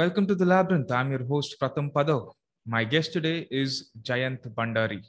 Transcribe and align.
Welcome 0.00 0.26
to 0.26 0.34
the 0.34 0.44
Labyrinth. 0.44 0.92
I'm 0.92 1.10
your 1.10 1.24
host, 1.24 1.56
Pratham 1.58 1.90
Padav. 1.90 2.30
My 2.66 2.84
guest 2.84 3.14
today 3.14 3.48
is 3.50 3.92
Jayant 4.02 4.46
Bhandari. 4.54 5.02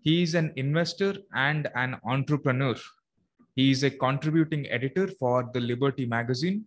He 0.00 0.20
is 0.24 0.34
an 0.34 0.52
investor 0.56 1.14
and 1.32 1.68
an 1.76 1.96
entrepreneur. 2.04 2.74
He 3.54 3.70
is 3.70 3.84
a 3.84 3.90
contributing 3.90 4.66
editor 4.68 5.06
for 5.06 5.48
the 5.54 5.60
Liberty 5.60 6.06
magazine, 6.06 6.64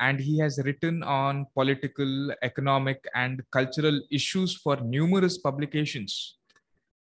and 0.00 0.18
he 0.18 0.40
has 0.40 0.58
written 0.64 1.04
on 1.04 1.46
political, 1.54 2.32
economic, 2.42 3.06
and 3.14 3.44
cultural 3.52 4.00
issues 4.10 4.56
for 4.56 4.74
numerous 4.78 5.38
publications. 5.38 6.38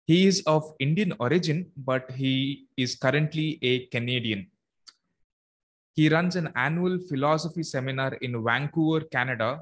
He 0.05 0.27
is 0.27 0.43
of 0.45 0.75
Indian 0.77 1.15
origin, 1.19 1.71
but 1.75 2.11
he 2.11 2.67
is 2.77 2.93
currently 2.93 3.57
a 3.63 3.87
Canadian. 3.87 4.45
He 5.95 6.09
runs 6.09 6.35
an 6.35 6.51
annual 6.55 6.99
philosophy 6.99 7.63
seminar 7.63 8.15
in 8.15 8.43
Vancouver, 8.43 9.05
Canada 9.05 9.61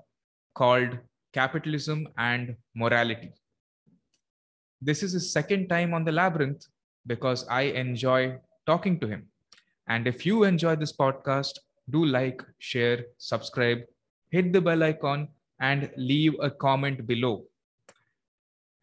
called 0.56 0.98
Capitalism 1.32 2.08
and 2.18 2.56
Morality. 2.76 3.32
This 4.82 5.04
is 5.04 5.14
his 5.14 5.32
second 5.32 5.68
time 5.68 5.94
on 5.94 6.04
the 6.04 6.12
labyrinth 6.12 6.66
because 7.06 7.48
I 7.48 7.62
enjoy 7.84 8.40
talking 8.66 9.00
to 9.02 9.08
him. 9.08 9.28
And 9.88 10.08
if 10.08 10.26
you 10.26 10.44
enjoy 10.44 10.76
this 10.76 10.92
podcast, 10.92 11.60
do 11.90 12.04
like, 12.04 12.42
share, 12.58 13.06
subscribe, 13.20 13.80
hit 14.30 14.54
the 14.54 14.62
bell 14.62 14.82
icon, 14.82 15.28
and 15.60 15.92
leave 15.98 16.34
a 16.42 16.50
comment 16.50 17.06
below. 17.06 17.46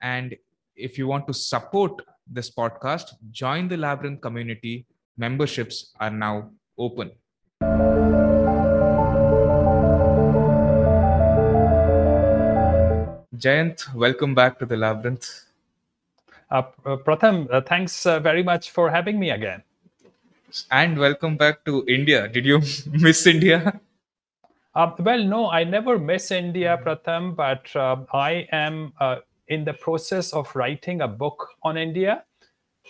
And 0.03 0.37
if 0.77 0.99
you 0.99 1.09
want 1.09 1.27
to 1.27 1.35
support 1.35 2.01
this 2.31 2.51
podcast, 2.51 3.15
join 3.33 3.67
the 3.67 3.77
Labyrinth 3.77 4.21
community. 4.21 4.87
Memberships 5.19 5.93
are 5.99 6.11
now 6.11 6.51
open. 6.79 7.11
Jayant, 13.41 13.95
welcome 13.95 14.35
back 14.35 14.59
to 14.59 14.67
the 14.67 14.77
Labyrinth. 14.77 15.47
Uh, 16.51 16.63
uh, 16.85 16.97
Pratham, 16.99 17.49
uh, 17.51 17.63
thanks 17.63 18.05
uh, 18.05 18.21
very 18.21 18.43
much 18.43 18.71
for 18.71 18.91
having 18.91 19.19
me 19.19 19.31
again. 19.31 19.63
And 20.71 20.99
welcome 20.99 21.39
back 21.39 21.65
to 21.65 21.83
India. 21.89 22.29
Did 22.29 22.45
you 22.45 22.61
miss 22.93 23.27
India? 23.27 23.81
Uh, 24.75 24.91
well, 24.99 25.25
no, 25.25 25.51
I 25.51 25.65
never 25.65 25.99
miss 25.99 26.31
India, 26.31 26.79
Pratham, 26.85 27.35
but 27.35 27.75
uh, 27.75 28.05
I 28.13 28.47
am 28.53 28.93
uh, 29.01 29.17
in 29.49 29.65
the 29.65 29.73
process 29.73 30.35
of 30.35 30.55
writing 30.55 31.01
a 31.01 31.09
book 31.09 31.49
on 31.63 31.79
India. 31.79 32.25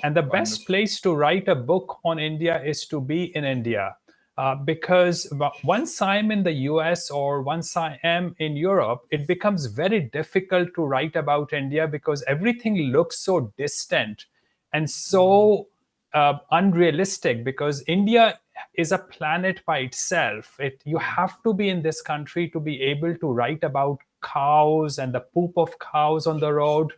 And 0.03 0.17
the 0.17 0.23
best 0.23 0.67
place 0.67 1.01
to 1.03 1.15
write 1.15 1.47
a 1.47 1.55
book 1.55 1.99
on 2.05 2.19
India 2.19 2.61
is 2.65 2.87
to 2.87 3.01
be 3.01 3.37
in 3.37 3.45
India. 3.45 3.95
Uh, 4.41 4.55
because 4.55 5.31
once 5.65 6.01
I'm 6.01 6.31
in 6.31 6.43
the 6.43 6.53
US 6.73 7.11
or 7.11 7.43
once 7.43 7.77
I 7.77 8.01
am 8.03 8.35
in 8.39 8.57
Europe, 8.57 9.03
it 9.11 9.27
becomes 9.27 9.67
very 9.67 10.01
difficult 10.01 10.71
to 10.77 10.83
write 10.83 11.15
about 11.15 11.53
India 11.53 11.87
because 11.87 12.25
everything 12.27 12.75
looks 12.91 13.19
so 13.19 13.53
distant 13.59 14.25
and 14.73 14.89
so 14.89 15.69
uh, 16.15 16.39
unrealistic 16.53 17.45
because 17.45 17.85
India 17.87 18.41
is 18.73 18.93
a 18.93 18.97
planet 18.97 19.61
by 19.67 19.81
itself. 19.81 20.57
It, 20.59 20.81
you 20.87 20.97
have 20.97 21.43
to 21.43 21.53
be 21.53 21.69
in 21.69 21.83
this 21.83 22.01
country 22.01 22.49
to 22.49 22.61
be 22.61 22.81
able 22.81 23.15
to 23.17 23.31
write 23.31 23.63
about 23.63 23.99
cows 24.23 24.99
and 24.99 25.13
the 25.13 25.21
poop 25.21 25.53
of 25.59 25.79
cows 25.81 26.27
on 26.27 26.41
the 26.41 26.55
road, 26.55 26.95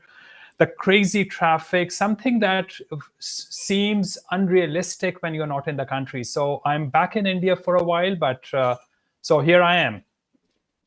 the 0.63 0.69
crazy 0.69 1.25
traffic, 1.25 1.91
something 1.91 2.39
that 2.39 2.73
seems 3.19 4.17
unrealistic 4.31 5.21
when 5.21 5.35
you're 5.35 5.53
not 5.55 5.67
in 5.67 5.77
the 5.77 5.85
country. 5.85 6.23
So 6.23 6.63
I'm 6.65 6.89
back 6.89 7.17
in 7.17 7.27
India 7.27 7.57
for 7.57 7.75
a 7.77 7.83
while, 7.83 8.15
but 8.15 8.43
uh, 8.55 8.77
so 9.23 9.41
here 9.41 9.61
I 9.61 9.79
am. 9.79 10.05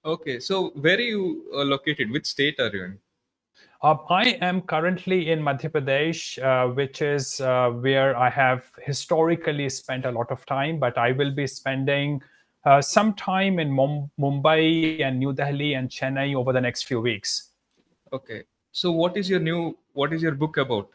Okay, 0.06 0.40
so 0.40 0.70
where 0.84 0.96
are 0.96 1.02
you 1.02 1.52
uh, 1.54 1.64
located? 1.64 2.10
Which 2.10 2.26
state 2.26 2.58
are 2.62 2.74
you 2.74 2.84
in? 2.86 3.00
Uh, 3.82 3.98
I 4.10 4.38
am 4.50 4.62
currently 4.62 5.30
in 5.30 5.42
Madhya 5.42 5.70
Pradesh, 5.70 6.24
uh, 6.42 6.74
which 6.74 7.02
is 7.02 7.42
uh, 7.42 7.72
where 7.72 8.16
I 8.16 8.30
have 8.30 8.64
historically 8.82 9.68
spent 9.68 10.06
a 10.06 10.12
lot 10.12 10.32
of 10.32 10.46
time, 10.46 10.80
but 10.80 10.98
I 10.98 11.12
will 11.12 11.32
be 11.32 11.48
spending 11.48 12.22
uh, 12.64 12.82
some 12.82 13.14
time 13.14 13.60
in 13.60 13.70
Mum- 13.70 14.10
Mumbai 14.18 15.02
and 15.02 15.20
New 15.20 15.34
Delhi 15.34 15.74
and 15.74 15.90
Chennai 15.90 16.34
over 16.34 16.54
the 16.54 16.62
next 16.62 16.84
few 16.84 17.02
weeks. 17.02 17.50
Okay, 18.14 18.44
so 18.76 18.92
what 18.92 19.16
is 19.16 19.30
your 19.30 19.40
new? 19.40 19.78
What 19.94 20.12
is 20.12 20.22
your 20.22 20.34
book 20.34 20.58
about? 20.58 20.90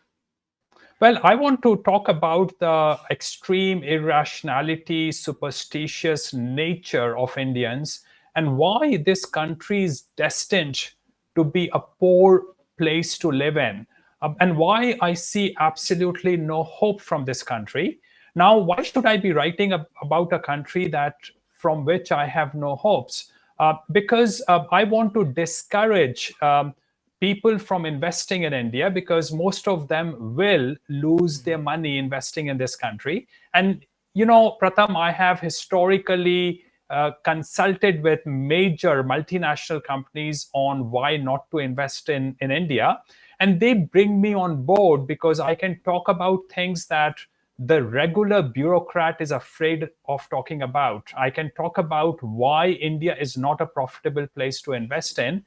Well, 1.00 1.18
I 1.22 1.34
want 1.34 1.62
to 1.62 1.76
talk 1.76 2.08
about 2.08 2.52
the 2.58 2.98
extreme 3.10 3.82
irrationality, 3.82 5.12
superstitious 5.12 6.34
nature 6.34 7.16
of 7.16 7.38
Indians 7.38 8.00
and 8.36 8.58
why 8.58 8.98
this 8.98 9.24
country 9.24 9.84
is 9.84 10.02
destined 10.16 10.90
to 11.36 11.42
be 11.42 11.70
a 11.72 11.80
poor 11.80 12.42
place 12.76 13.16
to 13.16 13.32
live 13.32 13.56
in, 13.56 13.86
um, 14.20 14.36
and 14.40 14.58
why 14.58 14.98
I 15.00 15.14
see 15.14 15.56
absolutely 15.58 16.36
no 16.36 16.64
hope 16.64 17.00
from 17.00 17.24
this 17.24 17.42
country. 17.42 17.98
Now, 18.34 18.58
why 18.58 18.82
should 18.82 19.06
I 19.06 19.16
be 19.16 19.32
writing 19.32 19.72
ab- 19.72 19.88
about 20.02 20.34
a 20.34 20.38
country 20.38 20.86
that 20.88 21.16
from 21.54 21.86
which 21.86 22.12
I 22.12 22.26
have 22.26 22.54
no 22.54 22.76
hopes? 22.76 23.32
Uh, 23.58 23.74
because 23.90 24.42
uh, 24.48 24.64
I 24.70 24.84
want 24.84 25.14
to 25.14 25.24
discourage 25.24 26.34
um, 26.42 26.74
people 27.20 27.58
from 27.58 27.84
investing 27.84 28.44
in 28.44 28.54
India 28.54 28.90
because 28.90 29.30
most 29.30 29.68
of 29.68 29.88
them 29.88 30.34
will 30.34 30.74
lose 30.88 31.42
their 31.42 31.58
money 31.58 31.98
investing 31.98 32.46
in 32.46 32.56
this 32.56 32.74
country. 32.74 33.28
And, 33.54 33.84
you 34.14 34.24
know, 34.24 34.56
Pratham, 34.60 34.96
I 34.96 35.12
have 35.12 35.38
historically 35.38 36.64
uh, 36.88 37.12
consulted 37.24 38.02
with 38.02 38.24
major 38.26 39.04
multinational 39.04 39.84
companies 39.84 40.48
on 40.54 40.90
why 40.90 41.16
not 41.18 41.50
to 41.50 41.58
invest 41.58 42.08
in, 42.08 42.36
in 42.40 42.50
India. 42.50 43.00
And 43.38 43.60
they 43.60 43.74
bring 43.74 44.20
me 44.20 44.34
on 44.34 44.64
board 44.64 45.06
because 45.06 45.40
I 45.40 45.54
can 45.54 45.78
talk 45.84 46.08
about 46.08 46.40
things 46.52 46.86
that 46.86 47.16
the 47.58 47.82
regular 47.82 48.42
bureaucrat 48.42 49.20
is 49.20 49.30
afraid 49.30 49.88
of 50.08 50.26
talking 50.30 50.62
about. 50.62 51.08
I 51.16 51.28
can 51.28 51.50
talk 51.56 51.76
about 51.76 52.22
why 52.22 52.68
India 52.68 53.14
is 53.20 53.36
not 53.36 53.60
a 53.60 53.66
profitable 53.66 54.26
place 54.28 54.62
to 54.62 54.72
invest 54.72 55.18
in. 55.18 55.44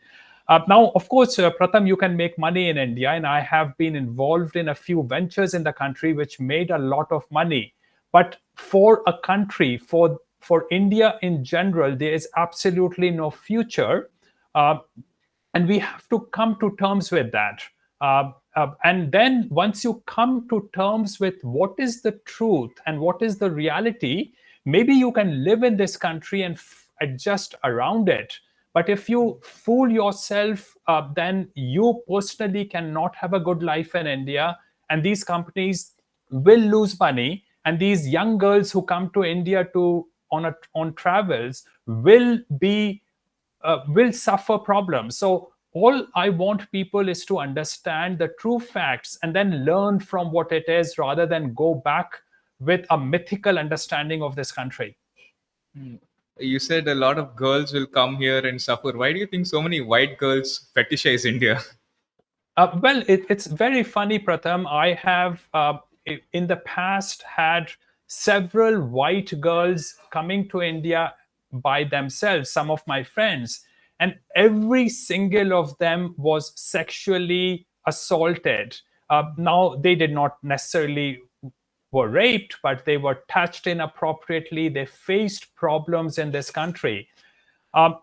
Uh, 0.49 0.59
now, 0.67 0.91
of 0.95 1.07
course, 1.07 1.39
uh, 1.39 1.49
Pratham, 1.51 1.87
you 1.87 1.95
can 1.95 2.17
make 2.17 2.37
money 2.37 2.69
in 2.69 2.77
India, 2.77 3.11
and 3.11 3.25
I 3.25 3.39
have 3.39 3.77
been 3.77 3.95
involved 3.95 4.55
in 4.55 4.69
a 4.69 4.75
few 4.75 5.03
ventures 5.03 5.53
in 5.53 5.63
the 5.63 5.71
country 5.71 6.13
which 6.13 6.39
made 6.39 6.69
a 6.69 6.77
lot 6.77 7.11
of 7.11 7.23
money. 7.31 7.73
But 8.11 8.37
for 8.55 9.01
a 9.07 9.17
country, 9.17 9.77
for 9.77 10.17
for 10.41 10.65
India 10.71 11.17
in 11.21 11.45
general, 11.45 11.95
there 11.95 12.13
is 12.13 12.27
absolutely 12.35 13.09
no 13.09 13.31
future, 13.31 14.09
uh, 14.55 14.79
and 15.53 15.67
we 15.67 15.79
have 15.79 16.07
to 16.09 16.27
come 16.33 16.57
to 16.59 16.75
terms 16.77 17.11
with 17.11 17.31
that. 17.31 17.61
Uh, 18.01 18.31
uh, 18.57 18.67
and 18.83 19.11
then 19.11 19.47
once 19.49 19.85
you 19.85 20.03
come 20.05 20.47
to 20.49 20.69
terms 20.75 21.19
with 21.21 21.35
what 21.43 21.73
is 21.79 22.01
the 22.01 22.11
truth 22.25 22.71
and 22.85 22.99
what 22.99 23.21
is 23.21 23.37
the 23.37 23.49
reality, 23.49 24.33
maybe 24.65 24.93
you 24.93 25.13
can 25.13 25.45
live 25.45 25.63
in 25.63 25.77
this 25.77 25.95
country 25.95 26.43
and 26.43 26.55
f- 26.55 26.89
adjust 27.01 27.55
around 27.63 28.09
it. 28.09 28.37
But 28.73 28.89
if 28.89 29.07
you 29.07 29.39
fool 29.43 29.89
yourself, 29.89 30.75
uh, 30.87 31.07
then 31.15 31.49
you 31.55 32.01
personally 32.07 32.65
cannot 32.65 33.15
have 33.15 33.33
a 33.33 33.39
good 33.39 33.61
life 33.61 33.95
in 33.95 34.07
India. 34.07 34.57
And 34.89 35.03
these 35.03 35.23
companies 35.23 35.93
will 36.31 36.59
lose 36.59 36.99
money. 36.99 37.45
And 37.65 37.79
these 37.79 38.07
young 38.07 38.37
girls 38.37 38.71
who 38.71 38.81
come 38.81 39.11
to 39.13 39.23
India 39.23 39.67
to 39.73 40.07
on 40.31 40.45
a, 40.45 40.55
on 40.73 40.95
travels 40.95 41.63
will 41.85 42.39
be 42.57 43.01
uh, 43.63 43.79
will 43.89 44.11
suffer 44.11 44.57
problems. 44.57 45.17
So 45.17 45.53
all 45.73 46.05
I 46.15 46.29
want 46.29 46.71
people 46.71 47.07
is 47.09 47.25
to 47.25 47.39
understand 47.39 48.19
the 48.19 48.29
true 48.39 48.59
facts 48.59 49.17
and 49.23 49.35
then 49.35 49.65
learn 49.65 49.99
from 49.99 50.31
what 50.31 50.51
it 50.51 50.67
is 50.67 50.97
rather 50.97 51.25
than 51.25 51.53
go 51.53 51.75
back 51.75 52.11
with 52.59 52.85
a 52.89 52.97
mythical 52.97 53.57
understanding 53.57 54.21
of 54.21 54.35
this 54.35 54.51
country. 54.51 54.97
You 56.39 56.59
said 56.59 56.87
a 56.87 56.95
lot 56.95 57.17
of 57.17 57.35
girls 57.35 57.73
will 57.73 57.85
come 57.85 58.15
here 58.17 58.45
and 58.45 58.61
suffer. 58.61 58.97
Why 58.97 59.13
do 59.13 59.19
you 59.19 59.27
think 59.27 59.45
so 59.45 59.61
many 59.61 59.81
white 59.81 60.17
girls 60.17 60.67
fetishize 60.75 61.25
India? 61.25 61.59
Uh, 62.55 62.79
well, 62.83 63.03
it, 63.07 63.25
it's 63.29 63.47
very 63.47 63.81
funny, 63.81 64.19
Pratham. 64.19 64.67
I 64.67 64.93
have 64.93 65.41
uh, 65.55 65.77
in 66.33 66.45
the 66.45 66.57
past 66.57 67.23
had 67.23 67.71
several 68.05 68.79
white 68.79 69.33
girls 69.41 69.95
coming 70.11 70.47
to 70.49 70.61
India 70.61 71.15
by 71.51 71.83
themselves, 71.83 72.51
some 72.51 72.69
of 72.69 72.85
my 72.85 73.01
friends, 73.01 73.65
and 73.99 74.15
every 74.35 74.87
single 74.87 75.53
of 75.53 75.75
them 75.79 76.13
was 76.15 76.53
sexually 76.55 77.65
assaulted. 77.87 78.77
Uh, 79.09 79.23
now, 79.37 79.75
they 79.81 79.95
did 79.95 80.11
not 80.11 80.37
necessarily 80.43 81.19
were 81.93 82.09
raped, 82.09 82.57
but 82.63 82.83
they 82.85 82.97
were 82.97 83.23
touched 83.29 83.67
inappropriately. 83.67 84.67
They 84.67 84.85
faced 84.85 85.55
problems 85.55 86.17
in 86.17 86.31
this 86.31 86.49
country. 86.49 87.07
Um, 87.73 87.99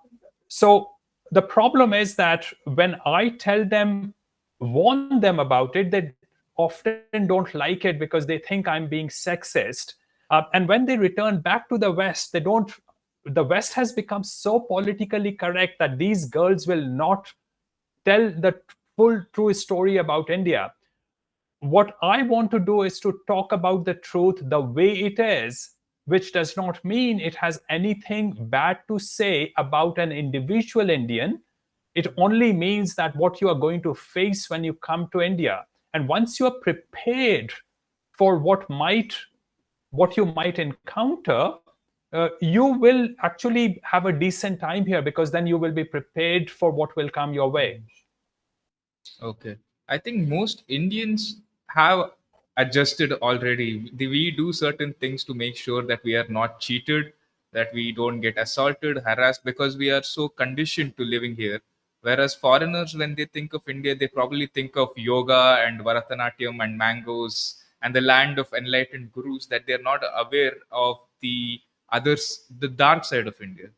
so 0.48 0.92
the 1.32 1.42
problem 1.42 1.92
is 1.92 2.14
that 2.14 2.46
when 2.64 2.96
I 3.04 3.30
tell 3.30 3.64
them, 3.64 4.14
warn 4.60 5.20
them 5.20 5.40
about 5.40 5.74
it, 5.74 5.90
they 5.90 6.12
often 6.56 7.26
don't 7.26 7.52
like 7.54 7.84
it 7.84 7.98
because 7.98 8.26
they 8.26 8.38
think 8.38 8.68
I'm 8.68 8.88
being 8.88 9.08
sexist. 9.08 9.94
Uh, 10.30 10.42
and 10.54 10.68
when 10.68 10.86
they 10.86 10.96
return 10.96 11.40
back 11.40 11.68
to 11.68 11.76
the 11.76 11.90
West, 11.90 12.32
they 12.32 12.40
don't 12.40 12.72
the 13.26 13.44
West 13.44 13.74
has 13.74 13.92
become 13.92 14.24
so 14.24 14.60
politically 14.60 15.32
correct 15.32 15.78
that 15.78 15.98
these 15.98 16.24
girls 16.24 16.66
will 16.66 16.82
not 16.82 17.30
tell 18.06 18.30
the 18.30 18.58
full 18.96 19.22
true 19.34 19.52
story 19.52 19.98
about 19.98 20.30
India. 20.30 20.72
What 21.60 21.96
I 22.02 22.22
want 22.22 22.50
to 22.52 22.58
do 22.58 22.82
is 22.82 22.98
to 23.00 23.20
talk 23.26 23.52
about 23.52 23.84
the 23.84 23.94
truth 23.94 24.40
the 24.42 24.60
way 24.60 24.92
it 24.92 25.18
is, 25.18 25.70
which 26.06 26.32
does 26.32 26.56
not 26.56 26.82
mean 26.84 27.20
it 27.20 27.34
has 27.34 27.60
anything 27.68 28.34
bad 28.48 28.78
to 28.88 28.98
say 28.98 29.52
about 29.58 29.98
an 29.98 30.10
individual 30.10 30.88
Indian. 30.88 31.42
It 31.94 32.06
only 32.16 32.52
means 32.52 32.94
that 32.94 33.14
what 33.14 33.42
you 33.42 33.48
are 33.50 33.54
going 33.54 33.82
to 33.82 33.94
face 33.94 34.48
when 34.48 34.64
you 34.64 34.72
come 34.74 35.08
to 35.12 35.20
India. 35.20 35.66
And 35.92 36.08
once 36.08 36.40
you 36.40 36.46
are 36.46 36.58
prepared 36.62 37.52
for 38.16 38.38
what 38.38 38.68
might 38.70 39.14
what 39.90 40.16
you 40.16 40.24
might 40.24 40.58
encounter, 40.60 41.52
uh, 42.12 42.28
you 42.40 42.64
will 42.64 43.08
actually 43.22 43.80
have 43.82 44.06
a 44.06 44.12
decent 44.12 44.60
time 44.60 44.86
here 44.86 45.02
because 45.02 45.30
then 45.30 45.46
you 45.46 45.58
will 45.58 45.72
be 45.72 45.84
prepared 45.84 46.48
for 46.48 46.70
what 46.70 46.94
will 46.96 47.10
come 47.10 47.34
your 47.34 47.50
way. 47.50 47.82
Okay. 49.20 49.56
I 49.88 49.98
think 49.98 50.28
most 50.28 50.62
Indians 50.68 51.42
have 51.74 52.10
adjusted 52.56 53.12
already. 53.12 53.90
We 53.96 54.30
do 54.30 54.52
certain 54.52 54.92
things 54.94 55.24
to 55.24 55.34
make 55.34 55.56
sure 55.56 55.82
that 55.86 56.02
we 56.04 56.16
are 56.16 56.26
not 56.28 56.60
cheated, 56.60 57.12
that 57.52 57.72
we 57.72 57.92
don't 57.92 58.20
get 58.20 58.38
assaulted, 58.38 58.98
harassed, 58.98 59.44
because 59.44 59.76
we 59.76 59.90
are 59.90 60.02
so 60.02 60.28
conditioned 60.28 60.96
to 60.96 61.04
living 61.04 61.36
here. 61.36 61.60
Whereas 62.02 62.34
foreigners, 62.34 62.94
when 62.94 63.14
they 63.14 63.26
think 63.26 63.52
of 63.52 63.68
India, 63.68 63.94
they 63.94 64.08
probably 64.08 64.46
think 64.46 64.76
of 64.76 64.88
yoga 64.96 65.62
and 65.66 65.80
Bharatanatyam 65.80 66.62
and 66.64 66.76
mangoes 66.76 67.62
and 67.82 67.94
the 67.94 68.00
land 68.00 68.38
of 68.38 68.52
enlightened 68.52 69.12
gurus, 69.12 69.46
that 69.46 69.66
they're 69.66 69.82
not 69.82 70.02
aware 70.16 70.54
of 70.70 70.98
the 71.20 71.60
others, 71.90 72.46
the 72.58 72.68
dark 72.68 73.04
side 73.04 73.26
of 73.26 73.40
India. 73.40 73.68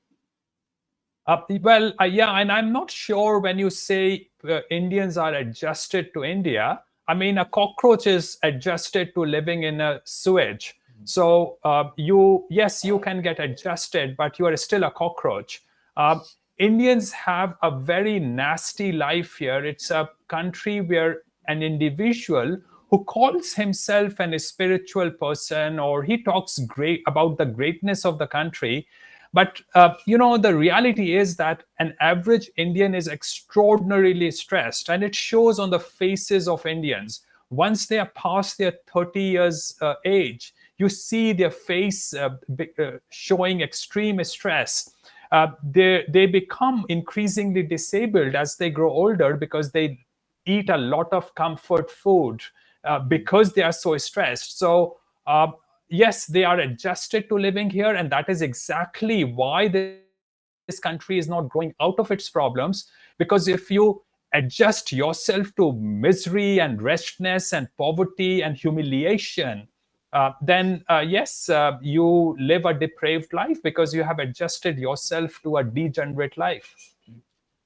Uh, 1.26 1.38
well, 1.60 1.92
uh, 2.00 2.04
yeah, 2.04 2.32
and 2.40 2.50
I'm 2.50 2.72
not 2.72 2.90
sure 2.90 3.38
when 3.38 3.58
you 3.58 3.70
say 3.70 4.28
uh, 4.48 4.60
Indians 4.70 5.16
are 5.16 5.34
adjusted 5.34 6.12
to 6.14 6.24
India. 6.24 6.82
I 7.08 7.14
mean, 7.14 7.38
a 7.38 7.44
cockroach 7.44 8.06
is 8.06 8.38
adjusted 8.42 9.14
to 9.14 9.24
living 9.24 9.64
in 9.64 9.80
a 9.80 10.00
sewage. 10.04 10.74
Mm-hmm. 10.92 11.06
So 11.06 11.58
uh, 11.64 11.84
you, 11.96 12.46
yes, 12.48 12.84
you 12.84 12.98
can 12.98 13.22
get 13.22 13.40
adjusted, 13.40 14.16
but 14.16 14.38
you 14.38 14.46
are 14.46 14.56
still 14.56 14.84
a 14.84 14.90
cockroach. 14.90 15.62
Uh, 15.96 16.20
Indians 16.58 17.10
have 17.12 17.54
a 17.62 17.70
very 17.70 18.20
nasty 18.20 18.92
life 18.92 19.36
here. 19.36 19.64
It's 19.64 19.90
a 19.90 20.08
country 20.28 20.80
where 20.80 21.22
an 21.48 21.62
individual 21.62 22.56
who 22.90 23.04
calls 23.04 23.54
himself 23.54 24.20
an 24.20 24.38
spiritual 24.38 25.10
person 25.10 25.78
or 25.78 26.02
he 26.02 26.22
talks 26.22 26.58
great 26.58 27.02
about 27.06 27.38
the 27.38 27.46
greatness 27.46 28.04
of 28.04 28.18
the 28.18 28.26
country 28.26 28.86
but 29.32 29.60
uh, 29.74 29.94
you 30.06 30.18
know, 30.18 30.36
the 30.36 30.54
reality 30.54 31.16
is 31.16 31.36
that 31.36 31.62
an 31.78 31.94
average 32.00 32.50
Indian 32.56 32.94
is 32.94 33.08
extraordinarily 33.08 34.30
stressed, 34.30 34.88
and 34.90 35.02
it 35.02 35.14
shows 35.14 35.58
on 35.58 35.70
the 35.70 35.80
faces 35.80 36.48
of 36.48 36.66
Indians. 36.66 37.22
Once 37.50 37.86
they 37.86 37.98
are 37.98 38.10
past 38.14 38.58
their 38.58 38.74
30 38.92 39.22
years 39.22 39.74
uh, 39.80 39.94
age, 40.04 40.54
you 40.78 40.88
see 40.88 41.32
their 41.32 41.50
face 41.50 42.14
uh, 42.14 42.30
uh 42.78 42.92
showing 43.10 43.60
extreme 43.60 44.22
stress. 44.24 44.90
Uh, 45.30 45.48
they, 45.62 46.04
they 46.08 46.26
become 46.26 46.84
increasingly 46.90 47.62
disabled 47.62 48.34
as 48.34 48.56
they 48.56 48.68
grow 48.68 48.90
older 48.90 49.34
because 49.34 49.72
they 49.72 49.98
eat 50.44 50.68
a 50.68 50.76
lot 50.76 51.10
of 51.12 51.34
comfort 51.34 51.90
food 51.90 52.42
uh, 52.84 52.98
because 52.98 53.54
they 53.54 53.62
are 53.62 53.72
so 53.72 53.96
stressed. 53.96 54.58
So 54.58 54.98
uh, 55.26 55.48
yes, 55.92 56.26
they 56.26 56.44
are 56.44 56.58
adjusted 56.58 57.28
to 57.28 57.36
living 57.36 57.70
here, 57.70 57.94
and 57.94 58.10
that 58.10 58.28
is 58.28 58.42
exactly 58.42 59.24
why 59.24 59.68
this 59.68 60.80
country 60.80 61.18
is 61.18 61.28
not 61.28 61.48
growing 61.48 61.74
out 61.80 61.98
of 61.98 62.10
its 62.10 62.30
problems. 62.30 62.90
Because 63.18 63.46
if 63.46 63.70
you 63.70 64.02
adjust 64.32 64.92
yourself 64.92 65.54
to 65.56 65.72
misery 65.74 66.60
and 66.60 66.80
wretchedness 66.80 67.52
and 67.52 67.68
poverty 67.76 68.42
and 68.42 68.56
humiliation, 68.56 69.68
uh, 70.12 70.32
then 70.40 70.84
uh, 70.90 71.04
yes, 71.06 71.48
uh, 71.48 71.78
you 71.80 72.36
live 72.38 72.64
a 72.64 72.74
depraved 72.74 73.32
life 73.32 73.62
because 73.62 73.94
you 73.94 74.02
have 74.02 74.18
adjusted 74.18 74.78
yourself 74.78 75.40
to 75.42 75.58
a 75.58 75.64
degenerate 75.64 76.36
life. 76.36 76.74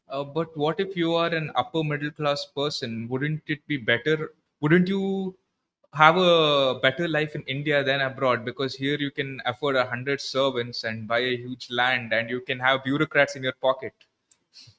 Uh, 0.09 0.23
but 0.23 0.57
what 0.57 0.79
if 0.79 0.97
you 0.97 1.15
are 1.15 1.35
an 1.35 1.51
upper 1.57 1.83
middle 1.83 2.11
class 2.13 2.47
person? 2.57 3.09
Wouldn't 3.09 3.43
it 3.47 3.67
be 3.67 3.77
better? 3.77 4.33
Wouldn't 4.61 4.89
you 4.89 5.37
have 5.97 6.17
a 6.17 6.79
better 6.83 7.09
life 7.09 7.35
in 7.35 7.43
India 7.43 7.83
than 7.83 8.01
abroad 8.01 8.45
because 8.45 8.75
here 8.75 8.99
you 8.99 9.11
can 9.11 9.41
afford 9.47 9.77
a 9.77 9.87
hundred 9.87 10.21
servants 10.21 10.85
and 10.85 11.09
buy 11.09 11.21
a 11.21 11.37
huge 11.37 11.69
land 11.71 12.13
and 12.13 12.29
you 12.29 12.41
can 12.41 12.59
have 12.59 12.85
bureaucrats 12.85 13.37
in 13.37 13.43
your 13.43 13.55
pocket. 13.61 13.95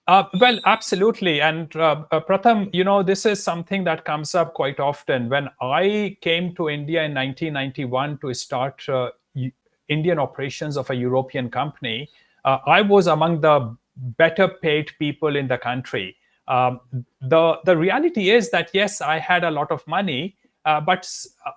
Uh, 0.07 0.23
well, 0.39 0.59
absolutely. 0.65 1.41
And 1.41 1.75
uh, 1.75 2.03
uh, 2.11 2.21
Pratham, 2.21 2.69
you 2.73 2.83
know, 2.83 3.03
this 3.03 3.25
is 3.25 3.43
something 3.43 3.83
that 3.83 4.05
comes 4.05 4.35
up 4.35 4.53
quite 4.53 4.79
often. 4.79 5.27
When 5.27 5.49
I 5.61 6.17
came 6.21 6.55
to 6.55 6.69
India 6.69 7.03
in 7.03 7.13
1991 7.13 8.19
to 8.19 8.33
start 8.33 8.87
uh, 8.87 9.09
Indian 9.89 10.19
operations 10.19 10.77
of 10.77 10.89
a 10.89 10.95
European 10.95 11.49
company, 11.49 12.09
uh, 12.45 12.59
I 12.65 12.81
was 12.81 13.07
among 13.07 13.41
the 13.41 13.75
better 14.17 14.47
paid 14.47 14.91
people 14.99 15.35
in 15.35 15.47
the 15.47 15.57
country. 15.57 16.15
Um, 16.47 16.79
the 17.19 17.59
the 17.65 17.75
reality 17.75 18.29
is 18.29 18.51
that 18.51 18.69
yes, 18.73 19.01
I 19.01 19.19
had 19.19 19.43
a 19.43 19.51
lot 19.51 19.69
of 19.69 19.85
money, 19.85 20.37
uh, 20.67 20.81
but 20.81 21.09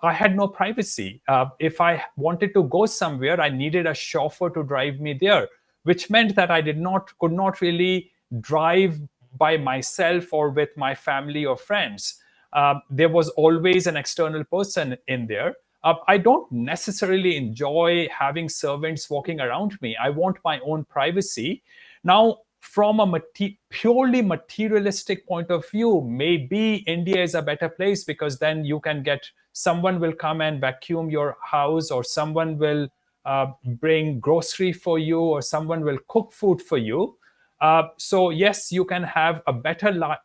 I 0.05 0.13
had 0.13 0.37
no 0.37 0.47
privacy. 0.47 1.21
Uh, 1.27 1.47
if 1.59 1.81
I 1.81 2.05
wanted 2.17 2.55
to 2.55 2.63
go 2.63 2.87
somewhere, 2.87 3.41
I 3.41 3.49
needed 3.49 3.87
a 3.87 3.93
chauffeur 3.93 4.51
to 4.51 4.63
drive 4.63 5.01
me 5.01 5.19
there, 5.21 5.49
which 5.83 6.11
meant 6.11 6.37
that 6.37 6.53
I 6.53 6.61
did 6.61 6.79
not 6.79 7.11
could 7.19 7.33
not 7.33 7.61
really 7.61 8.13
drive 8.41 9.01
by 9.37 9.57
myself 9.57 10.33
or 10.33 10.51
with 10.51 10.69
my 10.77 10.95
family 10.95 11.45
or 11.45 11.57
friends. 11.57 12.23
Uh, 12.53 12.75
there 12.89 13.09
was 13.09 13.31
always 13.31 13.89
an 13.89 13.97
external 13.97 14.45
person 14.45 14.97
in 15.09 15.27
there. 15.27 15.57
Uh, 15.83 15.95
I 16.07 16.17
don't 16.17 16.51
necessarily 16.53 17.37
enjoy 17.37 18.09
having 18.17 18.49
servants 18.49 19.11
walking 19.11 19.41
around 19.41 19.81
me. 19.83 19.97
I 19.97 20.11
want 20.11 20.37
my 20.45 20.61
own 20.61 20.85
privacy. 20.85 21.65
Now, 22.05 22.39
from 22.71 23.01
a 23.01 23.07
mate- 23.07 23.59
purely 23.69 24.23
materialistic 24.23 25.27
point 25.27 25.51
of 25.51 25.69
view, 25.69 26.01
maybe 26.03 26.85
India 26.87 27.21
is 27.21 27.35
a 27.35 27.43
better 27.43 27.69
place 27.69 28.05
because 28.05 28.39
then 28.39 28.65
you 28.65 28.79
can 28.79 29.03
get 29.03 29.29
someone 29.53 29.99
will 29.99 30.13
come 30.13 30.41
and 30.41 30.61
vacuum 30.61 31.11
your 31.11 31.37
house, 31.43 31.91
or 31.91 32.05
someone 32.05 32.59
will 32.59 32.89
uh, 33.25 33.47
bring 33.81 34.21
grocery 34.21 34.73
for 34.73 35.01
you, 35.01 35.19
or 35.19 35.43
someone 35.43 35.85
will 35.85 35.99
cook 36.07 36.33
food 36.33 36.63
for 36.63 36.79
you. 36.79 37.17
Uh, 37.61 37.83
so 37.97 38.31
yes, 38.31 38.71
you 38.71 38.85
can 38.85 39.03
have 39.03 39.43
a 39.49 39.53
better 39.53 39.91
life. 39.91 40.19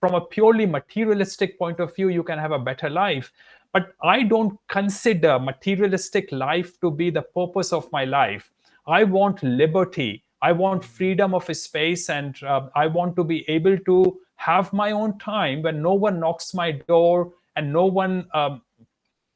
From 0.00 0.14
a 0.14 0.22
purely 0.22 0.64
materialistic 0.64 1.58
point 1.58 1.80
of 1.80 1.94
view, 1.94 2.08
you 2.08 2.22
can 2.22 2.38
have 2.38 2.52
a 2.52 2.58
better 2.58 2.88
life. 2.88 3.30
But 3.74 3.94
I 4.02 4.22
don't 4.22 4.58
consider 4.68 5.38
materialistic 5.38 6.32
life 6.32 6.80
to 6.80 6.90
be 6.90 7.10
the 7.10 7.22
purpose 7.22 7.72
of 7.74 7.90
my 7.92 8.04
life. 8.04 8.50
I 8.86 9.04
want 9.04 9.42
liberty. 9.42 10.24
I 10.44 10.52
want 10.52 10.84
freedom 10.84 11.34
of 11.34 11.44
space 11.56 12.10
and 12.10 12.36
uh, 12.42 12.68
I 12.74 12.86
want 12.86 13.16
to 13.16 13.24
be 13.24 13.48
able 13.48 13.78
to 13.78 14.20
have 14.36 14.74
my 14.74 14.90
own 14.90 15.18
time 15.18 15.62
when 15.62 15.80
no 15.80 15.94
one 15.94 16.20
knocks 16.20 16.52
my 16.52 16.72
door 16.72 17.32
and 17.56 17.72
no 17.72 17.86
one 17.86 18.28
um, 18.34 18.60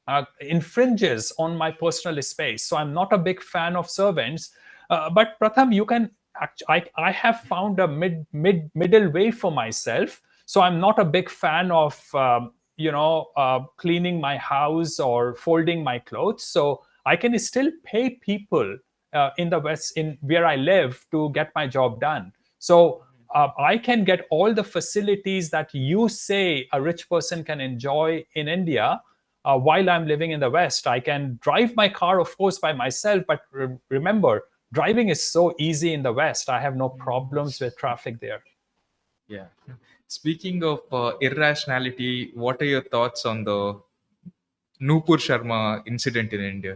uh, 0.07 0.25
infringes 0.41 1.33
on 1.38 1.57
my 1.57 1.71
personal 1.71 2.21
space. 2.21 2.65
So 2.65 2.77
I'm 2.77 2.93
not 2.93 3.15
a 3.15 3.17
big 3.17 3.43
fan 3.43 3.75
of 3.75 3.88
servants. 3.88 4.50
Uh, 4.91 5.09
but 5.09 5.38
Pratham, 5.41 5.75
you 5.75 5.87
can. 5.87 6.11
I, 6.69 6.85
I 6.97 7.11
have 7.11 7.41
found 7.41 7.81
a 7.81 7.88
mid 7.88 8.27
mid 8.35 8.71
middle 8.75 9.11
way 9.11 9.31
for 9.31 9.50
myself. 9.50 10.21
So 10.45 10.61
I'm 10.61 10.79
not 10.79 10.99
a 10.99 11.07
big 11.07 11.31
fan 11.31 11.71
of 11.71 11.99
um, 12.15 12.53
you 12.77 12.93
know 12.93 13.29
uh, 13.35 13.61
cleaning 13.79 14.21
my 14.21 14.37
house 14.37 15.00
or 15.00 15.37
folding 15.37 15.83
my 15.83 16.00
clothes. 16.00 16.45
So 16.45 16.85
I 17.07 17.17
can 17.17 17.38
still 17.38 17.71
pay 17.83 18.11
people 18.11 18.77
uh, 19.12 19.31
in 19.38 19.50
the 19.50 19.59
west 19.59 19.97
in 19.97 20.19
where 20.21 20.47
i 20.47 20.57
live 20.57 21.07
to 21.11 21.31
get 21.31 21.50
my 21.55 21.67
job 21.67 22.00
done. 22.00 22.33
So 22.59 23.05
uh, 23.35 23.49
i 23.59 23.77
can 23.77 24.05
get 24.05 24.27
all 24.31 24.55
the 24.55 24.65
facilities 24.65 25.50
that 25.50 25.73
you 25.75 26.09
say 26.09 26.69
a 26.73 26.81
rich 26.81 27.09
person 27.09 27.45
can 27.45 27.61
enjoy 27.61 28.25
in 28.35 28.49
india 28.49 29.00
uh, 29.45 29.57
while 29.57 29.91
i'm 29.91 30.07
living 30.07 30.31
in 30.33 30.41
the 30.41 30.50
west. 30.50 30.87
I 30.87 31.00
can 31.00 31.38
drive 31.43 31.75
my 31.77 31.88
car 31.88 32.21
of 32.21 32.37
course 32.37 32.59
by 32.59 32.73
myself 32.73 33.25
but 33.27 33.41
re- 33.53 33.77
remember 33.88 34.45
driving 34.73 35.09
is 35.09 35.23
so 35.23 35.55
easy 35.59 35.95
in 35.95 36.03
the 36.03 36.12
west. 36.12 36.49
I 36.50 36.61
have 36.61 36.77
no 36.77 36.88
problems 36.91 37.59
with 37.61 37.77
traffic 37.79 38.21
there. 38.21 38.43
Yeah. 39.27 39.47
Speaking 40.07 40.62
of 40.65 40.81
uh, 40.93 41.12
irrationality 41.21 42.33
what 42.35 42.61
are 42.61 42.67
your 42.67 42.83
thoughts 42.83 43.25
on 43.25 43.45
the 43.45 43.81
nupur 44.81 45.19
sharma 45.27 45.83
incident 45.87 46.33
in 46.33 46.41
india 46.41 46.75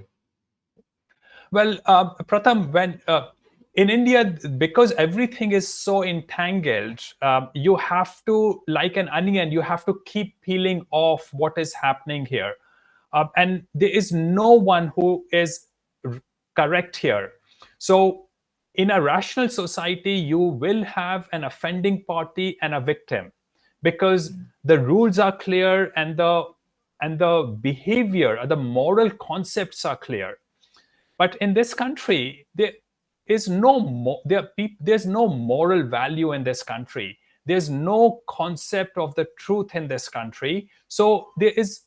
well, 1.53 1.79
uh, 1.87 2.15
Pratham, 2.25 2.73
when 2.73 3.01
uh, 3.09 3.29
in 3.75 3.91
India, 3.91 4.25
because 4.59 4.93
everything 4.93 5.53
is 5.53 5.69
so 5.69 6.05
entangled, 6.05 7.01
uh, 7.23 7.49
you 7.55 7.77
have 7.77 8.25
to, 8.27 8.63
like 8.69 8.97
an 8.97 9.09
onion, 9.11 9.53
you 9.53 9.63
have 9.63 9.85
to 9.87 10.01
keep 10.07 10.41
peeling 10.43 10.87
off 10.93 11.29
what 11.33 11.59
is 11.59 11.75
happening 11.75 12.27
here. 12.27 12.55
Uh, 13.13 13.27
and 13.37 13.65
there 13.75 13.91
is 13.91 14.13
no 14.13 14.53
one 14.53 14.93
who 14.97 15.25
is 15.33 15.67
correct 16.57 16.97
here. 16.97 17.33
So 17.79 18.29
in 18.75 18.91
a 18.91 19.03
rational 19.03 19.51
society, 19.51 20.15
you 20.15 20.39
will 20.39 20.85
have 20.85 21.29
an 21.33 21.45
offending 21.45 22.05
party 22.05 22.59
and 22.63 22.75
a 22.75 22.81
victim 22.81 23.33
because 23.83 24.33
the 24.65 24.81
rules 24.81 25.19
are 25.19 25.37
clear 25.37 25.93
and 25.97 26.17
the 26.19 26.45
and 27.03 27.19
the 27.19 27.59
behavior 27.61 28.39
the 28.47 28.57
moral 28.57 29.11
concepts 29.11 29.85
are 29.85 29.97
clear 29.97 30.39
but 31.23 31.37
in 31.37 31.55
this 31.55 31.73
country 31.73 32.49
there 32.61 32.73
is 33.29 33.49
no 33.49 34.21
there 34.25 34.49
pe- 34.57 34.77
there's 34.81 35.07
no 35.07 35.29
moral 35.29 35.83
value 35.85 36.33
in 36.33 36.43
this 36.43 36.63
country 36.71 37.17
there's 37.47 37.69
no 37.71 38.21
concept 38.29 38.99
of 39.05 39.15
the 39.15 39.27
truth 39.39 39.77
in 39.81 39.87
this 39.93 40.09
country 40.09 40.69
so 40.89 41.07
there 41.37 41.55
is 41.63 41.83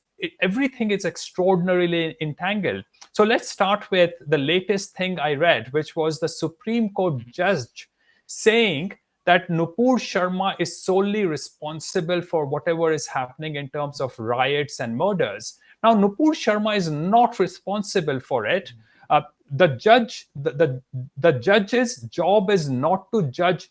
everything 0.47 0.91
is 0.97 1.03
extraordinarily 1.09 2.03
entangled 2.21 2.85
so 3.11 3.25
let's 3.31 3.49
start 3.49 3.89
with 3.91 4.13
the 4.35 4.37
latest 4.37 4.95
thing 4.95 5.19
i 5.19 5.33
read 5.33 5.67
which 5.73 5.95
was 5.97 6.19
the 6.21 6.31
supreme 6.43 6.87
court 6.93 7.17
judge 7.39 7.89
saying 8.27 8.93
that 9.25 9.49
Nupur 9.49 9.97
Sharma 9.97 10.55
is 10.59 10.83
solely 10.83 11.25
responsible 11.25 12.21
for 12.21 12.45
whatever 12.45 12.93
is 12.93 13.07
happening 13.07 13.55
in 13.55 13.69
terms 13.69 13.99
of 13.99 14.17
riots 14.19 14.79
and 14.79 14.95
murders. 14.95 15.57
Now, 15.81 15.95
Nupur 15.95 16.33
Sharma 16.41 16.77
is 16.77 16.91
not 16.91 17.39
responsible 17.39 18.19
for 18.19 18.45
it. 18.45 18.71
Uh, 19.09 19.21
the 19.51 19.67
judge, 19.67 20.27
the, 20.35 20.51
the, 20.51 20.81
the 21.17 21.31
judge's 21.33 21.97
job 22.03 22.49
is 22.49 22.69
not 22.69 23.11
to 23.11 23.23
judge 23.23 23.69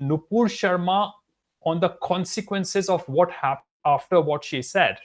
Nupur 0.00 0.48
Sharma 0.48 1.12
on 1.64 1.80
the 1.80 1.90
consequences 2.02 2.88
of 2.88 3.06
what 3.08 3.30
happened 3.30 3.64
after 3.84 4.20
what 4.20 4.44
she 4.44 4.62
said. 4.62 4.98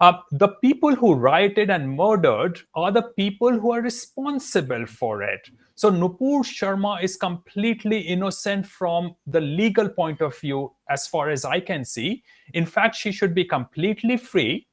Uh, 0.00 0.14
the 0.32 0.48
people 0.48 0.94
who 0.94 1.14
rioted 1.14 1.68
and 1.68 1.94
murdered 1.94 2.58
are 2.74 2.90
the 2.90 3.02
people 3.02 3.58
who 3.58 3.70
are 3.70 3.82
responsible 3.82 4.86
for 4.86 5.22
it. 5.22 5.50
So 5.74 5.90
Nupur 5.90 6.42
Sharma 6.42 7.02
is 7.02 7.16
completely 7.16 7.98
innocent 8.00 8.64
from 8.64 9.14
the 9.26 9.42
legal 9.42 9.90
point 9.90 10.22
of 10.22 10.38
view, 10.38 10.72
as 10.88 11.06
far 11.06 11.28
as 11.28 11.44
I 11.44 11.60
can 11.60 11.84
see. 11.84 12.22
In 12.54 12.64
fact, 12.64 12.96
she 12.96 13.12
should 13.12 13.34
be 13.34 13.44
completely 13.44 14.16
free, 14.16 14.66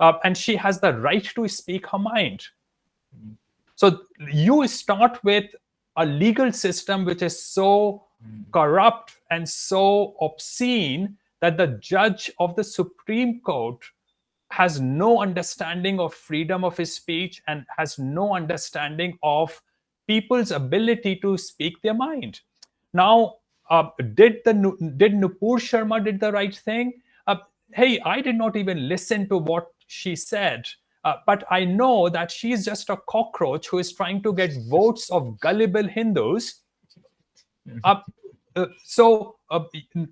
uh, 0.00 0.14
and 0.24 0.36
she 0.36 0.56
has 0.56 0.80
the 0.80 0.94
right 0.94 1.24
to 1.34 1.48
speak 1.48 1.86
her 1.88 1.98
mind. 1.98 2.46
So 3.74 4.02
you 4.30 4.66
start 4.68 5.22
with 5.24 5.46
a 5.96 6.06
legal 6.06 6.52
system 6.52 7.04
which 7.04 7.22
is 7.22 7.42
so 7.42 8.04
corrupt 8.52 9.16
and 9.30 9.48
so 9.48 10.14
obscene 10.20 11.16
that 11.40 11.56
the 11.56 11.78
judge 11.80 12.30
of 12.38 12.54
the 12.54 12.64
Supreme 12.64 13.40
Court 13.40 13.82
has 14.50 14.80
no 14.80 15.22
understanding 15.22 15.98
of 15.98 16.14
freedom 16.14 16.62
of 16.62 16.76
his 16.76 16.94
speech 16.94 17.42
and 17.48 17.64
has 17.76 17.98
no 17.98 18.34
understanding 18.34 19.18
of 19.22 19.60
people's 20.06 20.50
ability 20.50 21.16
to 21.16 21.38
speak 21.38 21.80
their 21.82 21.94
mind. 21.94 22.40
Now, 22.92 23.36
uh, 23.70 23.88
did 24.14 24.40
the 24.44 24.52
did 24.96 25.12
Nupur 25.14 25.58
Sharma 25.58 26.04
did 26.04 26.20
the 26.20 26.32
right 26.32 26.54
thing? 26.54 27.00
Uh, 27.26 27.36
hey, 27.72 27.98
I 28.00 28.20
did 28.20 28.36
not 28.36 28.56
even 28.56 28.88
listen 28.88 29.28
to 29.30 29.38
what 29.38 29.68
she 29.86 30.14
said, 30.14 30.66
uh, 31.04 31.16
but 31.26 31.44
I 31.50 31.64
know 31.64 32.08
that 32.08 32.30
she 32.30 32.52
is 32.52 32.64
just 32.64 32.90
a 32.90 32.96
cockroach 33.08 33.68
who 33.68 33.78
is 33.78 33.92
trying 33.92 34.22
to 34.22 34.32
get 34.32 34.52
votes 34.68 35.10
of 35.10 35.38
gullible 35.40 35.86
Hindus. 35.86 36.62
Uh, 37.84 37.96
uh, 38.54 38.66
so 38.84 39.36
uh, 39.50 39.60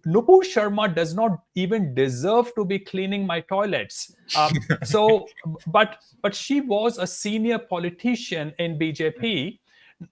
Nupur 0.07 0.43
Sharma 0.43 0.93
does 0.95 1.15
not 1.15 1.43
even 1.55 1.95
deserve 1.95 2.55
to 2.55 2.65
be 2.65 2.79
cleaning 2.79 3.27
my 3.27 3.41
toilets. 3.41 4.15
Um, 4.37 4.53
so, 4.85 5.27
but 5.67 5.99
but 6.23 6.35
she 6.35 6.61
was 6.61 6.99
a 6.99 7.07
senior 7.07 7.59
politician 7.59 8.55
in 8.59 8.79
BJP. 8.79 9.59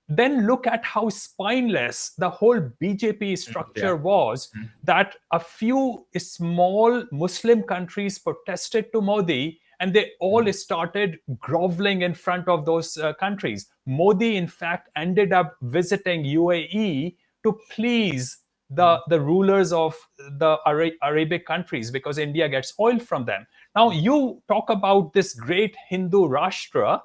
Then 0.08 0.46
look 0.46 0.66
at 0.66 0.84
how 0.84 1.08
spineless 1.08 2.10
the 2.18 2.28
whole 2.28 2.60
BJP 2.82 3.38
structure 3.38 3.94
Yeah. 3.96 4.02
was. 4.02 4.50
That 4.84 5.16
a 5.32 5.40
few 5.40 6.06
small 6.18 7.04
Muslim 7.10 7.62
countries 7.62 8.18
protested 8.18 8.92
to 8.92 9.00
Modi, 9.00 9.60
and 9.80 9.94
they 9.94 10.12
all 10.20 10.50
started 10.52 11.18
groveling 11.40 12.02
in 12.02 12.14
front 12.14 12.48
of 12.48 12.66
those 12.66 12.96
uh, 12.98 13.12
countries. 13.14 13.68
Modi, 13.86 14.36
in 14.36 14.46
fact, 14.48 14.90
ended 14.96 15.32
up 15.32 15.56
visiting 15.62 16.24
UAE 16.24 17.16
to 17.44 17.58
please 17.70 18.38
the, 18.70 19.00
the 19.08 19.20
rulers 19.20 19.72
of 19.72 19.96
the 20.38 20.58
Ara- 20.66 20.92
Arabic 21.02 21.46
countries 21.46 21.90
because 21.90 22.18
India 22.18 22.48
gets 22.48 22.74
oil 22.80 22.98
from 22.98 23.24
them. 23.24 23.46
Now, 23.76 23.90
you 23.90 24.42
talk 24.48 24.70
about 24.70 25.12
this 25.14 25.34
great 25.34 25.76
Hindu 25.88 26.28
Rashtra, 26.28 27.00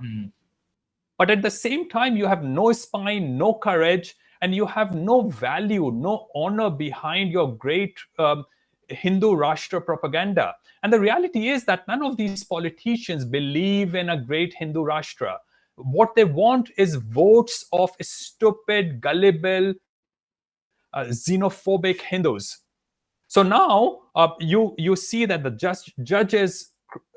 but 1.18 1.32
at 1.32 1.42
the 1.42 1.52
same 1.52 1.90
time, 1.90 2.18
you 2.18 2.28
have 2.28 2.44
no 2.44 2.72
spine, 2.74 3.38
no 3.38 3.54
courage, 3.54 4.16
and 4.42 4.56
you 4.56 4.66
have 4.68 4.96
no 4.96 5.30
value, 5.30 5.92
no 5.94 6.28
honor 6.36 6.70
behind 6.70 7.32
your 7.32 7.56
great 7.58 7.98
um, 8.20 8.46
Hindu 8.94 9.32
Rashtra 9.32 9.86
propaganda. 9.86 10.56
And 10.84 10.94
the 10.94 11.00
reality 11.00 11.50
is 11.50 11.66
that 11.66 11.88
none 11.88 12.04
of 12.04 12.18
these 12.18 12.44
politicians 12.44 13.26
believe 13.26 13.96
in 13.96 14.10
a 14.10 14.18
great 14.22 14.54
Hindu 14.54 14.82
Rashtra. 14.82 15.38
What 15.76 16.16
they 16.16 16.26
want 16.26 16.72
is 16.78 16.96
votes 16.96 17.66
of 17.74 17.92
stupid, 18.02 19.02
gullible, 19.02 19.74
uh, 20.94 21.06
xenophobic 21.06 22.02
Hindus. 22.02 22.60
So 23.28 23.44
now 23.44 24.02
uh, 24.16 24.30
you 24.40 24.76
you 24.78 24.96
see 24.96 25.26
that 25.26 25.44
the 25.44 25.52
judge 25.52 25.94
judges 26.04 26.72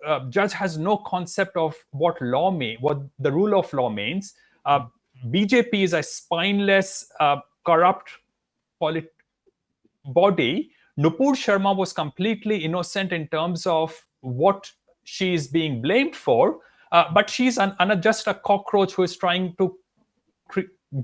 uh, 0.07 0.21
judge 0.31 0.53
has 0.53 0.79
no 0.79 0.97
concept 0.99 1.57
of 1.57 1.77
what 1.91 2.21
law 2.23 2.51
mean, 2.51 2.79
what 2.81 2.99
the 3.19 3.33
rule 3.33 3.59
of 3.59 3.73
law 3.73 3.91
means. 3.91 4.35
Uh, 4.65 4.87
BJP 5.27 5.75
is 5.85 5.93
a 5.93 6.03
spineless, 6.03 7.07
uh, 7.21 7.37
corrupt 7.67 8.11
polit- 8.81 9.13
body. 10.07 10.71
Nupur 10.99 11.35
Sharma 11.35 11.77
was 11.77 11.93
completely 11.93 12.59
innocent 12.59 13.13
in 13.13 13.29
terms 13.29 13.67
of 13.67 13.95
what 14.21 14.71
she 15.05 15.35
is 15.35 15.47
being 15.47 15.83
blamed 15.83 16.17
for, 16.17 16.61
uh, 16.93 17.05
but 17.13 17.29
she's 17.29 17.59
an, 17.59 17.75
an, 17.79 18.01
just 18.01 18.27
a 18.27 18.35
cockroach 18.35 18.93
who 18.93 19.03
is 19.03 19.17
trying 19.17 19.55
to 19.57 19.77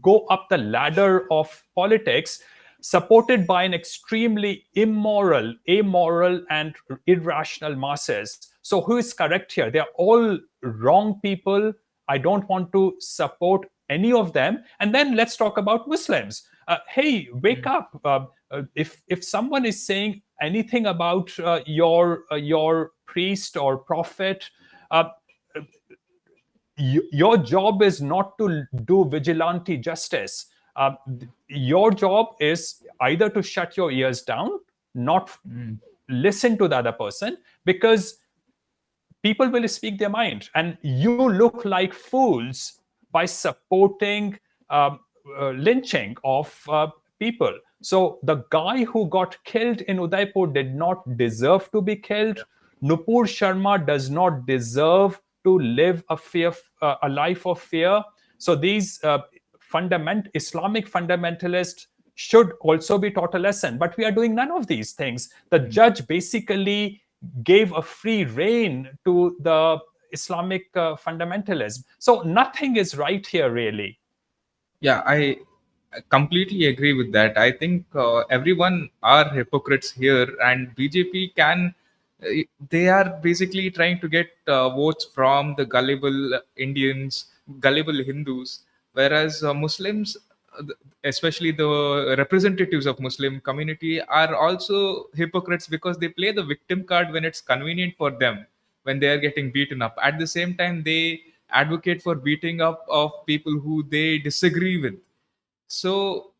go 0.00 0.26
up 0.26 0.46
the 0.48 0.58
ladder 0.58 1.26
of 1.30 1.64
politics 1.74 2.40
supported 2.80 3.46
by 3.46 3.62
an 3.62 3.74
extremely 3.74 4.64
immoral, 4.74 5.54
amoral, 5.68 6.42
and 6.50 6.74
irrational 7.06 7.76
masses. 7.76 8.50
So, 8.62 8.80
who 8.80 8.96
is 8.96 9.12
correct 9.12 9.52
here? 9.52 9.70
They're 9.70 9.84
all 9.96 10.38
wrong 10.62 11.20
people. 11.22 11.72
I 12.08 12.18
don't 12.18 12.48
want 12.48 12.72
to 12.72 12.94
support 12.98 13.68
any 13.88 14.12
of 14.12 14.32
them. 14.32 14.64
And 14.80 14.94
then 14.94 15.16
let's 15.16 15.36
talk 15.36 15.58
about 15.58 15.88
Muslims. 15.88 16.48
Uh, 16.68 16.78
hey, 16.88 17.28
wake 17.32 17.66
up! 17.66 18.00
Uh, 18.04 18.08
uh, 18.08 18.26
if 18.74 19.02
if 19.08 19.24
someone 19.24 19.64
is 19.64 19.84
saying 19.84 20.22
anything 20.40 20.86
about 20.86 21.38
uh, 21.38 21.60
your 21.66 22.24
uh, 22.30 22.36
your 22.36 22.92
priest 23.06 23.56
or 23.56 23.78
prophet, 23.78 24.48
uh, 24.90 25.04
your 26.76 27.36
job 27.36 27.82
is 27.82 28.00
not 28.00 28.36
to 28.38 28.64
do 28.84 29.04
vigilante 29.04 29.76
justice. 29.76 30.46
Uh, 30.76 30.92
your 31.48 31.90
job 31.90 32.34
is 32.40 32.82
either 33.02 33.28
to 33.28 33.42
shut 33.42 33.76
your 33.76 33.90
ears 33.90 34.22
down, 34.22 34.50
not 34.94 35.30
listen 36.08 36.56
to 36.56 36.66
the 36.66 36.76
other 36.76 36.92
person, 36.92 37.36
because 37.64 38.18
people 39.22 39.48
will 39.48 39.68
speak 39.68 39.98
their 39.98 40.08
mind, 40.08 40.48
and 40.54 40.78
you 40.82 41.30
look 41.30 41.64
like 41.64 41.92
fools 41.92 42.80
by 43.12 43.26
supporting 43.26 44.38
um, 44.70 45.00
uh, 45.38 45.50
lynching 45.50 46.16
of 46.24 46.58
uh, 46.68 46.88
people. 47.18 47.52
So 47.82 48.18
the 48.22 48.44
guy 48.50 48.84
who 48.84 49.08
got 49.08 49.36
killed 49.44 49.82
in 49.82 49.98
Udaipur 49.98 50.46
did 50.46 50.74
not 50.74 51.16
deserve 51.16 51.70
to 51.72 51.82
be 51.82 51.96
killed. 51.96 52.44
Nupur 52.82 53.26
Sharma 53.26 53.84
does 53.84 54.10
not 54.10 54.46
deserve 54.46 55.20
to 55.44 55.58
live 55.58 56.04
a 56.08 56.16
fear, 56.16 56.52
uh, 56.80 56.96
a 57.02 57.08
life 57.08 57.46
of 57.46 57.60
fear. 57.60 58.02
So 58.38 58.54
these 58.54 59.02
uh, 59.04 59.18
fundament 59.58 60.28
Islamic 60.34 60.90
fundamentalists 60.90 61.86
should 62.14 62.52
also 62.60 62.98
be 62.98 63.10
taught 63.10 63.34
a 63.34 63.38
lesson. 63.38 63.78
But 63.78 63.96
we 63.96 64.04
are 64.04 64.12
doing 64.12 64.34
none 64.34 64.50
of 64.50 64.66
these 64.66 64.92
things. 64.92 65.30
The 65.50 65.58
judge 65.58 66.06
basically 66.06 67.02
gave 67.42 67.72
a 67.72 67.82
free 67.82 68.24
rein 68.24 68.90
to 69.04 69.36
the 69.40 69.78
Islamic 70.12 70.66
uh, 70.74 70.96
fundamentalism. 70.96 71.84
So 71.98 72.22
nothing 72.22 72.76
is 72.76 72.96
right 72.96 73.26
here, 73.26 73.50
really. 73.50 73.98
Yeah, 74.80 75.02
I 75.06 75.38
completely 76.08 76.66
agree 76.66 76.92
with 76.92 77.12
that. 77.12 77.36
I 77.36 77.52
think 77.52 77.86
uh, 77.94 78.20
everyone 78.30 78.90
are 79.02 79.28
hypocrites 79.30 79.90
here, 79.92 80.28
and 80.44 80.74
BJP 80.76 81.32
can. 81.36 81.74
uh, 82.22 82.28
They 82.70 82.88
are 82.88 83.08
basically 83.22 83.70
trying 83.70 84.00
to 84.00 84.08
get 84.08 84.28
uh, 84.46 84.70
votes 84.70 85.04
from 85.14 85.54
the 85.56 85.64
gullible 85.64 86.40
Indians, 86.56 87.26
gullible 87.60 88.02
Hindus, 88.02 88.60
whereas 88.92 89.42
uh, 89.44 89.52
Muslims, 89.54 90.16
uh, 90.58 90.62
especially 91.04 91.50
the 91.52 92.14
representatives 92.18 92.86
of 92.86 93.00
Muslim 93.00 93.40
community, 93.40 94.00
are 94.02 94.34
also 94.34 95.06
hypocrites 95.14 95.66
because 95.66 95.98
they 95.98 96.08
play 96.08 96.32
the 96.32 96.42
victim 96.44 96.84
card 96.84 97.10
when 97.12 97.24
it's 97.24 97.40
convenient 97.40 97.94
for 97.96 98.10
them 98.10 98.46
when 98.84 98.98
they 98.98 99.06
are 99.08 99.18
getting 99.18 99.50
beaten 99.52 99.80
up. 99.82 99.96
At 100.02 100.18
the 100.18 100.26
same 100.26 100.56
time, 100.56 100.82
they 100.82 101.20
advocate 101.50 102.02
for 102.02 102.14
beating 102.16 102.60
up 102.60 102.84
of 102.88 103.12
people 103.26 103.52
who 103.60 103.82
they 103.84 104.18
disagree 104.18 104.80
with 104.80 104.94
So, 105.72 106.32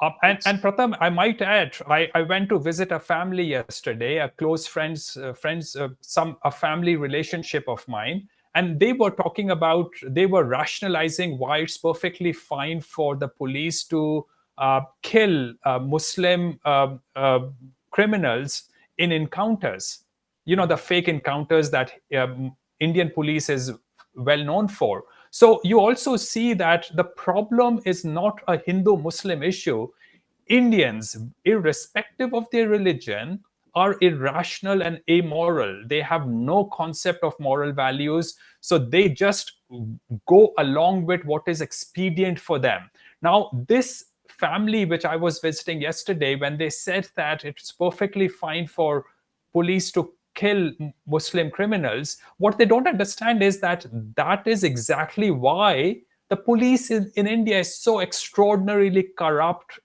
uh, 0.00 0.10
and, 0.22 0.38
and 0.46 0.62
Pratham, 0.62 0.96
I 1.00 1.10
might 1.10 1.42
add, 1.42 1.76
I, 1.88 2.08
I 2.14 2.22
went 2.22 2.48
to 2.50 2.58
visit 2.60 2.92
a 2.92 3.00
family 3.00 3.42
yesterday, 3.42 4.18
a 4.18 4.28
close 4.28 4.64
friends, 4.64 5.16
uh, 5.16 5.32
friends, 5.32 5.74
uh, 5.74 5.88
some 6.00 6.36
a 6.44 6.50
family 6.52 6.94
relationship 6.94 7.64
of 7.66 7.86
mine, 7.88 8.28
and 8.54 8.78
they 8.78 8.92
were 8.92 9.10
talking 9.10 9.50
about, 9.50 9.90
they 10.04 10.26
were 10.26 10.44
rationalizing 10.44 11.36
why 11.36 11.58
it's 11.58 11.76
perfectly 11.76 12.32
fine 12.32 12.80
for 12.80 13.16
the 13.16 13.26
police 13.26 13.82
to 13.84 14.24
uh, 14.58 14.82
kill 15.02 15.52
uh, 15.64 15.80
Muslim 15.80 16.60
uh, 16.64 16.96
criminals 17.90 18.64
in 18.98 19.10
encounters. 19.10 20.04
You 20.44 20.54
know, 20.54 20.66
the 20.66 20.76
fake 20.76 21.08
encounters 21.08 21.70
that 21.70 21.92
um, 22.16 22.56
Indian 22.78 23.10
police 23.10 23.50
is 23.50 23.72
well 24.14 24.44
known 24.44 24.68
for. 24.68 25.02
So 25.38 25.60
you 25.62 25.78
also 25.78 26.16
see 26.16 26.52
that 26.54 26.90
the 26.94 27.04
problem 27.04 27.80
is 27.84 28.04
not 28.04 28.40
a 28.48 28.58
Hindu 28.58 28.96
Muslim 28.96 29.44
issue. 29.44 29.86
Indians, 30.48 31.16
irrespective 31.44 32.34
of 32.34 32.50
their 32.50 32.68
religion, 32.68 33.38
are 33.76 33.94
irrational 34.00 34.82
and 34.82 35.00
amoral. 35.08 35.84
They 35.86 36.00
have 36.00 36.26
no 36.26 36.64
concept 36.64 37.22
of 37.22 37.38
moral 37.38 37.70
values. 37.70 38.34
So 38.62 38.78
they 38.78 39.10
just 39.10 39.52
go 40.26 40.54
along 40.58 41.06
with 41.06 41.24
what 41.24 41.44
is 41.46 41.60
expedient 41.60 42.40
for 42.40 42.58
them. 42.58 42.90
Now, 43.22 43.52
this 43.68 44.06
family, 44.26 44.86
which 44.86 45.04
I 45.04 45.14
was 45.14 45.38
visiting 45.38 45.80
yesterday, 45.80 46.34
when 46.34 46.58
they 46.58 46.70
said 46.70 47.08
that 47.14 47.44
it's 47.44 47.70
perfectly 47.70 48.26
fine 48.26 48.66
for 48.66 49.04
police 49.52 49.92
to 49.92 50.12
kill 50.38 50.70
Muslim 51.06 51.50
criminals, 51.50 52.18
what 52.36 52.58
they 52.58 52.64
don't 52.64 52.86
understand 52.86 53.42
is 53.42 53.60
that 53.60 53.86
that 54.14 54.46
is 54.46 54.62
exactly 54.62 55.30
why 55.30 56.00
the 56.28 56.36
police 56.36 56.90
in, 56.90 57.10
in 57.16 57.26
India 57.26 57.58
is 57.58 57.74
so 57.76 58.00
extraordinarily 58.00 59.08
corrupt 59.18 59.80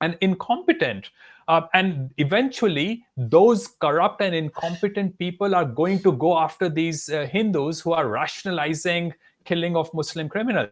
and 0.00 0.18
incompetent. 0.20 1.10
Uh, 1.48 1.62
and 1.74 2.10
eventually, 2.18 3.04
those 3.16 3.68
corrupt 3.80 4.20
and 4.22 4.34
incompetent 4.34 5.16
people 5.18 5.54
are 5.54 5.64
going 5.64 6.02
to 6.02 6.12
go 6.12 6.38
after 6.38 6.68
these 6.68 7.08
uh, 7.08 7.26
Hindus 7.30 7.80
who 7.80 7.92
are 7.92 8.08
rationalizing 8.08 9.12
killing 9.44 9.76
of 9.76 9.92
Muslim 9.94 10.28
criminals. 10.28 10.70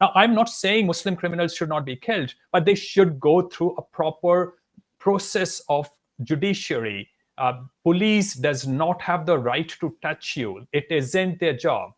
Now, 0.00 0.12
I'm 0.14 0.34
not 0.34 0.48
saying 0.48 0.86
Muslim 0.86 1.16
criminals 1.16 1.54
should 1.54 1.68
not 1.68 1.84
be 1.84 1.96
killed, 1.96 2.34
but 2.52 2.64
they 2.64 2.74
should 2.74 3.18
go 3.18 3.42
through 3.42 3.74
a 3.76 3.82
proper 3.82 4.58
process 4.98 5.60
of 5.68 5.90
judiciary 6.22 7.08
uh, 7.38 7.62
police 7.82 8.34
does 8.34 8.66
not 8.66 9.00
have 9.02 9.26
the 9.26 9.38
right 9.38 9.68
to 9.80 9.96
touch 10.02 10.36
you. 10.36 10.66
It 10.72 10.86
isn't 10.90 11.40
their 11.40 11.56
job. 11.56 11.92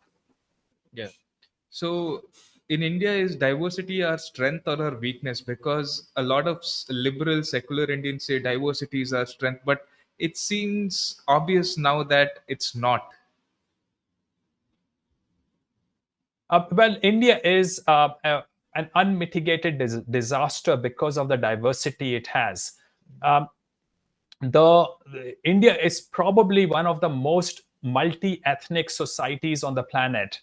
Yeah. 0.93 1.07
So 1.69 2.23
in 2.69 2.83
india 2.83 3.13
is 3.13 3.35
diversity 3.35 4.01
our 4.01 4.17
strength 4.17 4.67
or 4.67 4.81
our 4.81 4.95
weakness? 4.97 5.41
Because 5.41 6.11
a 6.15 6.23
lot 6.23 6.47
of 6.47 6.63
liberal 6.89 7.43
secular 7.43 7.89
indians 7.91 8.25
say 8.25 8.39
diversity 8.39 9.01
is 9.01 9.13
our 9.13 9.25
strength 9.25 9.61
but 9.65 9.87
it 10.19 10.37
seems 10.37 11.21
obvious 11.27 11.77
now 11.77 12.03
that 12.03 12.39
it's 12.47 12.75
not. 12.75 13.09
Uh, 16.49 16.65
well 16.71 16.95
india 17.01 17.39
is 17.43 17.81
uh, 17.87 18.09
uh, 18.23 18.41
an 18.75 18.89
unmitigated 18.95 19.77
dis- 19.77 20.01
disaster 20.17 20.77
because 20.77 21.17
of 21.17 21.27
the 21.27 21.37
diversity 21.37 22.15
it 22.15 22.27
has. 22.27 22.73
Um, 23.21 23.47
the, 24.41 24.85
the 25.11 25.35
India 25.43 25.77
is 25.77 26.01
probably 26.01 26.65
one 26.65 26.87
of 26.87 27.01
the 27.01 27.09
most 27.09 27.61
multi-ethnic 27.83 28.89
societies 28.89 29.63
on 29.63 29.75
the 29.75 29.83
planet. 29.83 30.39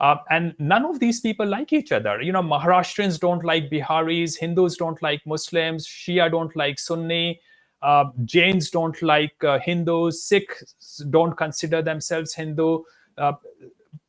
Uh, 0.00 0.16
and 0.30 0.54
none 0.58 0.84
of 0.84 1.00
these 1.00 1.20
people 1.20 1.46
like 1.46 1.72
each 1.72 1.90
other. 1.90 2.22
You 2.22 2.32
know, 2.32 2.42
Maharashtrians 2.42 3.18
don't 3.18 3.44
like 3.44 3.68
Biharis, 3.70 4.38
Hindus 4.38 4.76
don't 4.76 5.02
like 5.02 5.20
Muslims, 5.26 5.86
Shia 5.86 6.30
don't 6.30 6.54
like 6.54 6.78
Sunni, 6.78 7.40
uh, 7.82 8.04
Jains 8.24 8.70
don't 8.70 9.00
like 9.02 9.34
uh, 9.42 9.58
Hindus, 9.58 10.24
Sikhs 10.24 11.02
don't 11.10 11.36
consider 11.36 11.82
themselves 11.82 12.34
Hindu. 12.34 12.82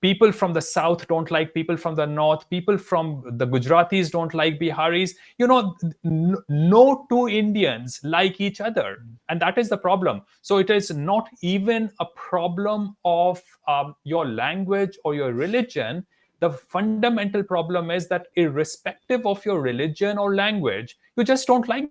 People 0.02 0.32
from 0.32 0.54
the 0.54 0.62
south 0.62 1.08
don't 1.08 1.30
like 1.32 1.54
people 1.54 1.78
from 1.78 1.96
the 1.96 2.06
north. 2.06 2.50
People 2.50 2.78
from 2.78 3.24
the 3.38 3.46
gujaratis 3.46 4.12
don't 4.12 4.34
like 4.34 4.60
biharis. 4.60 5.12
You 5.38 5.48
know 5.48 5.76
no 6.04 7.06
two 7.10 7.28
indians 7.28 8.00
like 8.04 8.40
each 8.40 8.62
other. 8.62 9.00
And 9.30 9.42
that 9.42 9.58
is 9.58 9.70
the 9.70 9.78
problem. 9.78 10.22
So 10.42 10.58
it 10.58 10.70
is 10.70 10.92
not 10.92 11.30
even 11.42 11.92
a 12.00 12.06
problem 12.06 12.96
of 13.06 13.42
um, 13.68 13.96
your 14.04 14.26
language 14.26 14.98
or 15.04 15.16
your 15.16 15.34
religion. 15.34 16.06
The 16.40 16.52
fundamental 16.52 17.44
problem 17.44 17.92
is 17.92 18.08
that 18.08 18.28
irrespective 18.36 19.26
of 19.26 19.46
your 19.46 19.62
religion 19.62 20.18
or 20.18 20.36
language 20.36 20.98
you 21.20 21.26
just 21.26 21.46
don't 21.48 21.68
like 21.68 21.90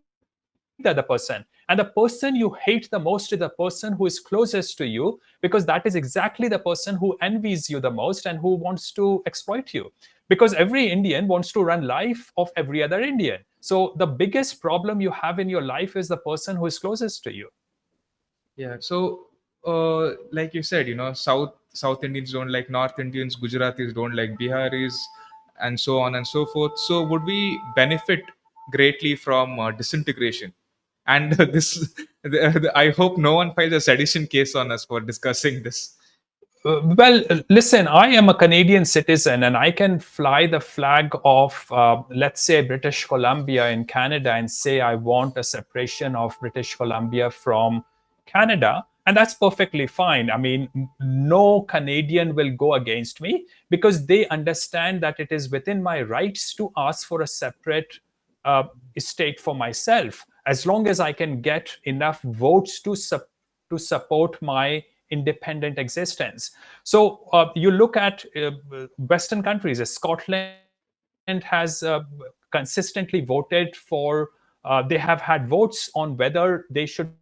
the 0.79 0.90
other 0.90 1.03
person 1.03 1.44
and 1.68 1.78
the 1.78 1.85
person 1.85 2.35
you 2.35 2.57
hate 2.62 2.88
the 2.90 2.98
most 2.98 3.33
is 3.33 3.38
the 3.38 3.50
person 3.50 3.92
who 3.92 4.07
is 4.07 4.18
closest 4.20 4.78
to 4.78 4.87
you, 4.87 5.20
because 5.42 5.66
that 5.66 5.87
is 5.87 5.94
exactly 5.94 6.48
the 6.48 6.59
person 6.59 6.96
who 6.96 7.16
envies 7.20 7.68
you 7.68 7.78
the 7.78 7.90
most 7.90 8.26
and 8.26 8.38
who 8.38 8.54
wants 8.54 8.90
to 8.92 9.22
exploit 9.26 9.74
you. 9.74 9.92
Because 10.28 10.54
every 10.54 10.88
Indian 10.88 11.28
wants 11.28 11.52
to 11.52 11.62
run 11.62 11.87
life 11.87 12.33
of 12.37 12.50
every 12.57 12.83
other 12.83 13.00
Indian. 13.00 13.40
So 13.61 13.94
the 13.96 14.07
biggest 14.07 14.61
problem 14.62 15.00
you 15.00 15.11
have 15.11 15.38
in 15.38 15.48
your 15.48 15.62
life 15.62 15.96
is 15.96 16.09
the 16.09 16.16
person 16.16 16.57
who 16.57 16.66
is 16.66 16.78
closest 16.78 17.22
to 17.24 17.35
you. 17.35 17.48
Yeah. 18.57 18.76
So, 18.81 19.26
uh, 19.66 20.14
like 20.33 20.54
you 20.54 20.62
said, 20.62 20.88
you 20.88 20.94
know, 20.94 21.12
South 21.12 21.54
South 21.74 22.02
Indians 22.02 22.33
don't 22.33 22.50
like 22.50 22.70
North 22.70 22.98
Indians, 22.98 23.37
Gujaratis 23.37 23.94
don't 23.94 24.14
like 24.14 24.38
Biharis, 24.38 24.94
and 25.61 25.78
so 25.78 25.98
on 26.00 26.14
and 26.14 26.26
so 26.26 26.46
forth. 26.46 26.78
So, 26.78 27.02
would 27.07 27.24
we 27.24 27.61
benefit 27.76 28.22
greatly 28.72 29.16
from 29.16 29.61
uh, 29.61 29.70
disintegration? 29.70 30.52
And 31.09 31.33
this 31.57 31.94
i 32.75 32.90
hope 32.90 33.18
no 33.18 33.35
one 33.35 33.53
files 33.55 33.73
a 33.73 33.81
sedition 33.81 34.27
case 34.27 34.55
on 34.55 34.71
us 34.71 34.85
for 34.85 35.01
discussing 35.01 35.62
this. 35.62 35.94
Uh, 36.64 36.81
well 36.97 37.23
listen 37.49 37.87
i 37.87 38.09
am 38.09 38.29
a 38.29 38.35
canadian 38.35 38.85
citizen 38.85 39.44
and 39.44 39.57
i 39.57 39.71
can 39.71 39.99
fly 39.99 40.44
the 40.44 40.59
flag 40.59 41.09
of 41.25 41.66
uh, 41.71 42.03
let's 42.11 42.42
say 42.42 42.61
british 42.62 43.07
columbia 43.07 43.68
in 43.71 43.85
canada 43.85 44.33
and 44.33 44.51
say 44.51 44.81
i 44.81 44.94
want 44.94 45.37
a 45.37 45.42
separation 45.42 46.16
of 46.16 46.37
british 46.40 46.75
columbia 46.75 47.31
from 47.31 47.85
canada 48.27 48.85
and 49.09 49.16
that's 49.16 49.33
perfectly 49.33 49.87
fine. 49.87 50.31
I 50.31 50.37
mean 50.37 50.68
no 51.01 51.62
canadian 51.62 52.35
will 52.35 52.51
go 52.51 52.75
against 52.75 53.23
me 53.23 53.47
because 53.71 54.05
they 54.05 54.29
understand 54.29 55.03
that 55.03 55.18
it 55.18 55.33
is 55.33 55.49
within 55.49 55.83
my 55.83 56.03
rights 56.03 56.53
to 56.57 56.71
ask 56.77 57.09
for 57.09 57.23
a 57.23 57.27
separate 57.27 58.01
uh, 58.44 58.64
state 58.99 59.40
for 59.40 59.55
myself 59.55 60.27
as 60.48 60.64
long 60.64 60.88
as 60.88 60.98
I 60.98 61.12
can 61.12 61.42
get 61.42 61.76
enough 61.84 62.22
votes 62.22 62.80
to, 62.80 62.96
su- 62.96 63.20
to 63.68 63.78
support 63.78 64.40
my 64.40 64.82
independent 65.11 65.78
existence. 65.78 66.52
So 66.84 67.28
uh, 67.32 67.50
you 67.54 67.70
look 67.70 67.98
at 67.98 68.24
uh, 68.34 68.52
Western 68.96 69.42
countries, 69.42 69.78
Scotland 69.90 70.54
has 71.42 71.82
uh, 71.82 72.00
consistently 72.50 73.20
voted 73.20 73.76
for, 73.76 74.30
uh, 74.64 74.82
they 74.82 74.96
have 74.96 75.20
had 75.20 75.46
votes 75.46 75.90
on 75.94 76.16
whether 76.16 76.64
they 76.70 76.87
should 76.87 77.12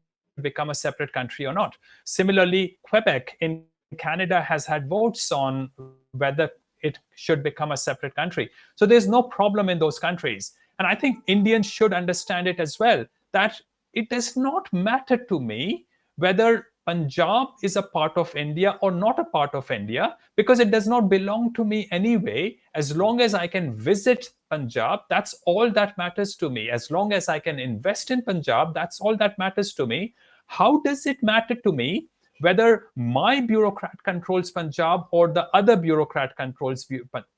become 0.40 0.70
a 0.70 0.74
separate 0.74 1.12
country 1.12 1.46
or 1.46 1.52
not. 1.52 1.76
Similarly, 2.04 2.78
Quebec 2.82 3.36
in 3.40 3.64
Canada 3.98 4.40
has 4.40 4.66
had 4.66 4.88
votes 4.88 5.32
on 5.32 5.70
whether 6.12 6.48
it 6.82 6.98
should 7.16 7.42
become 7.42 7.72
a 7.72 7.76
separate 7.76 8.14
country. 8.14 8.50
So 8.76 8.86
there's 8.86 9.08
no 9.08 9.22
problem 9.22 9.68
in 9.68 9.80
those 9.80 9.98
countries. 9.98 10.52
And 10.78 10.86
I 10.86 10.94
think 10.94 11.24
Indians 11.26 11.66
should 11.66 11.92
understand 11.92 12.46
it 12.46 12.60
as 12.60 12.78
well 12.78 13.04
that 13.36 13.60
it 13.92 14.08
does 14.08 14.36
not 14.36 14.72
matter 14.72 15.16
to 15.16 15.40
me 15.40 15.86
whether 16.16 16.66
Punjab 16.86 17.48
is 17.62 17.76
a 17.76 17.82
part 17.82 18.16
of 18.16 18.34
India 18.36 18.78
or 18.80 18.90
not 18.92 19.18
a 19.18 19.24
part 19.24 19.54
of 19.54 19.70
India 19.70 20.16
because 20.36 20.60
it 20.60 20.70
does 20.70 20.86
not 20.86 21.08
belong 21.08 21.52
to 21.54 21.64
me 21.64 21.88
anyway. 21.90 22.56
As 22.74 22.96
long 22.96 23.20
as 23.20 23.34
I 23.34 23.48
can 23.48 23.74
visit 23.74 24.28
Punjab, 24.50 25.00
that's 25.10 25.34
all 25.46 25.70
that 25.72 25.98
matters 25.98 26.36
to 26.36 26.48
me. 26.48 26.70
As 26.70 26.90
long 26.90 27.12
as 27.12 27.28
I 27.28 27.40
can 27.40 27.58
invest 27.58 28.12
in 28.12 28.22
Punjab, 28.22 28.72
that's 28.72 29.00
all 29.00 29.16
that 29.16 29.36
matters 29.36 29.74
to 29.74 29.86
me. 29.86 30.14
How 30.46 30.80
does 30.82 31.06
it 31.06 31.22
matter 31.22 31.56
to 31.56 31.72
me 31.72 32.08
whether 32.40 32.90
my 32.94 33.40
bureaucrat 33.40 34.00
controls 34.04 34.52
Punjab 34.52 35.06
or 35.10 35.28
the 35.32 35.48
other 35.54 35.76
bureaucrat 35.76 36.36
controls 36.36 36.86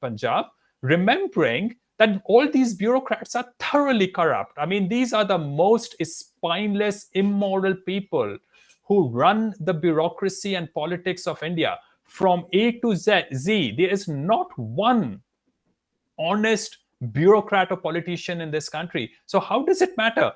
Punjab? 0.02 0.44
Remembering 0.82 1.74
that 1.98 2.22
all 2.24 2.48
these 2.50 2.74
bureaucrats 2.74 3.34
are 3.34 3.46
thoroughly 3.58 4.06
corrupt. 4.06 4.52
I 4.56 4.66
mean, 4.66 4.88
these 4.88 5.12
are 5.12 5.24
the 5.24 5.38
most 5.38 5.96
spineless, 6.04 7.08
immoral 7.12 7.74
people 7.74 8.38
who 8.84 9.08
run 9.08 9.54
the 9.60 9.74
bureaucracy 9.74 10.54
and 10.54 10.72
politics 10.72 11.26
of 11.26 11.42
India 11.42 11.78
from 12.04 12.46
A 12.52 12.72
to 12.80 12.94
Z. 12.96 13.24
Z 13.34 13.74
there 13.76 13.90
is 13.90 14.08
not 14.08 14.56
one 14.58 15.20
honest 16.18 16.78
bureaucrat 17.12 17.70
or 17.70 17.76
politician 17.76 18.40
in 18.40 18.50
this 18.50 18.68
country. 18.68 19.12
So, 19.26 19.38
how 19.40 19.62
does 19.64 19.82
it 19.82 19.96
matter? 19.96 20.32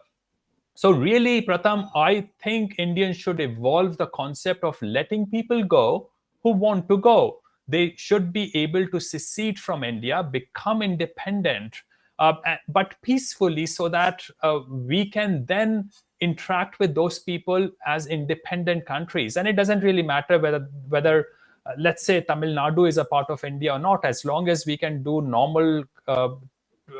So, 0.74 0.90
really, 0.90 1.42
Pratham, 1.42 1.90
I 1.94 2.28
think 2.42 2.74
Indians 2.78 3.16
should 3.16 3.40
evolve 3.40 3.96
the 3.96 4.06
concept 4.06 4.64
of 4.64 4.80
letting 4.82 5.26
people 5.26 5.64
go 5.64 6.10
who 6.42 6.50
want 6.50 6.88
to 6.88 6.98
go 6.98 7.41
they 7.68 7.94
should 7.96 8.32
be 8.32 8.54
able 8.56 8.86
to 8.88 9.00
secede 9.00 9.58
from 9.58 9.84
India, 9.84 10.22
become 10.22 10.82
independent, 10.82 11.76
uh, 12.18 12.34
but 12.68 12.94
peacefully, 13.02 13.66
so 13.66 13.88
that 13.88 14.22
uh, 14.42 14.60
we 14.68 15.08
can 15.08 15.44
then 15.46 15.90
interact 16.20 16.78
with 16.78 16.94
those 16.94 17.18
people 17.18 17.68
as 17.86 18.06
independent 18.06 18.86
countries. 18.86 19.36
And 19.36 19.48
it 19.48 19.54
doesn't 19.54 19.80
really 19.80 20.02
matter 20.02 20.38
whether 20.38 20.68
whether 20.88 21.26
uh, 21.66 21.72
let's 21.78 22.04
say 22.04 22.20
Tamil 22.20 22.50
Nadu 22.50 22.88
is 22.88 22.98
a 22.98 23.04
part 23.04 23.30
of 23.30 23.44
India 23.44 23.72
or 23.72 23.78
not, 23.78 24.04
as 24.04 24.24
long 24.24 24.48
as 24.48 24.66
we 24.66 24.76
can 24.76 25.02
do 25.02 25.20
normal 25.20 25.84
uh, 26.08 26.28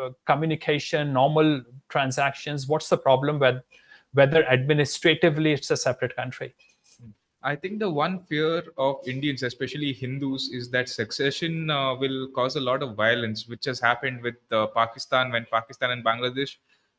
uh, 0.01 0.11
communication, 0.27 1.13
normal 1.13 1.63
transactions. 1.89 2.67
What's 2.67 2.89
the 2.89 2.97
problem 2.97 3.39
with 3.39 3.63
whether 4.13 4.45
administratively 4.47 5.53
it's 5.53 5.71
a 5.71 5.77
separate 5.77 6.15
country? 6.17 6.55
I 7.45 7.57
think 7.57 7.81
the 7.81 7.91
one 7.91 8.21
fear 8.21 8.63
of 8.79 9.01
Indians, 9.07 9.43
especially 9.43 9.93
Hindus, 9.93 10.51
is 10.53 10.71
that 10.71 10.89
succession 10.89 11.71
uh, 11.71 11.95
will 11.97 12.29
cause 12.29 12.55
a 12.55 12.61
lot 12.61 12.83
of 12.83 12.95
violence, 12.95 13.49
which 13.49 13.65
has 13.65 13.81
happened 13.81 14.23
with 14.23 14.37
uh, 14.53 14.69
Pakistan 14.69 15.33
when 15.33 15.47
Pakistan 15.51 15.91
and 15.91 16.05
Bangladesh 16.05 16.57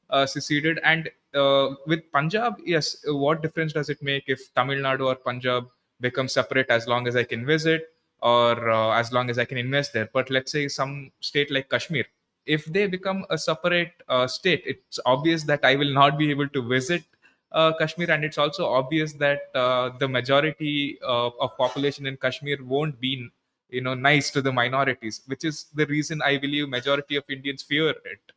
uh, 0.09 0.25
seceded. 0.25 0.79
And 0.83 1.09
uh, 1.33 1.75
with 1.87 2.11
Punjab, 2.11 2.55
yes, 2.65 2.97
what 3.05 3.41
difference 3.41 3.71
does 3.71 3.89
it 3.89 4.01
make 4.01 4.25
if 4.27 4.53
Tamil 4.53 4.79
Nadu 4.79 5.05
or 5.05 5.15
Punjab 5.15 5.67
become 6.01 6.27
separate 6.27 6.69
as 6.69 6.87
long 6.87 7.07
as 7.07 7.15
I 7.15 7.23
can 7.23 7.45
visit 7.45 7.89
or 8.21 8.69
uh, 8.69 8.99
as 8.99 9.13
long 9.13 9.29
as 9.29 9.39
I 9.39 9.45
can 9.45 9.57
invest 9.57 9.93
there? 9.93 10.09
But 10.11 10.29
let's 10.29 10.51
say 10.51 10.67
some 10.67 11.11
state 11.21 11.51
like 11.51 11.69
Kashmir, 11.69 12.03
if 12.45 12.65
they 12.65 12.87
become 12.87 13.25
a 13.29 13.37
separate 13.37 13.93
uh, 14.09 14.27
state, 14.27 14.63
it's 14.65 14.99
obvious 15.05 15.43
that 15.43 15.63
I 15.63 15.75
will 15.77 15.93
not 15.93 16.17
be 16.17 16.29
able 16.31 16.49
to 16.49 16.61
visit 16.61 17.03
Kashmir, 17.73 18.11
and 18.11 18.23
it's 18.23 18.37
also 18.37 18.65
obvious 18.65 19.13
that 19.13 19.41
uh, 19.53 19.91
the 19.99 20.07
majority 20.07 20.97
uh, 21.03 21.29
of 21.39 21.55
population 21.57 22.07
in 22.07 22.17
Kashmir 22.17 22.57
won't 22.63 22.99
be, 22.99 23.29
you 23.69 23.81
know, 23.81 23.93
nice 23.93 24.31
to 24.31 24.41
the 24.41 24.51
minorities, 24.51 25.21
which 25.27 25.45
is 25.45 25.67
the 25.75 25.85
reason 25.85 26.21
I 26.21 26.37
believe 26.37 26.69
majority 26.69 27.15
of 27.15 27.23
Indians 27.29 27.61
fear 27.61 27.89
it. 27.89 28.31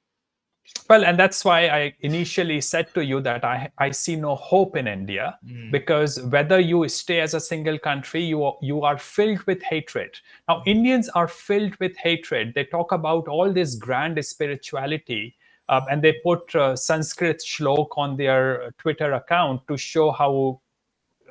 Well, 0.88 1.04
and 1.04 1.18
that's 1.18 1.44
why 1.44 1.68
I 1.68 1.94
initially 2.00 2.60
said 2.60 2.92
to 2.94 3.04
you 3.04 3.20
that 3.20 3.44
I, 3.44 3.70
I 3.78 3.90
see 3.90 4.16
no 4.16 4.34
hope 4.34 4.76
in 4.76 4.86
India 4.86 5.38
mm. 5.44 5.70
because 5.70 6.20
whether 6.22 6.58
you 6.60 6.88
stay 6.88 7.20
as 7.20 7.34
a 7.34 7.40
single 7.40 7.78
country, 7.78 8.22
you 8.22 8.44
are, 8.44 8.56
you 8.60 8.82
are 8.82 8.98
filled 8.98 9.42
with 9.44 9.62
hatred. 9.62 10.18
Now, 10.48 10.62
Indians 10.66 11.08
are 11.10 11.28
filled 11.28 11.76
with 11.76 11.96
hatred. 11.96 12.52
They 12.54 12.64
talk 12.64 12.92
about 12.92 13.28
all 13.28 13.52
this 13.52 13.74
grand 13.74 14.24
spirituality, 14.24 15.36
um, 15.68 15.82
and 15.90 16.02
they 16.02 16.14
put 16.24 16.54
uh, 16.54 16.76
Sanskrit 16.76 17.42
shlok 17.46 17.88
on 17.96 18.16
their 18.16 18.72
Twitter 18.78 19.12
account 19.12 19.66
to 19.68 19.76
show 19.76 20.10
how 20.10 20.60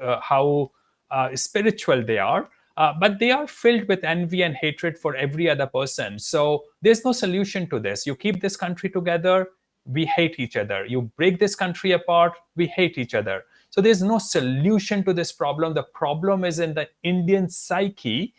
uh, 0.02 0.20
how 0.22 0.72
uh, 1.12 1.36
spiritual 1.36 2.04
they 2.04 2.18
are. 2.18 2.50
Uh, 2.78 2.94
but 3.00 3.20
they 3.20 3.32
are 3.32 3.48
filled 3.48 3.88
with 3.88 4.04
envy 4.04 4.42
and 4.44 4.56
hatred 4.56 4.98
for 4.98 5.16
every 5.16 5.50
other 5.50 5.66
person. 5.66 6.20
So 6.20 6.66
there's 6.82 7.06
no 7.06 7.14
solution 7.14 7.70
to 7.70 7.80
this. 7.80 8.06
You 8.06 8.16
keep 8.16 8.42
this 8.42 8.58
country 8.58 8.90
together, 8.90 9.48
we 9.86 10.06
hate 10.06 10.40
each 10.40 10.58
other. 10.58 10.86
You 10.86 11.04
break 11.16 11.40
this 11.40 11.56
country 11.56 11.94
apart, 11.94 12.34
we 12.56 12.68
hate 12.68 12.98
each 12.98 13.14
other. 13.14 13.44
So 13.70 13.82
there's 13.82 14.02
no 14.04 14.18
solution 14.18 15.04
to 15.06 15.14
this 15.14 15.32
problem. 15.32 15.74
The 15.74 15.84
problem 15.84 16.44
is 16.44 16.60
in 16.60 16.74
the 16.74 16.90
Indian 17.04 17.50
psyche. 17.50 18.34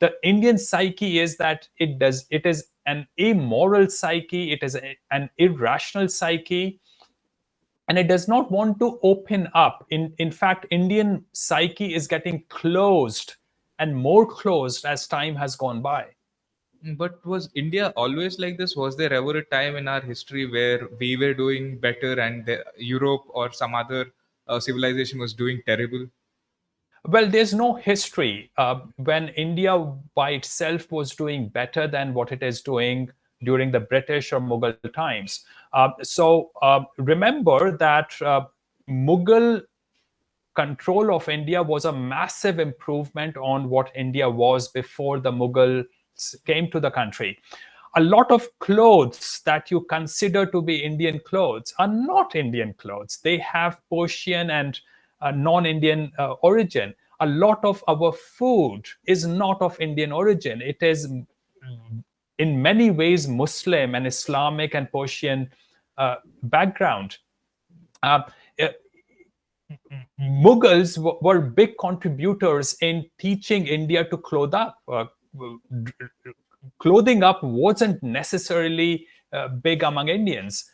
The 0.00 0.12
Indian 0.22 0.58
psyche 0.58 1.18
is 1.18 1.36
that 1.38 1.68
it 1.78 1.98
does 1.98 2.26
it 2.30 2.44
is 2.46 2.66
an 2.88 3.06
immoral 3.18 3.88
psyche, 3.88 4.50
it 4.52 4.62
is 4.62 4.74
a, 4.74 4.96
an 5.10 5.28
irrational 5.36 6.08
psyche, 6.08 6.80
and 7.88 7.98
it 7.98 8.08
does 8.08 8.28
not 8.28 8.50
want 8.50 8.78
to 8.80 8.98
open 9.02 9.48
up. 9.54 9.86
In, 9.90 10.12
in 10.18 10.30
fact, 10.30 10.66
Indian 10.70 11.24
psyche 11.32 11.94
is 11.94 12.08
getting 12.08 12.42
closed 12.48 13.34
and 13.78 13.94
more 13.94 14.26
closed 14.26 14.84
as 14.84 15.06
time 15.06 15.36
has 15.36 15.54
gone 15.54 15.82
by. 15.82 16.06
But 16.96 17.24
was 17.26 17.50
India 17.54 17.92
always 17.96 18.38
like 18.38 18.56
this? 18.56 18.74
Was 18.76 18.96
there 18.96 19.12
ever 19.12 19.36
a 19.38 19.44
time 19.44 19.76
in 19.76 19.88
our 19.88 20.00
history 20.00 20.50
where 20.50 20.88
we 20.98 21.16
were 21.16 21.34
doing 21.34 21.78
better 21.78 22.20
and 22.20 22.46
the, 22.46 22.64
Europe 22.76 23.24
or 23.28 23.52
some 23.52 23.74
other 23.74 24.12
uh, 24.46 24.60
civilization 24.60 25.18
was 25.18 25.34
doing 25.34 25.60
terrible? 25.66 26.06
Well, 27.06 27.28
there's 27.30 27.54
no 27.54 27.74
history 27.74 28.50
uh, 28.56 28.80
when 28.96 29.28
India 29.28 29.78
by 30.14 30.30
itself 30.30 30.90
was 30.90 31.14
doing 31.14 31.48
better 31.48 31.86
than 31.86 32.12
what 32.12 32.32
it 32.32 32.42
is 32.42 32.60
doing 32.60 33.10
during 33.44 33.70
the 33.70 33.80
British 33.80 34.32
or 34.32 34.40
Mughal 34.40 34.76
times. 34.92 35.44
Uh, 35.72 35.90
so 36.02 36.50
uh, 36.60 36.80
remember 36.98 37.76
that 37.76 38.10
uh, 38.20 38.46
Mughal 38.88 39.62
control 40.54 41.14
of 41.14 41.28
India 41.28 41.62
was 41.62 41.84
a 41.84 41.92
massive 41.92 42.58
improvement 42.58 43.36
on 43.36 43.68
what 43.70 43.92
India 43.94 44.28
was 44.28 44.68
before 44.68 45.20
the 45.20 45.30
Mughals 45.30 45.84
came 46.46 46.68
to 46.72 46.80
the 46.80 46.90
country. 46.90 47.38
A 47.96 48.00
lot 48.02 48.30
of 48.30 48.46
clothes 48.58 49.40
that 49.44 49.70
you 49.70 49.82
consider 49.82 50.44
to 50.46 50.60
be 50.60 50.76
Indian 50.76 51.20
clothes 51.20 51.72
are 51.78 51.88
not 51.88 52.34
Indian 52.34 52.74
clothes. 52.74 53.18
They 53.22 53.38
have 53.38 53.80
Persian 53.88 54.50
and 54.50 54.78
uh, 55.20 55.30
non-Indian 55.30 56.12
uh, 56.18 56.32
origin. 56.42 56.94
A 57.20 57.26
lot 57.26 57.64
of 57.64 57.82
our 57.88 58.12
food 58.12 58.82
is 59.06 59.26
not 59.26 59.60
of 59.60 59.80
Indian 59.80 60.12
origin. 60.12 60.62
It 60.62 60.82
is 60.82 61.08
in 62.38 62.62
many 62.62 62.90
ways 62.90 63.26
Muslim 63.26 63.94
and 63.94 64.06
Islamic 64.06 64.74
and 64.74 64.90
Persian 64.92 65.50
uh, 65.96 66.16
background. 66.44 67.18
Uh, 68.02 68.22
uh, 68.62 68.68
Mughals 70.20 70.96
were 71.20 71.40
big 71.40 71.76
contributors 71.78 72.76
in 72.80 73.04
teaching 73.18 73.66
India 73.66 74.04
to 74.04 74.16
clothe 74.16 74.54
up. 74.54 74.78
Uh, 74.86 75.06
clothing 76.78 77.22
up 77.22 77.42
wasn't 77.42 78.00
necessarily 78.02 79.06
big 79.60 79.82
among 79.82 80.08
Indians. 80.08 80.70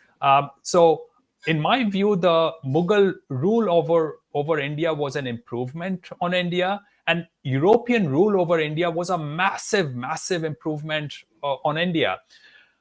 so 0.62 1.06
in 1.46 1.60
my 1.60 1.84
view, 1.88 2.16
the 2.16 2.52
Mughal 2.64 3.14
rule 3.28 3.70
over, 3.70 4.20
over 4.34 4.58
India 4.58 4.92
was 4.92 5.16
an 5.16 5.26
improvement 5.26 6.08
on 6.20 6.34
India, 6.34 6.80
and 7.06 7.26
European 7.42 8.08
rule 8.08 8.40
over 8.40 8.58
India 8.60 8.90
was 8.90 9.10
a 9.10 9.18
massive, 9.18 9.94
massive 9.94 10.44
improvement 10.44 11.14
uh, 11.42 11.56
on 11.64 11.78
India. 11.78 12.18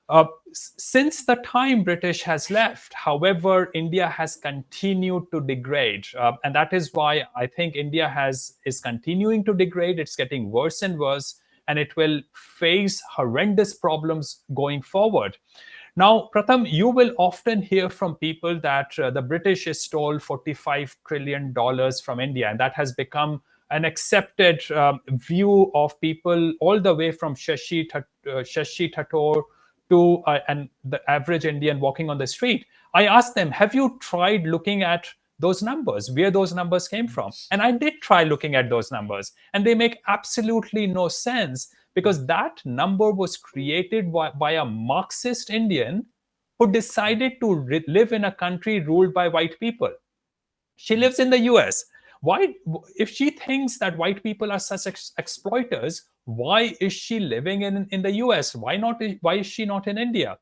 Uh, 0.10 0.26
since 0.52 1.26
the 1.26 1.36
time 1.38 1.84
British 1.84 2.22
has 2.24 2.52
left, 2.52 2.94
however, 2.94 3.72
India 3.74 4.08
has 4.08 4.36
continued 4.36 5.24
to 5.32 5.40
degrade, 5.42 6.06
uh, 6.20 6.34
and 6.44 6.54
that 6.54 6.74
is 6.74 6.94
why 6.94 7.24
I 7.36 7.48
think 7.48 7.76
India 7.76 8.10
has 8.10 8.56
is 8.66 8.82
continuing 8.82 9.46
to 9.46 9.54
degrade. 9.54 10.00
It's 10.00 10.16
getting 10.16 10.52
worse 10.52 10.82
and 10.82 11.00
worse, 11.00 11.36
and 11.68 11.80
it 11.80 11.96
will 11.96 12.22
face 12.34 13.02
horrendous 13.10 13.74
problems 13.74 14.44
going 14.54 14.82
forward. 14.82 15.38
Now, 15.96 16.30
Pratham, 16.34 16.70
you 16.70 16.90
will 16.90 17.14
often 17.20 17.62
hear 17.62 17.88
from 17.88 18.16
people 18.16 18.60
that 18.62 18.98
uh, 18.98 19.12
the 19.12 19.22
British 19.22 19.68
stole 19.78 20.18
$45 20.18 20.96
trillion 21.08 21.54
from 22.04 22.20
India, 22.20 22.50
and 22.50 22.60
that 22.60 22.74
has 22.74 22.94
become 22.94 23.42
an 23.70 23.86
accepted 23.86 24.60
um, 24.72 25.02
view 25.10 25.72
of 25.76 26.00
people 26.02 26.54
all 26.62 26.80
the 26.82 26.94
way 26.96 27.12
from 27.12 27.36
Shashi, 27.36 27.90
Th- 27.90 28.04
uh, 28.28 28.42
Shashi 28.42 28.92
Tharoor 28.94 29.44
to 29.90 30.24
uh, 30.26 30.40
and 30.48 30.70
the 30.84 31.00
average 31.10 31.46
Indian 31.46 31.80
walking 31.80 32.10
on 32.10 32.18
the 32.18 32.28
street. 32.28 32.66
I 32.96 33.06
asked 33.06 33.36
them, 33.36 33.52
have 33.52 33.76
you 33.76 33.98
tried 34.00 34.46
looking 34.48 34.82
at 34.82 35.08
those 35.40 35.62
numbers, 35.62 36.10
where 36.12 36.32
those 36.32 36.54
numbers 36.54 36.88
came 36.88 37.08
from? 37.08 37.32
And 37.52 37.62
I 37.62 37.72
did 37.72 38.02
try 38.02 38.24
looking 38.24 38.56
at 38.56 38.70
those 38.70 38.92
numbers, 38.92 39.32
and 39.54 39.66
they 39.66 39.76
make 39.76 40.00
absolutely 40.08 40.88
no 40.88 41.08
sense 41.08 41.70
because 41.96 42.26
that 42.28 42.62
number 42.66 43.12
was 43.12 43.38
created 43.38 44.12
by, 44.12 44.32
by 44.32 44.52
a 44.52 44.66
Marxist 44.66 45.50
Indian 45.50 46.06
who 46.60 46.72
decided 46.72 47.34
to 47.42 47.56
re- 47.56 47.84
live 47.88 48.14
in 48.14 48.26
a 48.26 48.32
country 48.32 48.80
ruled 48.80 49.14
by 49.14 49.28
white 49.28 49.60
people. 49.60 49.92
She 50.76 50.96
lives 50.96 51.20
in 51.20 51.30
the 51.30 51.40
US. 51.40 51.86
Why, 52.22 52.54
if 52.96 53.10
she 53.10 53.32
thinks 53.32 53.78
that 53.80 53.98
white 53.98 54.24
people 54.24 54.52
are 54.52 54.60
such 54.60 54.88
ex- 54.88 55.12
exploiters, 55.18 56.04
why 56.26 56.76
is 56.80 56.94
she 56.94 57.20
living 57.20 57.64
in, 57.64 57.88
in 57.92 58.02
the 58.02 58.12
US? 58.24 58.56
Why 58.56 58.78
not? 58.78 59.02
Why 59.22 59.36
is 59.36 59.48
she 59.48 59.66
not 59.66 59.88
in 59.88 59.98
India? 59.98 60.38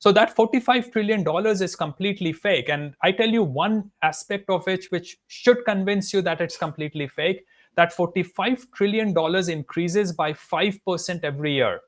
So 0.00 0.12
that 0.12 0.34
45 0.34 0.92
trillion 0.92 1.24
dollars 1.24 1.60
is 1.60 1.74
completely 1.74 2.32
fake. 2.32 2.68
And 2.68 2.94
I 3.02 3.12
tell 3.12 3.28
you 3.28 3.42
one 3.42 3.90
aspect 4.02 4.48
of 4.48 4.66
it 4.68 4.84
which 4.90 5.16
should 5.26 5.64
convince 5.64 6.12
you 6.12 6.22
that 6.22 6.40
it's 6.40 6.56
completely 6.56 7.08
fake 7.08 7.44
that 7.78 7.92
45 7.92 8.72
trillion 8.72 9.12
dollars 9.12 9.48
increases 9.48 10.12
by 10.12 10.32
5% 10.32 11.22
every 11.22 11.54
year. 11.54 11.80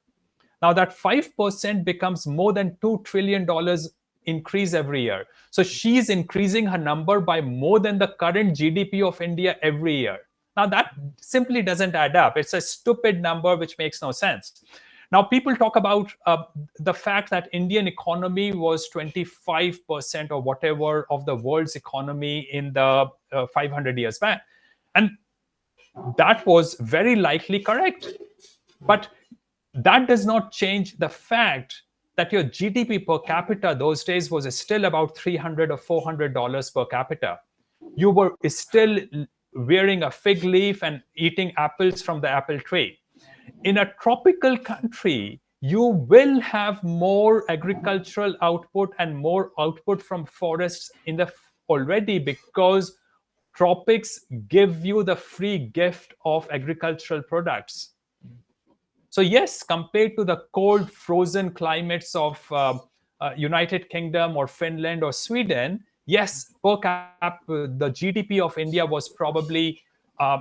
Now 0.63 0.73
that 0.73 0.97
5% 0.97 1.85
becomes 1.85 2.29
more 2.29 2.53
than 2.53 2.77
2 2.81 3.01
trillion 3.05 3.45
dollars 3.45 3.91
increase 4.27 4.73
every 4.73 5.03
year. 5.03 5.25
So 5.51 5.65
she's 5.65 6.09
increasing 6.09 6.65
her 6.67 6.79
number 6.79 7.19
by 7.19 7.41
more 7.41 7.81
than 7.81 7.99
the 7.99 8.09
current 8.21 8.57
gdp 8.57 9.03
of 9.03 9.21
india 9.21 9.57
every 9.63 9.97
year. 9.97 10.19
Now 10.57 10.67
that 10.67 10.93
simply 11.21 11.63
doesn't 11.63 11.97
add 11.97 12.15
up. 12.15 12.37
It's 12.37 12.55
a 12.55 12.61
stupid 12.61 13.21
number 13.21 13.57
which 13.57 13.77
makes 13.79 14.01
no 14.01 14.13
sense. 14.13 14.63
Now 15.11 15.23
people 15.25 15.57
talk 15.57 15.75
about 15.75 16.15
uh, 16.27 16.45
the 16.79 16.95
fact 16.95 17.31
that 17.31 17.49
indian 17.53 17.89
economy 17.89 18.53
was 18.53 18.89
25% 18.95 20.31
or 20.31 20.41
whatever 20.41 21.07
of 21.11 21.27
the 21.27 21.35
world's 21.35 21.75
economy 21.75 22.49
in 22.53 22.73
the 22.75 23.07
uh, 23.33 23.47
500 23.53 23.99
years 23.99 24.21
back. 24.21 24.43
And 24.95 25.11
that 26.17 26.47
was 26.47 26.75
very 26.81 27.17
likely 27.17 27.61
correct. 27.61 28.09
But 28.81 29.09
that 29.75 30.09
does 30.09 30.27
not 30.27 30.53
change 30.53 30.97
the 30.99 31.09
fact 31.09 31.83
that 32.17 32.33
your 32.33 32.45
GDP 32.45 33.07
per 33.07 33.19
capita 33.19 33.75
those 33.79 34.05
days 34.05 34.31
was 34.31 34.55
still 34.55 34.85
about 34.85 35.17
300 35.17 35.71
or 35.71 35.77
400 35.77 36.35
dollars 36.35 36.71
per 36.71 36.85
capita. 36.85 37.39
You 37.97 38.11
were 38.11 38.33
still 38.47 38.99
wearing 39.55 40.03
a 40.03 40.11
fig 40.11 40.45
leaf 40.45 40.83
and 40.83 41.03
eating 41.17 41.53
apples 41.57 42.03
from 42.03 42.21
the 42.21 42.29
apple 42.29 42.61
tree. 42.61 42.99
In 43.65 43.79
a 43.79 43.93
tropical 44.01 44.57
country, 44.57 45.41
you 45.61 45.83
will 45.83 46.41
have 46.41 46.83
more 46.83 47.51
agricultural 47.51 48.37
output 48.43 48.95
and 48.99 49.17
more 49.17 49.53
output 49.59 50.03
from 50.03 50.25
forests 50.25 50.91
in 51.07 51.17
the 51.17 51.31
already 51.69 52.19
because 52.19 52.97
tropics 53.55 54.21
give 54.49 54.85
you 54.85 55.03
the 55.03 55.17
free 55.17 55.59
gift 55.59 56.15
of 56.25 56.49
agricultural 56.51 57.23
products. 57.23 57.91
So 59.11 59.21
yes 59.21 59.63
compared 59.63 60.17
to 60.17 60.25
the 60.25 60.45
cold 60.53 60.91
frozen 60.91 61.51
climates 61.51 62.15
of 62.15 62.41
uh, 62.53 62.79
uh, 63.21 63.33
united 63.37 63.89
kingdom 63.91 64.37
or 64.37 64.47
finland 64.47 65.05
or 65.05 65.13
sweden 65.13 65.85
yes 66.07 66.55
per 66.65 66.77
cap 66.79 67.43
the 67.47 67.91
gdp 67.99 68.41
of 68.41 68.57
india 68.57 68.85
was 68.85 69.09
probably 69.09 69.83
uh, 70.19 70.39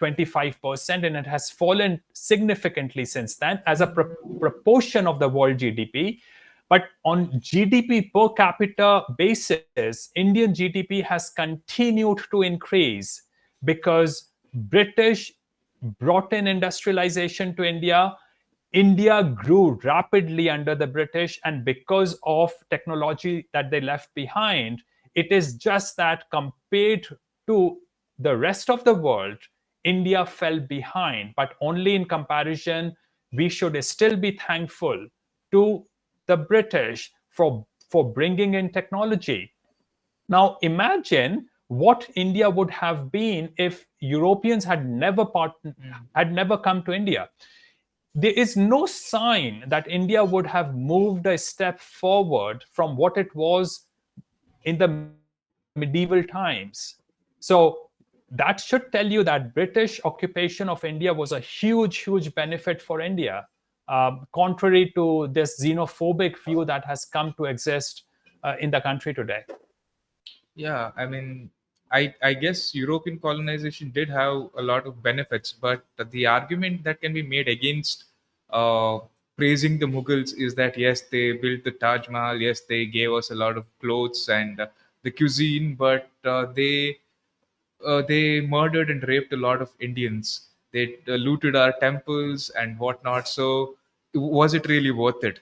25% 0.00 1.06
and 1.06 1.16
it 1.16 1.26
has 1.26 1.50
fallen 1.50 2.00
significantly 2.12 3.04
since 3.04 3.36
then 3.36 3.60
as 3.66 3.80
a 3.80 3.86
pro- 3.86 4.14
proportion 4.38 5.06
of 5.06 5.18
the 5.18 5.28
world 5.28 5.56
gdp 5.56 6.20
but 6.68 6.84
on 7.04 7.28
GDP 7.40 8.12
per 8.12 8.28
capita 8.34 9.02
basis, 9.16 10.10
Indian 10.14 10.52
GDP 10.52 11.02
has 11.02 11.30
continued 11.30 12.20
to 12.30 12.42
increase 12.42 13.22
because 13.64 14.32
British 14.54 15.32
brought 15.98 16.32
in 16.32 16.46
industrialization 16.46 17.54
to 17.56 17.64
India. 17.64 18.14
India 18.72 19.22
grew 19.22 19.78
rapidly 19.82 20.50
under 20.50 20.74
the 20.74 20.86
British, 20.86 21.40
and 21.44 21.64
because 21.64 22.18
of 22.24 22.52
technology 22.68 23.48
that 23.54 23.70
they 23.70 23.80
left 23.80 24.14
behind, 24.14 24.82
it 25.14 25.32
is 25.32 25.54
just 25.54 25.96
that 25.96 26.24
compared 26.30 27.06
to 27.46 27.78
the 28.18 28.36
rest 28.36 28.68
of 28.68 28.84
the 28.84 28.92
world, 28.92 29.38
India 29.84 30.26
fell 30.26 30.60
behind. 30.60 31.32
But 31.34 31.54
only 31.62 31.94
in 31.94 32.04
comparison, 32.04 32.94
we 33.32 33.48
should 33.48 33.82
still 33.82 34.16
be 34.16 34.32
thankful 34.32 35.06
to 35.52 35.86
the 36.28 36.36
British 36.36 37.10
for, 37.30 37.66
for 37.90 38.12
bringing 38.12 38.54
in 38.54 38.70
technology. 38.70 39.52
Now, 40.28 40.58
imagine 40.62 41.48
what 41.68 42.08
India 42.14 42.48
would 42.48 42.70
have 42.70 43.10
been 43.10 43.50
if 43.56 43.86
Europeans 44.00 44.64
had 44.64 44.88
never 44.88 45.24
part- 45.24 45.62
mm. 45.64 45.74
had 46.14 46.32
never 46.32 46.56
come 46.56 46.82
to 46.84 46.92
India. 46.92 47.28
There 48.14 48.32
is 48.32 48.56
no 48.56 48.86
sign 48.86 49.64
that 49.66 49.86
India 49.88 50.24
would 50.24 50.46
have 50.46 50.74
moved 50.74 51.26
a 51.26 51.36
step 51.36 51.78
forward 51.78 52.64
from 52.72 52.96
what 52.96 53.16
it 53.16 53.34
was 53.34 53.86
in 54.64 54.78
the 54.78 55.08
medieval 55.76 56.22
times. 56.24 56.96
So 57.40 57.90
that 58.30 58.60
should 58.60 58.90
tell 58.92 59.06
you 59.06 59.22
that 59.24 59.54
British 59.54 60.00
occupation 60.04 60.68
of 60.68 60.84
India 60.84 61.12
was 61.12 61.32
a 61.32 61.40
huge, 61.40 61.98
huge 61.98 62.34
benefit 62.34 62.82
for 62.82 63.00
India 63.00 63.46
um, 63.88 64.26
contrary 64.34 64.92
to 64.94 65.28
this 65.32 65.60
xenophobic 65.62 66.36
view 66.44 66.64
that 66.64 66.84
has 66.84 67.04
come 67.04 67.34
to 67.36 67.46
exist 67.46 68.04
uh, 68.44 68.54
in 68.60 68.70
the 68.70 68.80
country 68.80 69.14
today. 69.14 69.42
Yeah, 70.54 70.90
I 70.96 71.06
mean, 71.06 71.50
I 71.92 72.14
I 72.22 72.34
guess 72.34 72.74
European 72.74 73.18
colonization 73.18 73.90
did 73.90 74.08
have 74.08 74.50
a 74.56 74.62
lot 74.62 74.86
of 74.86 75.02
benefits, 75.02 75.52
but 75.52 75.84
the 76.10 76.26
argument 76.26 76.84
that 76.84 77.00
can 77.00 77.12
be 77.12 77.22
made 77.22 77.48
against 77.48 78.04
uh, 78.50 78.98
praising 79.36 79.78
the 79.78 79.86
Mughals 79.86 80.34
is 80.36 80.54
that 80.56 80.76
yes, 80.76 81.02
they 81.02 81.32
built 81.32 81.64
the 81.64 81.70
Taj 81.70 82.08
Mahal, 82.08 82.36
yes, 82.36 82.60
they 82.62 82.84
gave 82.86 83.12
us 83.12 83.30
a 83.30 83.34
lot 83.34 83.56
of 83.56 83.64
clothes 83.80 84.28
and 84.28 84.60
the 85.02 85.10
cuisine, 85.10 85.74
but 85.74 86.10
uh, 86.24 86.46
they 86.54 86.98
uh, 87.86 88.02
they 88.02 88.40
murdered 88.40 88.90
and 88.90 89.06
raped 89.06 89.32
a 89.32 89.36
lot 89.36 89.62
of 89.62 89.70
Indians. 89.80 90.48
They 90.72 90.96
uh, 91.08 91.12
looted 91.12 91.56
our 91.56 91.72
temples 91.80 92.50
and 92.50 92.78
whatnot. 92.78 93.28
So 93.28 93.77
was 94.18 94.54
it 94.54 94.68
really 94.68 94.90
worth 94.90 95.24
it? 95.24 95.40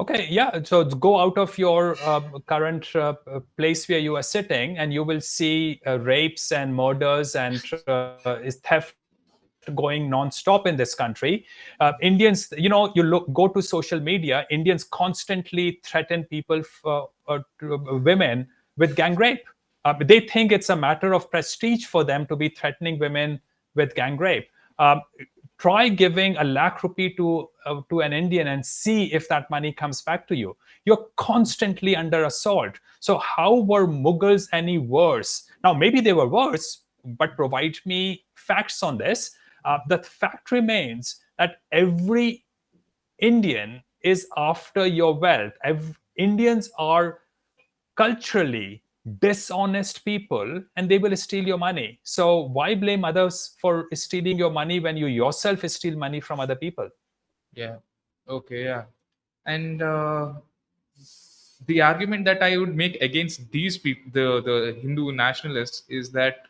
Okay, 0.00 0.26
yeah. 0.28 0.60
So 0.64 0.84
go 0.84 1.20
out 1.20 1.38
of 1.38 1.56
your 1.56 1.96
uh, 2.02 2.20
current 2.46 2.94
uh, 2.96 3.14
place 3.56 3.88
where 3.88 4.00
you 4.00 4.16
are 4.16 4.24
sitting, 4.24 4.76
and 4.76 4.92
you 4.92 5.04
will 5.04 5.20
see 5.20 5.80
uh, 5.86 6.00
rapes 6.00 6.50
and 6.50 6.74
murders 6.74 7.36
and 7.36 7.62
uh, 7.86 8.38
theft 8.64 8.96
going 9.74 10.10
non-stop 10.10 10.66
in 10.66 10.76
this 10.76 10.94
country. 10.94 11.46
Uh, 11.78 11.92
Indians, 12.02 12.52
you 12.58 12.68
know, 12.68 12.92
you 12.96 13.04
look 13.04 13.32
go 13.32 13.46
to 13.46 13.62
social 13.62 14.00
media. 14.00 14.46
Indians 14.50 14.82
constantly 14.82 15.80
threaten 15.84 16.24
people, 16.24 16.62
for, 16.64 17.08
uh, 17.28 17.38
women, 17.62 18.48
with 18.76 18.96
gang 18.96 19.14
rape. 19.14 19.46
they 20.00 20.20
think 20.20 20.50
it's 20.50 20.70
a 20.70 20.76
matter 20.76 21.14
of 21.14 21.30
prestige 21.30 21.86
for 21.86 22.02
them 22.02 22.26
to 22.26 22.34
be 22.34 22.48
threatening 22.48 22.98
women 22.98 23.40
with 23.76 23.94
gang 23.94 24.16
rape. 24.16 24.48
Um, 24.78 25.02
try 25.58 25.88
giving 25.88 26.36
a 26.36 26.44
lakh 26.44 26.82
rupee 26.82 27.14
to 27.16 27.48
uh, 27.66 27.80
to 27.88 28.00
an 28.00 28.12
indian 28.12 28.48
and 28.48 28.64
see 28.64 29.12
if 29.12 29.28
that 29.28 29.48
money 29.50 29.72
comes 29.72 30.02
back 30.02 30.26
to 30.28 30.36
you. 30.36 30.56
You're 30.84 31.06
constantly 31.16 31.96
under 31.96 32.24
assault. 32.24 32.78
So 33.00 33.18
how 33.18 33.60
were 33.60 33.86
mughals 33.86 34.48
any 34.52 34.78
worse? 34.78 35.48
Now 35.62 35.72
maybe 35.72 36.00
they 36.00 36.12
were 36.12 36.28
worse 36.28 36.82
but 37.04 37.36
provide 37.36 37.76
me 37.84 38.24
facts 38.34 38.82
on 38.82 38.98
this. 38.98 39.32
Uh, 39.64 39.78
the 39.88 39.98
fact 39.98 40.50
remains 40.50 41.16
that 41.38 41.56
every 41.72 42.44
indian 43.18 43.82
is 44.02 44.26
after 44.36 44.86
your 44.86 45.18
wealth. 45.18 45.54
Indians 46.16 46.70
are 46.78 47.18
culturally 47.96 48.83
dishonest 49.20 50.04
people 50.04 50.62
and 50.76 50.90
they 50.90 50.98
will 50.98 51.14
steal 51.16 51.46
your 51.46 51.58
money. 51.58 51.98
So 52.02 52.40
why 52.40 52.74
blame 52.74 53.04
others 53.04 53.54
for 53.60 53.86
stealing 53.92 54.38
your 54.38 54.50
money 54.50 54.80
when 54.80 54.96
you 54.96 55.06
yourself 55.06 55.68
steal 55.70 55.96
money 55.96 56.20
from 56.20 56.40
other 56.40 56.54
people? 56.54 56.88
Yeah. 57.54 57.76
Okay. 58.28 58.64
Yeah. 58.64 58.84
And 59.46 59.82
uh, 59.82 60.32
the 61.66 61.80
argument 61.82 62.24
that 62.24 62.42
I 62.42 62.56
would 62.56 62.74
make 62.74 62.96
against 63.02 63.50
these 63.50 63.76
people, 63.76 64.10
the 64.12 64.42
the 64.42 64.80
Hindu 64.80 65.12
nationalists, 65.12 65.82
is 65.88 66.10
that 66.12 66.46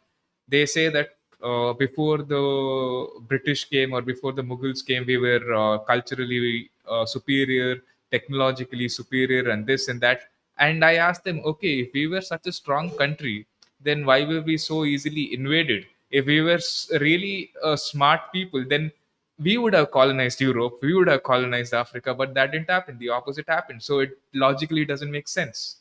they 0.49 0.67
say 0.67 0.89
that 0.91 1.17
uh, 1.43 1.73
before 1.73 2.19
the 2.19 3.09
British 3.29 3.65
came 3.65 3.93
or 3.93 4.01
before 4.01 4.33
the 4.33 4.43
Mughals 4.43 4.87
came, 4.87 5.05
we 5.07 5.17
were 5.17 5.53
uh, 5.53 5.79
culturally 5.79 6.71
uh, 6.89 7.05
superior, 7.05 7.83
technologically 8.11 8.89
superior, 8.89 9.51
and 9.51 9.67
this 9.67 9.89
and 9.89 10.01
that 10.01 10.31
and 10.59 10.85
i 10.85 10.95
asked 10.95 11.25
them 11.25 11.41
okay 11.45 11.81
if 11.81 11.93
we 11.93 12.07
were 12.07 12.21
such 12.21 12.47
a 12.47 12.53
strong 12.53 12.91
country 12.91 13.47
then 13.85 14.05
why 14.05 14.25
were 14.25 14.41
we 14.41 14.57
so 14.57 14.85
easily 14.85 15.35
invaded? 15.35 15.87
If 16.11 16.27
we 16.27 16.41
were 16.41 16.61
really 17.01 17.51
uh, 17.63 17.77
smart 17.77 18.33
people 18.33 18.65
then 18.69 18.91
we 19.39 19.59
would 19.59 19.75
have 19.75 19.91
colonized 19.91 20.41
europe 20.41 20.79
we 20.81 20.95
would 20.95 21.09
have 21.09 21.23
colonized 21.25 21.75
africa 21.75 22.15
but 22.15 22.35
that 22.35 22.53
didn't 22.53 22.71
happen. 22.71 22.99
The 22.99 23.11
opposite 23.11 23.49
happened. 23.49 23.83
So 23.83 24.01
it 24.01 24.19
logically 24.33 24.85
doesn't 24.85 25.11
make 25.11 25.29
sense. 25.29 25.77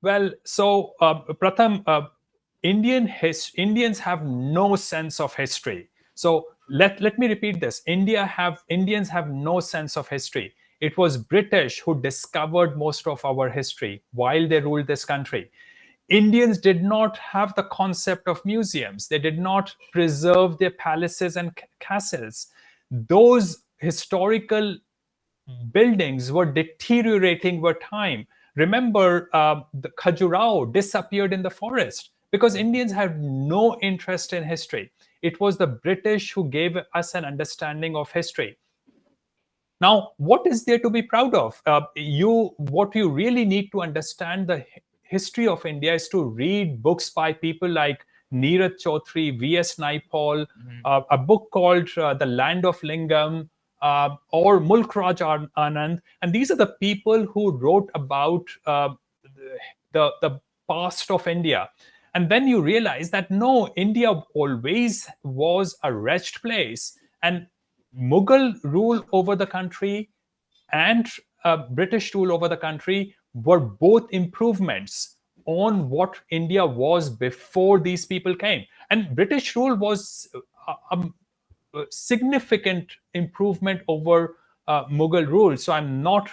Well 0.00 0.30
so 0.44 0.94
uh, 1.00 1.20
pratham 1.34 1.84
uh, 1.86 2.08
indian 2.62 3.06
his, 3.06 3.52
indians 3.56 3.98
have 4.00 4.24
no 4.24 4.76
sense 4.76 5.20
of 5.20 5.34
history. 5.34 5.88
So 6.14 6.48
let, 6.68 7.00
let 7.00 7.18
me 7.18 7.26
repeat 7.28 7.60
this. 7.60 7.82
India 7.86 8.24
have 8.24 8.62
indians 8.68 9.08
have 9.10 9.28
no 9.28 9.60
sense 9.60 9.96
of 9.96 10.08
history 10.08 10.54
it 10.82 10.98
was 10.98 11.16
British 11.16 11.78
who 11.78 12.02
discovered 12.02 12.76
most 12.76 13.06
of 13.06 13.24
our 13.24 13.48
history 13.48 14.02
while 14.12 14.48
they 14.48 14.60
ruled 14.60 14.88
this 14.88 15.04
country. 15.04 15.48
Indians 16.08 16.58
did 16.58 16.82
not 16.82 17.16
have 17.18 17.54
the 17.54 17.62
concept 17.62 18.26
of 18.26 18.44
museums. 18.44 19.06
They 19.06 19.20
did 19.20 19.38
not 19.38 19.76
preserve 19.92 20.58
their 20.58 20.72
palaces 20.72 21.36
and 21.36 21.56
castles. 21.78 22.48
Those 22.90 23.62
historical 23.78 24.76
buildings 25.70 26.32
were 26.32 26.46
deteriorating 26.46 27.60
with 27.60 27.80
time. 27.80 28.26
Remember, 28.56 29.30
uh, 29.32 29.60
the 29.72 29.90
Khajuraho 29.90 30.72
disappeared 30.72 31.32
in 31.32 31.44
the 31.44 31.50
forest 31.50 32.10
because 32.32 32.56
Indians 32.56 32.90
had 32.90 33.22
no 33.22 33.78
interest 33.82 34.32
in 34.32 34.42
history. 34.42 34.90
It 35.22 35.38
was 35.38 35.56
the 35.56 35.68
British 35.68 36.32
who 36.32 36.48
gave 36.48 36.76
us 36.92 37.14
an 37.14 37.24
understanding 37.24 37.94
of 37.94 38.10
history. 38.10 38.58
Now, 39.82 40.12
what 40.18 40.46
is 40.46 40.64
there 40.64 40.78
to 40.78 40.88
be 40.88 41.02
proud 41.02 41.34
of? 41.34 41.60
Uh, 41.66 41.80
you, 41.96 42.54
what 42.56 42.94
you 42.94 43.10
really 43.10 43.44
need 43.44 43.72
to 43.72 43.82
understand 43.82 44.46
the 44.46 44.64
history 45.02 45.48
of 45.48 45.66
India 45.66 45.92
is 45.92 46.08
to 46.10 46.22
read 46.22 46.80
books 46.80 47.10
by 47.10 47.32
people 47.32 47.68
like 47.68 48.06
Nirad 48.32 48.80
Chaudhuri, 48.80 49.40
V.S. 49.40 49.76
Naipaul, 49.76 50.46
mm-hmm. 50.46 50.78
uh, 50.84 51.00
a 51.10 51.18
book 51.18 51.48
called 51.52 51.88
uh, 51.98 52.14
The 52.14 52.26
Land 52.26 52.64
of 52.64 52.80
Lingam, 52.82 53.48
uh, 53.82 54.10
or 54.30 54.60
Mulk 54.60 54.94
Raj 54.94 55.18
Anand. 55.18 55.98
And 56.22 56.32
these 56.32 56.52
are 56.52 56.56
the 56.56 56.74
people 56.80 57.26
who 57.26 57.50
wrote 57.50 57.90
about 57.96 58.44
uh, 58.66 58.90
the, 59.90 60.12
the 60.22 60.40
past 60.70 61.10
of 61.10 61.26
India. 61.26 61.68
And 62.14 62.30
then 62.30 62.46
you 62.46 62.62
realize 62.62 63.10
that 63.10 63.32
no, 63.32 63.72
India 63.74 64.12
always 64.34 65.08
was 65.24 65.76
a 65.82 65.92
wretched 65.92 66.40
place. 66.40 66.96
And 67.24 67.48
Mughal 67.98 68.54
rule 68.64 69.04
over 69.12 69.36
the 69.36 69.46
country 69.46 70.10
and 70.72 71.06
uh, 71.44 71.68
British 71.70 72.14
rule 72.14 72.32
over 72.32 72.48
the 72.48 72.56
country 72.56 73.14
were 73.34 73.60
both 73.60 74.06
improvements 74.12 75.16
on 75.46 75.88
what 75.88 76.20
India 76.30 76.64
was 76.64 77.10
before 77.10 77.80
these 77.80 78.06
people 78.06 78.34
came. 78.34 78.64
And 78.90 79.14
British 79.14 79.56
rule 79.56 79.74
was 79.74 80.28
a, 80.68 80.74
a, 80.92 81.10
a 81.74 81.84
significant 81.90 82.92
improvement 83.14 83.82
over 83.88 84.36
uh, 84.68 84.84
Mughal 84.86 85.26
rule. 85.26 85.56
So 85.56 85.72
I'm 85.72 86.02
not 86.02 86.30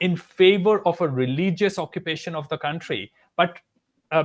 in 0.00 0.16
favor 0.16 0.86
of 0.86 1.00
a 1.00 1.08
religious 1.08 1.78
occupation 1.78 2.34
of 2.34 2.48
the 2.48 2.58
country. 2.58 3.12
But 3.36 3.58
uh, 4.10 4.24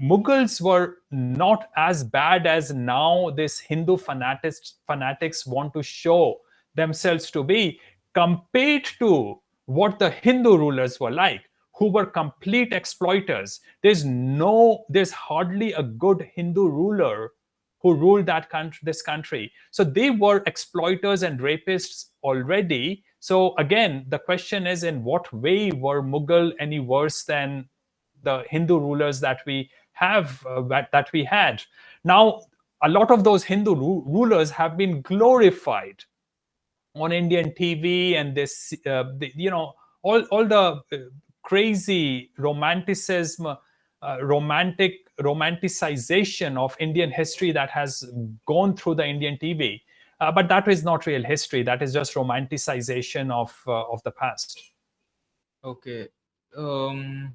Mughals 0.00 0.60
were 0.60 0.98
not 1.10 1.68
as 1.76 2.04
bad 2.04 2.46
as 2.46 2.72
now 2.72 3.30
this 3.30 3.58
Hindu 3.58 3.96
fanatics, 3.96 4.74
fanatics 4.86 5.46
want 5.46 5.72
to 5.74 5.82
show 5.82 6.40
themselves 6.74 7.30
to 7.32 7.42
be 7.42 7.80
compared 8.14 8.84
to 8.98 9.40
what 9.64 9.98
the 9.98 10.10
Hindu 10.10 10.56
rulers 10.56 11.00
were 11.00 11.10
like, 11.10 11.42
who 11.74 11.90
were 11.90 12.06
complete 12.06 12.72
exploiters. 12.72 13.60
There's 13.82 14.04
no, 14.04 14.84
there's 14.88 15.10
hardly 15.10 15.72
a 15.72 15.82
good 15.82 16.28
Hindu 16.34 16.68
ruler 16.68 17.32
who 17.82 17.94
ruled 17.94 18.26
that 18.26 18.48
country, 18.48 18.80
this 18.84 19.02
country. 19.02 19.52
So 19.70 19.84
they 19.84 20.10
were 20.10 20.42
exploiters 20.46 21.22
and 21.22 21.40
rapists 21.40 22.06
already. 22.22 23.04
So 23.20 23.54
again, 23.56 24.06
the 24.08 24.18
question 24.18 24.66
is, 24.66 24.84
in 24.84 25.02
what 25.02 25.32
way 25.32 25.72
were 25.72 26.02
Mughal 26.02 26.52
any 26.60 26.80
worse 26.80 27.24
than 27.24 27.68
the 28.26 28.44
Hindu 28.50 28.78
rulers 28.78 29.20
that 29.20 29.40
we 29.46 29.70
have 29.92 30.44
uh, 30.46 30.60
that, 30.72 30.90
that 30.92 31.10
we 31.12 31.24
had? 31.24 31.62
Now, 32.04 32.42
a 32.82 32.88
lot 32.88 33.10
of 33.10 33.24
those 33.24 33.44
Hindu 33.44 33.74
ru- 33.74 34.04
rulers 34.06 34.50
have 34.50 34.76
been 34.76 35.00
glorified 35.00 36.04
on 36.94 37.12
Indian 37.12 37.52
TV, 37.52 38.16
and 38.16 38.34
this, 38.34 38.74
uh, 38.86 39.04
the, 39.18 39.32
you 39.34 39.50
know, 39.50 39.72
all 40.02 40.22
all 40.30 40.46
the 40.46 40.82
uh, 40.92 40.96
crazy 41.42 42.30
romanticism, 42.38 43.46
uh, 43.46 44.16
romantic 44.22 44.92
romanticization 45.20 46.58
of 46.58 46.76
Indian 46.78 47.10
history 47.10 47.52
that 47.52 47.70
has 47.70 48.04
gone 48.46 48.76
through 48.76 48.96
the 48.96 49.06
Indian 49.06 49.38
TV. 49.38 49.80
Uh, 50.20 50.32
but 50.32 50.48
that 50.48 50.66
is 50.68 50.82
not 50.82 51.06
real 51.06 51.22
history. 51.22 51.62
That 51.62 51.82
is 51.82 51.92
just 51.92 52.14
romanticization 52.14 53.30
of 53.30 53.54
uh, 53.66 53.84
of 53.92 54.02
the 54.02 54.10
past. 54.10 54.60
Okay. 55.64 56.08
Um, 56.56 57.34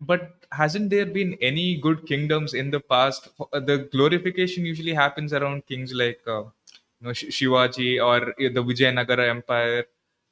but 0.00 0.32
hasn't 0.52 0.90
there 0.90 1.06
been 1.06 1.36
any 1.40 1.76
good 1.76 2.06
kingdoms 2.06 2.54
in 2.54 2.70
the 2.70 2.80
past? 2.80 3.28
Uh, 3.52 3.60
The 3.60 3.78
glorification 3.92 4.64
usually 4.64 4.94
happens 4.94 5.32
around 5.32 5.66
kings 5.66 5.92
like 5.92 6.20
uh, 6.26 6.42
you 6.42 7.02
know 7.02 7.12
Sh- 7.12 7.30
Shivaji 7.36 8.02
or 8.04 8.34
the 8.38 8.62
Vijayanagara 8.62 9.28
Empire. 9.28 9.84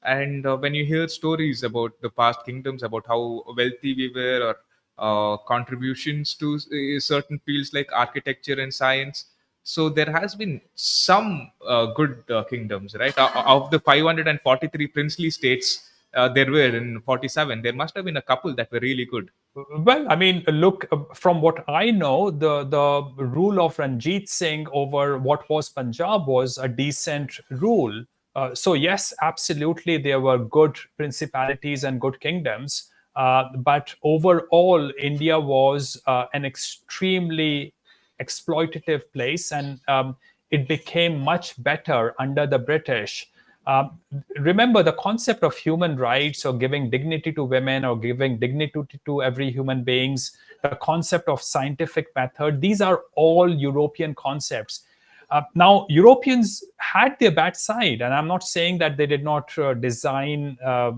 And 0.02 0.46
uh, 0.46 0.56
when 0.56 0.74
you 0.74 0.84
hear 0.84 1.08
stories 1.08 1.62
about 1.62 1.92
the 2.00 2.10
past 2.10 2.44
kingdoms, 2.44 2.82
about 2.82 3.06
how 3.06 3.44
wealthy 3.56 3.94
we 3.94 4.12
were, 4.14 4.40
or 4.48 4.56
uh, 4.98 5.36
contributions 5.38 6.34
to 6.34 6.54
uh, 6.56 7.00
certain 7.00 7.38
fields 7.40 7.72
like 7.72 7.90
architecture 7.92 8.60
and 8.60 8.72
science, 8.72 9.26
so 9.62 9.88
there 9.88 10.10
has 10.12 10.34
been 10.34 10.60
some 10.76 11.50
uh, 11.66 11.86
good 11.86 12.22
uh, 12.30 12.44
kingdoms, 12.44 12.94
right? 12.94 13.16
Of 13.18 13.70
the 13.70 13.80
543 13.80 14.86
princely 14.86 15.30
states 15.30 15.85
uh, 16.16 16.28
there 16.28 16.50
were 16.50 16.76
in 16.76 17.00
47, 17.02 17.62
there 17.62 17.72
must 17.72 17.94
have 17.94 18.04
been 18.04 18.16
a 18.16 18.22
couple 18.22 18.54
that 18.56 18.72
were 18.72 18.80
really 18.80 19.04
good. 19.04 19.30
Well, 19.54 20.06
I 20.10 20.16
mean, 20.16 20.42
look 20.48 20.86
uh, 20.90 20.98
from 21.14 21.40
what 21.40 21.64
I 21.68 21.90
know, 21.90 22.30
the 22.30 22.64
the 22.64 23.24
rule 23.24 23.60
of 23.60 23.78
Ranjit 23.78 24.28
Singh 24.28 24.66
over 24.72 25.18
what 25.18 25.48
was 25.48 25.68
Punjab 25.68 26.26
was 26.26 26.58
a 26.58 26.68
decent 26.68 27.38
rule. 27.50 28.04
Uh, 28.34 28.54
so 28.54 28.74
yes, 28.74 29.14
absolutely, 29.22 29.96
there 29.96 30.20
were 30.20 30.38
good 30.38 30.76
principalities 30.96 31.84
and 31.84 32.00
good 32.00 32.20
kingdoms, 32.20 32.90
uh, 33.16 33.44
but 33.56 33.94
overall, 34.02 34.92
India 35.00 35.40
was 35.40 36.00
uh, 36.06 36.26
an 36.34 36.44
extremely 36.44 37.72
exploitative 38.20 39.02
place, 39.12 39.52
and 39.52 39.80
um, 39.88 40.16
it 40.50 40.68
became 40.68 41.18
much 41.18 41.60
better 41.62 42.14
under 42.18 42.46
the 42.46 42.58
British. 42.58 43.26
Um, 43.66 43.98
remember 44.38 44.84
the 44.84 44.92
concept 44.92 45.42
of 45.42 45.56
human 45.56 45.96
rights 45.96 46.44
or 46.44 46.56
giving 46.56 46.88
dignity 46.88 47.32
to 47.32 47.42
women 47.42 47.84
or 47.84 47.98
giving 47.98 48.38
dignity 48.38 49.00
to 49.04 49.22
every 49.24 49.50
human 49.50 49.82
beings 49.82 50.36
the 50.62 50.76
concept 50.76 51.28
of 51.28 51.42
scientific 51.42 52.14
method 52.14 52.60
these 52.60 52.80
are 52.80 53.02
all 53.14 53.52
european 53.52 54.14
concepts. 54.14 54.82
Uh, 55.30 55.42
now 55.56 55.84
europeans 55.88 56.62
had 56.76 57.18
their 57.18 57.32
bad 57.32 57.56
side 57.56 58.00
and 58.02 58.14
i'm 58.14 58.28
not 58.28 58.44
saying 58.44 58.78
that 58.78 58.96
they 58.96 59.06
did 59.06 59.24
not 59.24 59.56
uh, 59.58 59.74
design 59.74 60.56
uh, 60.64 60.92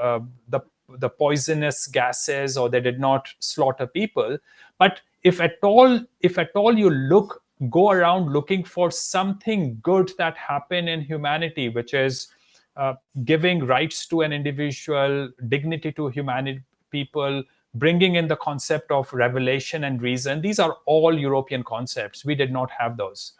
uh, 0.00 0.18
the 0.48 0.60
the 0.98 1.08
poisonous 1.08 1.86
gases 1.86 2.56
or 2.56 2.68
they 2.68 2.80
did 2.80 2.98
not 2.98 3.28
slaughter 3.38 3.86
people 3.86 4.36
but 4.78 5.00
if 5.22 5.40
at 5.40 5.54
all 5.62 6.00
if 6.20 6.38
at 6.38 6.50
all 6.56 6.76
you 6.76 6.90
look 6.90 7.42
go 7.70 7.90
around 7.90 8.32
looking 8.32 8.62
for 8.62 8.90
something 8.90 9.78
good 9.82 10.12
that 10.18 10.36
happened 10.36 10.88
in 10.88 11.00
humanity 11.00 11.68
which 11.68 11.92
is 11.94 12.28
uh, 12.76 12.94
giving 13.24 13.64
rights 13.64 14.06
to 14.06 14.20
an 14.20 14.32
individual 14.32 15.28
dignity 15.48 15.90
to 15.90 16.08
humanity 16.08 16.62
people 16.90 17.42
bringing 17.74 18.14
in 18.14 18.28
the 18.28 18.36
concept 18.36 18.90
of 18.90 19.12
revelation 19.12 19.84
and 19.84 20.00
reason. 20.00 20.40
These 20.40 20.58
are 20.58 20.76
all 20.86 21.18
european 21.18 21.62
concepts. 21.64 22.24
We 22.24 22.34
did 22.34 22.52
not 22.52 22.70
have 22.70 22.96
those. 22.96 23.32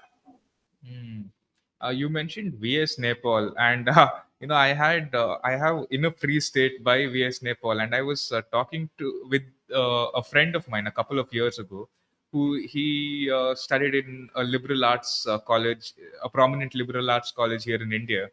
Hmm. 0.87 1.23
Uh, 1.85 1.91
you 1.91 2.09
mentioned 2.09 2.55
VS 2.55 2.97
Naipaul, 2.97 3.53
and 3.59 3.89
uh, 3.89 4.11
you 4.41 4.49
know 4.49 4.55
I 4.55 4.69
had 4.69 5.15
uh, 5.15 5.39
I 5.45 5.53
have 5.53 5.87
in 5.91 6.05
a 6.07 6.11
free 6.11 6.41
state 6.41 6.83
by 6.83 7.07
VS 7.07 7.41
Naipaul, 7.41 7.83
and 7.83 7.95
I 7.95 8.03
was 8.03 8.33
uh, 8.33 8.43
talking 8.51 8.91
to 8.99 9.27
with 9.31 9.43
uh, 9.73 10.11
a 10.15 10.23
friend 10.23 10.57
of 10.57 10.69
mine 10.69 10.89
a 10.89 10.91
couple 10.91 11.19
of 11.19 11.33
years 11.33 11.59
ago, 11.59 11.89
who 12.33 12.57
he 12.57 13.31
uh, 13.31 13.55
studied 13.55 13.95
in 13.95 14.29
a 14.35 14.45
liberal 14.45 14.85
arts 14.85 15.27
uh, 15.27 15.39
college, 15.39 15.95
a 16.23 16.29
prominent 16.29 16.75
liberal 16.75 17.11
arts 17.11 17.31
college 17.31 17.65
here 17.65 17.83
in 17.83 17.93
India, 17.93 18.29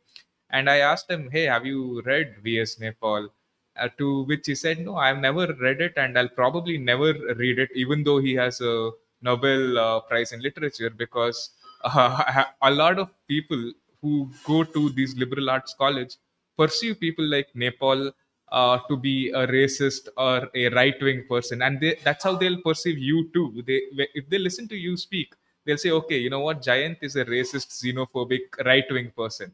and 0.50 0.70
I 0.70 0.78
asked 0.80 1.10
him, 1.10 1.30
"Hey, 1.32 1.44
have 1.46 1.66
you 1.66 2.02
read 2.06 2.36
VS 2.44 2.76
Naipaul?" 2.78 3.30
Uh, 3.78 3.90
to 3.98 4.24
which 4.24 4.48
he 4.48 4.56
said, 4.56 4.80
"No, 4.80 4.96
I've 4.96 5.20
never 5.20 5.48
read 5.66 5.82
it, 5.82 5.94
and 5.98 6.18
I'll 6.18 6.36
probably 6.42 6.78
never 6.78 7.14
read 7.44 7.60
it, 7.60 7.70
even 7.76 8.04
though 8.04 8.20
he 8.20 8.34
has 8.36 8.62
a 8.62 8.92
Nobel 9.22 9.80
uh, 9.80 10.00
Prize 10.02 10.32
in 10.32 10.42
literature, 10.42 10.90
because 10.90 11.52
uh, 11.84 12.46
a 12.62 12.72
lot 12.72 13.00
of 13.00 13.12
people 13.28 13.72
who 14.02 14.30
go 14.46 14.64
to 14.64 14.90
these 14.92 15.16
liberal 15.18 15.50
arts 15.50 15.74
college 15.78 16.18
pursue 16.58 16.96
people 16.96 17.26
like 17.26 17.48
Naipaul 17.56 18.12
uh, 18.52 18.80
to 18.88 18.98
be 18.98 19.30
a 19.32 19.48
racist 19.48 20.08
or 20.18 20.50
a 20.56 20.70
right 20.70 20.96
wing 21.02 21.26
person, 21.28 21.62
and 21.62 21.80
they, 21.80 21.98
that's 22.04 22.24
how 22.24 22.36
they'll 22.36 22.62
perceive 22.62 22.98
you 22.98 23.30
too. 23.34 23.64
They 23.66 23.82
if 24.14 24.30
they 24.30 24.38
listen 24.38 24.68
to 24.70 24.76
you 24.76 24.98
speak, 24.98 25.34
they'll 25.66 25.78
say, 25.78 25.92
okay, 25.92 26.18
you 26.18 26.30
know 26.30 26.42
what, 26.42 26.62
Jayant 26.62 26.98
is 27.02 27.16
a 27.16 27.26
racist, 27.26 27.70
xenophobic, 27.82 28.64
right 28.66 28.86
wing 28.90 29.12
person. 29.18 29.54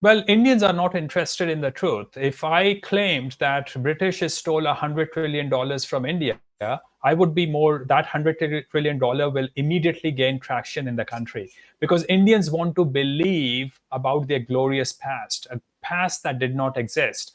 Well, 0.00 0.22
Indians 0.28 0.62
are 0.62 0.72
not 0.72 0.94
interested 0.94 1.48
in 1.48 1.60
the 1.60 1.72
truth. 1.72 2.16
If 2.16 2.44
I 2.44 2.74
claimed 2.74 3.36
that 3.40 3.72
British 3.82 4.20
stole 4.32 4.66
a 4.66 4.74
hundred 4.74 5.12
trillion 5.12 5.48
dollars 5.48 5.84
from 5.84 6.06
India, 6.06 6.38
I 6.60 7.14
would 7.14 7.34
be 7.34 7.46
more 7.46 7.84
that 7.88 8.06
hundred 8.06 8.38
trillion 8.70 8.98
dollar 8.98 9.28
will 9.30 9.48
immediately 9.56 10.12
gain 10.12 10.38
traction 10.38 10.86
in 10.86 10.96
the 10.96 11.04
country 11.04 11.50
because 11.80 12.04
Indians 12.08 12.50
want 12.50 12.76
to 12.76 12.84
believe 12.84 13.80
about 13.90 14.28
their 14.28 14.40
glorious 14.40 14.92
past, 14.92 15.46
a 15.50 15.60
past 15.82 16.22
that 16.22 16.38
did 16.38 16.54
not 16.54 16.76
exist. 16.76 17.32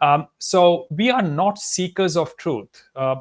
Um, 0.00 0.28
so 0.38 0.86
we 0.90 1.10
are 1.10 1.22
not 1.22 1.58
seekers 1.58 2.16
of 2.16 2.36
truth. 2.36 2.68
Uh, 2.94 3.16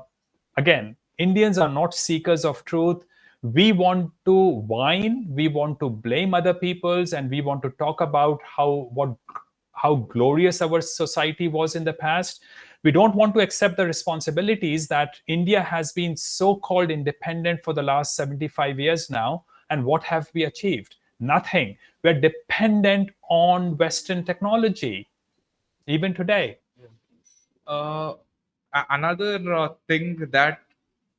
again, 0.58 0.96
Indians 1.18 1.58
are 1.58 1.70
not 1.70 1.94
seekers 1.94 2.44
of 2.44 2.64
truth. 2.66 3.04
We 3.42 3.72
want 3.72 4.12
to 4.26 4.34
whine 4.34 5.28
we 5.30 5.48
want 5.48 5.80
to 5.80 5.90
blame 5.90 6.34
other 6.34 6.54
peoples 6.54 7.14
and 7.14 7.30
we 7.30 7.42
want 7.42 7.62
to 7.62 7.70
talk 7.72 8.02
about 8.02 8.40
how 8.44 8.90
what 8.94 9.16
how 9.74 9.96
glorious 9.96 10.62
our 10.62 10.82
society 10.82 11.48
was 11.48 11.76
in 11.76 11.84
the 11.84 11.94
past. 11.94 12.44
We 12.84 12.92
don't 12.92 13.16
want 13.16 13.34
to 13.36 13.42
accept 13.42 13.78
the 13.78 13.86
responsibilities 13.86 14.88
that 14.88 15.20
india 15.28 15.62
has 15.62 15.92
been 15.94 16.18
so 16.18 16.56
called 16.56 16.92
independent 16.92 17.64
for 17.64 17.74
the 17.74 17.84
last 17.84 18.16
75 18.16 18.80
years 18.80 19.10
now 19.10 19.46
and 19.70 19.84
what 19.86 20.04
have 20.04 20.30
we 20.34 20.44
achieved? 20.44 20.96
Nothing. 21.20 21.78
We're 22.04 22.20
dependent 22.20 23.12
on 23.30 23.78
western 23.78 24.24
technology 24.24 25.08
even 25.88 26.14
today 26.14 26.58
Uh, 27.68 28.14
another 28.90 29.54
uh, 29.54 29.70
thing 29.88 30.28
that 30.32 30.60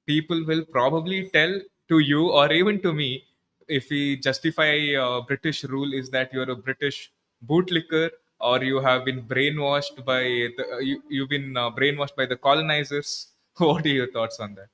people 0.07 0.45
will 0.47 0.65
probably 0.65 1.29
tell 1.31 1.61
to 1.89 1.99
you 1.99 2.31
or 2.31 2.53
even 2.53 2.81
to 2.83 2.93
me 2.93 3.25
if 3.69 3.91
we 3.91 4.17
justify 4.19 4.95
uh, 4.95 5.21
British 5.23 5.65
rule 5.65 5.93
is 5.93 6.11
that 6.11 6.33
you're 6.33 6.51
a 6.51 6.57
British 6.57 7.13
bootlicker 7.47 8.11
or 8.41 8.63
you 8.63 8.81
have 8.81 9.05
been 9.05 9.23
brainwashed 9.23 10.05
by 10.05 10.23
the 10.57 10.65
uh, 10.75 10.79
you, 10.79 11.03
you've 11.09 11.29
been 11.29 11.57
uh, 11.57 11.71
brainwashed 11.71 12.17
by 12.17 12.27
the 12.27 12.37
colonizers. 12.37 13.29
What 13.59 13.87
are 13.87 13.89
your 13.89 14.13
thoughts 14.13 14.39
on 14.39 14.55
that? 14.55 14.69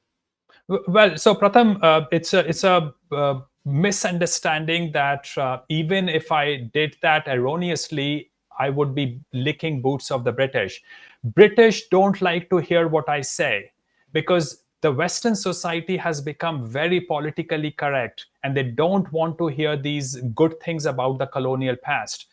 Well, 0.88 1.16
so 1.16 1.34
Pratham, 1.34 1.78
uh, 1.82 2.06
it's 2.10 2.34
a 2.34 2.40
it's 2.48 2.64
a 2.64 2.92
uh, 3.12 3.40
misunderstanding 3.64 4.90
that 4.92 5.28
even 5.68 6.08
if 6.08 6.32
I 6.32 6.68
did 6.74 6.96
that 7.02 7.28
erroneously, 7.28 8.31
I 8.62 8.70
would 8.70 8.94
be 8.94 9.20
licking 9.32 9.80
boots 9.82 10.10
of 10.10 10.24
the 10.24 10.32
British. 10.32 10.80
British 11.24 11.88
don't 11.88 12.20
like 12.22 12.48
to 12.50 12.58
hear 12.58 12.88
what 12.88 13.08
I 13.08 13.20
say 13.20 13.72
because 14.12 14.62
the 14.82 14.92
Western 14.92 15.34
society 15.36 15.96
has 15.96 16.20
become 16.20 16.66
very 16.66 17.00
politically 17.00 17.70
correct 17.70 18.26
and 18.42 18.56
they 18.56 18.64
don't 18.64 19.10
want 19.12 19.38
to 19.38 19.46
hear 19.46 19.76
these 19.76 20.16
good 20.34 20.60
things 20.60 20.86
about 20.86 21.18
the 21.18 21.26
colonial 21.26 21.76
past. 21.76 22.26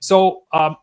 So 0.00 0.42
um, 0.52 0.76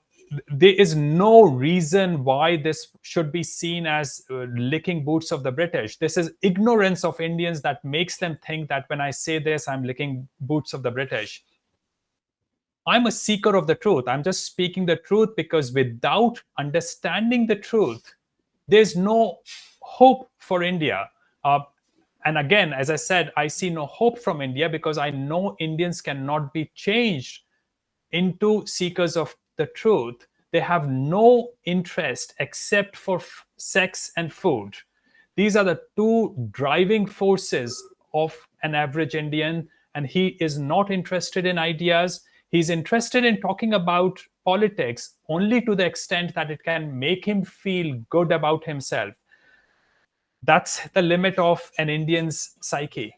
there 0.47 0.73
is 0.73 0.95
no 0.95 1.43
reason 1.43 2.23
why 2.23 2.55
this 2.57 2.87
should 3.01 3.31
be 3.31 3.43
seen 3.43 3.85
as 3.85 4.23
uh, 4.29 4.45
licking 4.73 5.03
boots 5.03 5.31
of 5.31 5.43
the 5.43 5.51
British. 5.51 5.97
This 5.97 6.17
is 6.17 6.31
ignorance 6.41 7.03
of 7.03 7.19
Indians 7.19 7.61
that 7.61 7.83
makes 7.83 8.17
them 8.17 8.37
think 8.45 8.69
that 8.69 8.85
when 8.87 9.01
I 9.01 9.11
say 9.11 9.39
this, 9.39 9.67
I'm 9.67 9.83
licking 9.83 10.27
boots 10.39 10.73
of 10.73 10.83
the 10.83 10.91
British. 10.91 11.43
I'm 12.89 13.05
a 13.05 13.11
seeker 13.11 13.55
of 13.55 13.67
the 13.67 13.75
truth. 13.75 14.07
I'm 14.07 14.23
just 14.23 14.45
speaking 14.45 14.85
the 14.87 14.95
truth 14.95 15.29
because 15.37 15.71
without 15.71 16.41
understanding 16.57 17.45
the 17.45 17.55
truth, 17.55 18.01
there's 18.67 18.95
no 18.95 19.39
hope 19.81 20.31
for 20.39 20.63
India. 20.63 21.07
Uh, 21.43 21.59
and 22.25 22.39
again, 22.39 22.73
as 22.73 22.89
I 22.89 22.95
said, 22.95 23.31
I 23.37 23.45
see 23.47 23.69
no 23.69 23.85
hope 23.85 24.17
from 24.17 24.41
India 24.41 24.67
because 24.67 24.97
I 24.97 25.11
know 25.11 25.55
Indians 25.59 26.01
cannot 26.01 26.51
be 26.51 26.71
changed 26.73 27.43
into 28.11 28.65
seekers 28.65 29.15
of 29.15 29.35
the 29.57 29.67
truth. 29.67 30.25
They 30.51 30.59
have 30.59 30.89
no 30.89 31.49
interest 31.65 32.33
except 32.39 32.97
for 32.97 33.17
f- 33.17 33.45
sex 33.57 34.11
and 34.17 34.33
food. 34.33 34.75
These 35.35 35.55
are 35.55 35.63
the 35.63 35.81
two 35.95 36.35
driving 36.49 37.05
forces 37.05 37.81
of 38.15 38.35
an 38.63 38.73
average 38.73 39.13
Indian, 39.13 39.69
and 39.93 40.07
he 40.07 40.29
is 40.39 40.57
not 40.57 40.89
interested 40.89 41.45
in 41.45 41.59
ideas. 41.59 42.21
He's 42.51 42.69
interested 42.69 43.25
in 43.25 43.39
talking 43.41 43.73
about 43.73 44.19
politics 44.43 45.15
only 45.27 45.61
to 45.61 45.75
the 45.75 45.85
extent 45.85 46.33
that 46.33 46.49
it 46.49 46.63
can 46.63 46.97
make 46.97 47.25
him 47.25 47.43
feel 47.43 48.01
good 48.09 48.31
about 48.31 48.65
himself. 48.65 49.13
That's 50.41 50.87
the 50.89 51.01
limit 51.01 51.37
of 51.37 51.71
an 51.77 51.89
Indian's 51.89 52.55
psyche. 52.61 53.13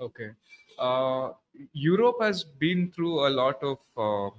Okay. 0.00 0.30
Uh, 0.78 1.30
Europe 1.72 2.16
has 2.20 2.42
been 2.42 2.90
through 2.90 3.28
a 3.28 3.30
lot 3.30 3.62
of 3.62 3.78
uh, 3.96 4.34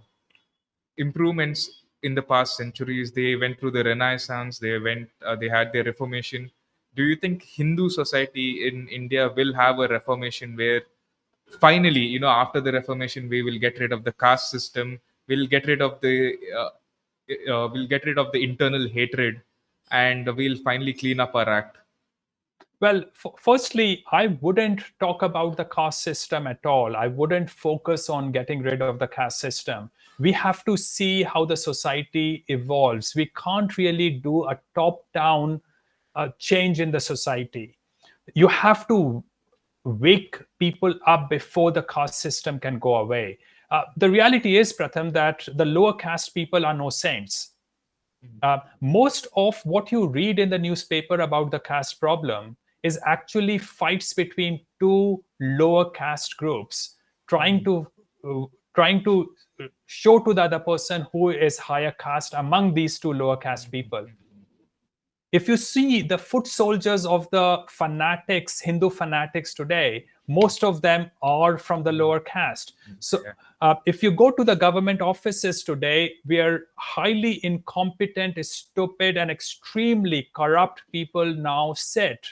improvements 0.98 1.84
in 2.04 2.14
the 2.14 2.22
past 2.22 2.58
centuries. 2.58 3.12
They 3.12 3.36
went 3.36 3.60
through 3.60 3.72
the 3.72 3.84
Renaissance. 3.84 4.60
They 4.60 4.78
went. 4.78 5.10
Uh, 5.26 5.36
they 5.36 5.48
had 5.48 5.72
their 5.72 5.84
Reformation. 5.84 6.52
Do 6.96 7.04
you 7.04 7.16
think 7.16 7.44
Hindu 7.44 7.90
society 7.90 8.68
in 8.68 8.88
India 8.90 9.30
will 9.30 9.54
have 9.54 9.80
a 9.80 9.88
Reformation 9.88 10.56
where 10.58 10.84
finally, 11.60 12.02
you 12.02 12.20
know, 12.20 12.30
after 12.30 12.62
the 12.62 12.72
Reformation, 12.72 13.30
we 13.30 13.42
will 13.42 13.60
get 13.60 13.80
rid 13.80 13.92
of 13.92 14.04
the 14.04 14.14
caste 14.14 14.52
system. 14.52 15.00
We'll 15.28 15.48
get 15.48 15.68
rid 15.68 15.82
of 15.82 16.00
the. 16.02 16.36
Uh, 16.56 16.70
uh, 17.52 17.68
we'll 17.74 17.88
get 17.88 18.06
rid 18.06 18.20
of 18.20 18.32
the 18.32 18.44
internal 18.44 18.88
hatred, 18.88 19.42
and 19.92 20.28
we'll 20.36 20.58
finally 20.58 20.94
clean 20.94 21.20
up 21.20 21.34
our 21.36 21.50
act. 21.50 21.78
Well, 22.82 23.04
f- 23.26 23.34
firstly, 23.40 24.04
I 24.12 24.28
wouldn't 24.42 24.84
talk 25.00 25.22
about 25.22 25.58
the 25.58 25.66
caste 25.66 26.04
system 26.04 26.46
at 26.46 26.66
all. 26.66 26.96
I 26.96 27.08
wouldn't 27.08 27.50
focus 27.50 28.10
on 28.10 28.32
getting 28.32 28.62
rid 28.62 28.82
of 28.82 29.00
the 29.00 29.08
caste 29.08 29.40
system. 29.40 29.90
We 30.20 30.32
have 30.34 30.64
to 30.66 30.78
see 30.78 31.24
how 31.24 31.46
the 31.46 31.58
society 31.58 32.44
evolves. 32.48 33.16
We 33.16 33.32
can't 33.36 33.76
really 33.78 34.10
do 34.12 34.46
a 34.46 34.60
top 34.76 35.06
down 35.14 35.62
uh, 36.16 36.30
change 36.38 36.80
in 36.80 36.92
the 36.92 37.00
society. 37.00 37.78
You 38.34 38.48
have 38.48 38.88
to 38.90 39.24
wake 39.86 40.42
people 40.60 40.94
up 41.08 41.30
before 41.30 41.72
the 41.72 41.84
caste 41.84 42.20
system 42.20 42.60
can 42.60 42.80
go 42.80 42.96
away. 42.98 43.38
Uh, 43.72 43.84
the 43.98 44.10
reality 44.10 44.58
is, 44.58 44.74
Pratham, 44.74 45.14
that 45.14 45.48
the 45.56 45.66
lower 45.66 45.94
caste 45.94 46.34
people 46.34 46.66
are 46.66 46.74
no 46.74 46.90
saints. 46.90 47.52
Uh, 48.42 48.58
most 48.82 49.28
of 49.36 49.60
what 49.66 49.92
you 49.92 50.08
read 50.08 50.40
in 50.40 50.50
the 50.50 50.58
newspaper 50.58 51.22
about 51.22 51.52
the 51.52 51.60
caste 51.60 52.00
problem 52.00 52.58
is 52.84 53.00
actually 53.06 53.58
fights 53.58 54.14
between 54.14 54.60
two 54.80 55.24
lower 55.40 55.90
caste 55.92 56.36
groups 56.38 56.96
trying 57.28 57.64
to 57.64 57.88
uh, 58.28 58.46
trying 58.76 59.04
to 59.04 59.32
show 59.86 60.20
to 60.20 60.34
the 60.34 60.42
other 60.42 60.60
person 60.60 61.06
who 61.12 61.30
is 61.30 61.58
higher 61.58 61.94
caste 62.00 62.34
among 62.36 62.74
these 62.74 63.00
two 63.00 63.14
lower 63.14 63.38
caste 63.38 63.72
people 63.72 64.06
if 65.38 65.48
you 65.50 65.58
see 65.58 66.02
the 66.02 66.18
foot 66.18 66.48
soldiers 66.48 67.06
of 67.06 67.30
the 67.32 67.48
fanatics 67.68 68.60
hindu 68.60 68.90
fanatics 68.90 69.54
today 69.54 70.06
most 70.28 70.64
of 70.64 70.82
them 70.82 71.10
are 71.22 71.58
from 71.58 71.84
the 71.84 71.92
lower 71.92 72.20
caste. 72.20 72.74
So 73.00 73.22
uh, 73.62 73.76
if 73.86 74.02
you 74.02 74.12
go 74.12 74.32
to 74.32 74.44
the 74.44 74.56
government 74.56 75.02
offices 75.02 75.64
today 75.64 76.14
we 76.26 76.40
are 76.40 76.68
highly 76.78 77.46
incompetent 77.46 78.44
stupid 78.46 79.18
and 79.18 79.30
extremely 79.30 80.30
corrupt 80.34 80.84
people 80.92 81.26
now 81.26 81.74
sit. 81.74 82.28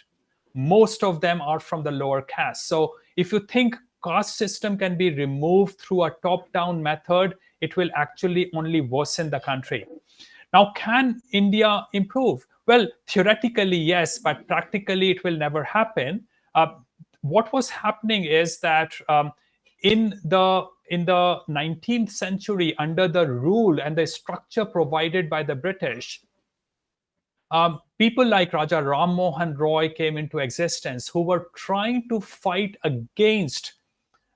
Most 0.55 1.03
of 1.03 1.21
them 1.21 1.41
are 1.41 1.59
from 1.59 1.83
the 1.83 1.91
lower 1.91 2.21
caste. 2.21 2.67
So 2.67 2.95
if 3.15 3.31
you 3.31 3.39
think 3.41 3.75
caste 4.03 4.37
system 4.37 4.77
can 4.77 4.97
be 4.97 5.11
removed 5.11 5.79
through 5.79 6.03
a 6.03 6.15
top 6.21 6.51
down 6.51 6.81
method 6.81 7.35
it 7.61 7.77
will 7.77 7.89
actually 7.95 8.51
only 8.53 8.81
worsen 8.81 9.29
the 9.29 9.39
country. 9.39 9.85
Now 10.51 10.71
can 10.75 11.21
india 11.31 11.85
improve 11.93 12.45
well 12.67 12.87
theoretically 13.07 13.77
yes 13.77 14.19
but 14.19 14.47
practically 14.47 15.11
it 15.11 15.23
will 15.23 15.37
never 15.37 15.63
happen 15.63 16.23
uh, 16.55 16.67
what 17.21 17.51
was 17.53 17.69
happening 17.69 18.25
is 18.25 18.59
that 18.59 18.91
um, 19.09 19.31
in 19.83 20.19
the 20.25 20.65
in 20.89 21.05
the 21.05 21.39
19th 21.49 22.09
century 22.09 22.75
under 22.77 23.07
the 23.07 23.25
rule 23.25 23.79
and 23.79 23.97
the 23.97 24.05
structure 24.05 24.65
provided 24.65 25.29
by 25.29 25.41
the 25.41 25.55
british 25.55 26.21
um, 27.51 27.81
people 27.99 28.25
like 28.25 28.51
Raja 28.51 28.81
Ram 28.81 29.13
Mohan 29.13 29.55
Roy 29.55 29.87
came 29.87 30.17
into 30.17 30.39
existence 30.39 31.07
who 31.07 31.21
were 31.21 31.49
trying 31.55 32.09
to 32.09 32.19
fight 32.19 32.75
against 32.83 33.73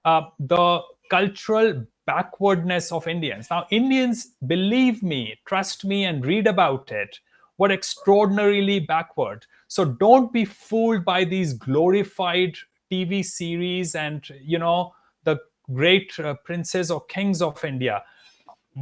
uh, 0.05 0.21
the 0.39 0.81
cultural 1.09 1.83
backwardness 2.05 2.91
of 2.91 3.07
Indians. 3.07 3.47
Now, 3.49 3.65
Indians, 3.71 4.35
believe 4.45 5.01
me, 5.01 5.35
trust 5.45 5.83
me, 5.83 6.05
and 6.05 6.23
read 6.23 6.45
about 6.45 6.91
it, 6.91 7.19
were 7.57 7.71
extraordinarily 7.71 8.79
backward. 8.79 9.45
So 9.67 9.85
don't 9.85 10.31
be 10.31 10.45
fooled 10.45 11.03
by 11.03 11.23
these 11.23 11.53
glorified 11.53 12.55
TV 12.91 13.23
series 13.23 13.95
and, 13.95 14.27
you 14.41 14.59
know, 14.59 14.93
the 15.23 15.39
great 15.71 16.17
uh, 16.19 16.35
princes 16.45 16.89
or 16.91 17.03
kings 17.05 17.41
of 17.41 17.63
India 17.63 18.03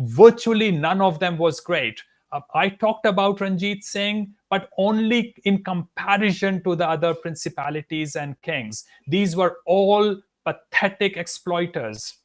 virtually 0.04 0.72
none 0.72 1.02
of 1.02 1.20
them 1.20 1.38
was 1.38 1.60
great. 1.60 2.04
Uh, 2.32 2.42
I 2.54 2.70
talked 2.70 3.06
about 3.06 3.40
Ranjit 3.40 3.84
Singh, 3.84 4.34
but 4.50 4.70
only 4.78 5.36
in 5.46 5.64
comparison 5.64 6.64
to 6.64 6.76
the 6.76 6.88
other 6.88 7.14
principalities 7.14 8.16
and 8.16 8.40
kings. 8.42 8.86
These 9.08 9.36
were 9.36 9.58
all 9.66 10.18
pathetic 10.44 11.18
exploiters. 11.18 12.16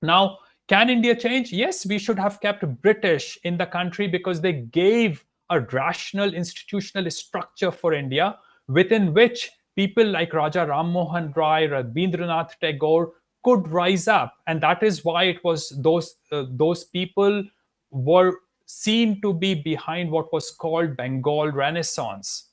Now, 0.00 0.38
can 0.68 0.90
India 0.90 1.14
change? 1.14 1.52
Yes, 1.52 1.86
we 1.86 1.98
should 1.98 2.18
have 2.18 2.40
kept 2.40 2.66
British 2.80 3.38
in 3.44 3.56
the 3.56 3.66
country 3.66 4.08
because 4.08 4.40
they 4.40 4.52
gave 4.52 5.24
a 5.52 5.60
rational 5.72 6.34
institutional 6.42 7.10
structure 7.10 7.70
for 7.70 7.92
India 7.92 8.36
within 8.68 9.12
which 9.14 9.50
people 9.76 10.06
like 10.06 10.32
Raja 10.32 10.66
Ram 10.66 10.92
Mohan 10.92 11.32
Rai, 11.36 11.68
Rabindranath 11.68 12.58
Tagore 12.60 13.12
could 13.44 13.68
rise 13.68 14.06
up, 14.08 14.34
and 14.46 14.60
that 14.62 14.82
is 14.82 15.04
why 15.04 15.24
it 15.24 15.42
was 15.44 15.70
those 15.88 16.14
uh, 16.30 16.44
those 16.50 16.84
people 16.84 17.44
were 17.90 18.32
seen 18.66 19.20
to 19.20 19.32
be 19.34 19.54
behind 19.54 20.10
what 20.10 20.32
was 20.32 20.50
called 20.50 20.96
Bengal 20.96 21.50
Renaissance, 21.50 22.50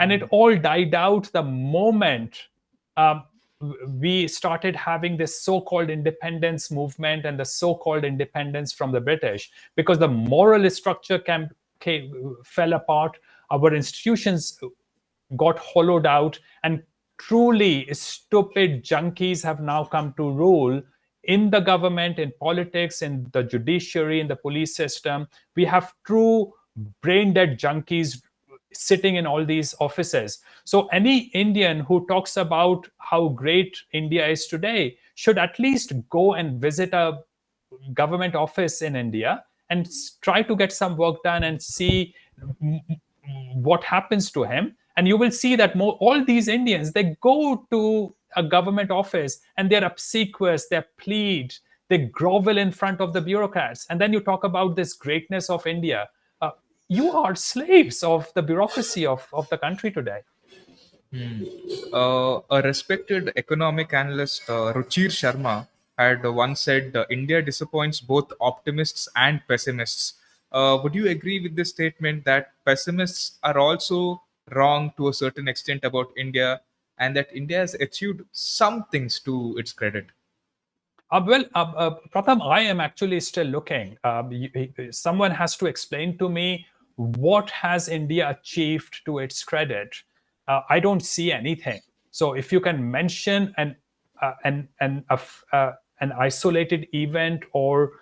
and 0.00 0.12
it 0.12 0.22
all 0.30 0.56
died 0.56 0.94
out 0.94 1.32
the 1.32 1.42
moment 1.42 2.46
um, 2.96 3.24
we 4.00 4.28
started 4.28 4.76
having 4.76 5.16
this 5.16 5.42
so-called 5.42 5.90
independence 5.90 6.70
movement 6.70 7.24
and 7.24 7.40
the 7.40 7.44
so-called 7.44 8.04
independence 8.04 8.72
from 8.72 8.92
the 8.92 9.00
British, 9.00 9.50
because 9.74 9.98
the 9.98 10.08
moral 10.08 10.70
structure 10.70 11.18
came, 11.18 11.48
came, 11.80 12.36
fell 12.44 12.72
apart. 12.72 13.18
Our 13.50 13.74
institutions 13.74 14.60
got 15.36 15.58
hollowed 15.58 16.06
out 16.06 16.38
and 16.62 16.82
truly 17.18 17.88
stupid 17.92 18.84
junkies 18.84 19.42
have 19.42 19.60
now 19.60 19.84
come 19.84 20.14
to 20.16 20.30
rule 20.30 20.80
in 21.24 21.50
the 21.50 21.60
government 21.60 22.18
in 22.18 22.32
politics 22.40 23.02
in 23.02 23.26
the 23.32 23.42
judiciary 23.42 24.20
in 24.20 24.28
the 24.28 24.36
police 24.36 24.74
system. 24.74 25.28
We 25.56 25.64
have 25.64 25.92
true 26.04 26.52
brain 27.02 27.34
dead 27.34 27.58
junkies 27.58 28.22
sitting 28.72 29.16
in 29.16 29.26
all 29.26 29.44
these 29.44 29.74
offices. 29.80 30.38
So 30.64 30.86
any 30.86 31.30
indian 31.34 31.80
who 31.80 32.06
talks 32.06 32.36
about 32.36 32.88
how 32.98 33.28
great 33.28 33.76
india 33.92 34.26
is 34.26 34.46
today 34.46 34.98
should 35.14 35.38
at 35.38 35.58
least 35.58 35.92
go 36.10 36.34
and 36.34 36.60
visit 36.60 36.92
a 36.92 37.20
government 37.94 38.34
office 38.34 38.82
in 38.82 38.96
india 38.96 39.42
and 39.70 39.88
try 40.20 40.42
to 40.42 40.56
get 40.56 40.72
some 40.72 40.96
work 40.96 41.22
done 41.22 41.44
and 41.44 41.62
see 41.62 42.14
what 43.54 43.84
happens 43.84 44.30
to 44.30 44.44
him 44.44 44.74
and 44.98 45.06
you 45.06 45.16
will 45.16 45.30
see 45.30 45.54
that 45.54 45.76
more, 45.76 45.92
all 46.00 46.24
these 46.24 46.48
Indians 46.48 46.92
they 46.92 47.16
go 47.20 47.64
to 47.70 48.12
a 48.36 48.42
government 48.42 48.90
office 48.90 49.40
and 49.56 49.70
they're 49.70 49.84
obsequious, 49.84 50.66
they 50.68 50.82
plead, 50.98 51.54
they 51.88 51.98
grovel 51.98 52.58
in 52.58 52.72
front 52.72 53.00
of 53.00 53.12
the 53.12 53.20
bureaucrats, 53.20 53.86
and 53.90 54.00
then 54.00 54.12
you 54.12 54.20
talk 54.20 54.44
about 54.44 54.76
this 54.76 54.92
greatness 54.92 55.48
of 55.48 55.66
India. 55.66 56.08
Uh, 56.42 56.50
you 56.88 57.12
are 57.12 57.34
slaves 57.34 58.02
of 58.02 58.32
the 58.34 58.42
bureaucracy 58.42 59.06
of, 59.06 59.26
of 59.32 59.48
the 59.50 59.58
country 59.58 59.90
today. 59.90 60.20
Hmm. 61.12 61.44
Uh, 61.92 62.40
a 62.50 62.62
respected 62.62 63.32
economic 63.36 63.94
analyst, 63.94 64.42
uh, 64.50 64.72
Ruchir 64.74 65.08
Sharma, 65.08 65.66
had 65.98 66.24
once 66.24 66.60
said 66.60 66.96
uh, 66.96 67.04
India 67.10 67.42
disappoints 67.42 68.00
both 68.00 68.32
optimists 68.40 69.08
and 69.16 69.40
pessimists. 69.48 70.14
Uh, 70.52 70.78
would 70.82 70.94
you 70.94 71.08
agree 71.08 71.40
with 71.40 71.56
this 71.56 71.70
statement 71.70 72.24
that 72.24 72.52
pessimists 72.64 73.38
are 73.42 73.58
also 73.58 74.22
wrong 74.52 74.92
to 74.96 75.08
a 75.08 75.12
certain 75.12 75.48
extent 75.48 75.84
about 75.84 76.08
India 76.16 76.60
and 76.98 77.14
that 77.16 77.28
India 77.34 77.58
has 77.58 77.74
achieved 77.74 78.22
some 78.32 78.84
things 78.90 79.20
to 79.20 79.56
its 79.58 79.72
credit? 79.72 80.06
Uh, 81.10 81.22
well, 81.26 81.44
uh, 81.54 81.72
uh, 81.76 81.96
Pratham, 82.14 82.42
I 82.42 82.60
am 82.60 82.80
actually 82.80 83.20
still 83.20 83.46
looking. 83.46 83.96
You, 84.30 84.70
someone 84.90 85.30
has 85.30 85.56
to 85.56 85.66
explain 85.66 86.18
to 86.18 86.28
me 86.28 86.66
what 86.96 87.50
has 87.50 87.88
India 87.88 88.28
achieved 88.28 89.04
to 89.06 89.20
its 89.20 89.42
credit. 89.44 89.94
Uh, 90.46 90.62
I 90.68 90.80
don't 90.80 91.00
see 91.00 91.32
anything. 91.32 91.80
So, 92.10 92.34
if 92.34 92.52
you 92.52 92.60
can 92.60 92.90
mention 92.90 93.54
an 93.56 93.76
uh, 94.20 94.32
an 94.44 94.68
an 94.80 95.04
uh, 95.08 95.72
an 96.00 96.12
isolated 96.12 96.86
event 96.94 97.44
or 97.52 97.92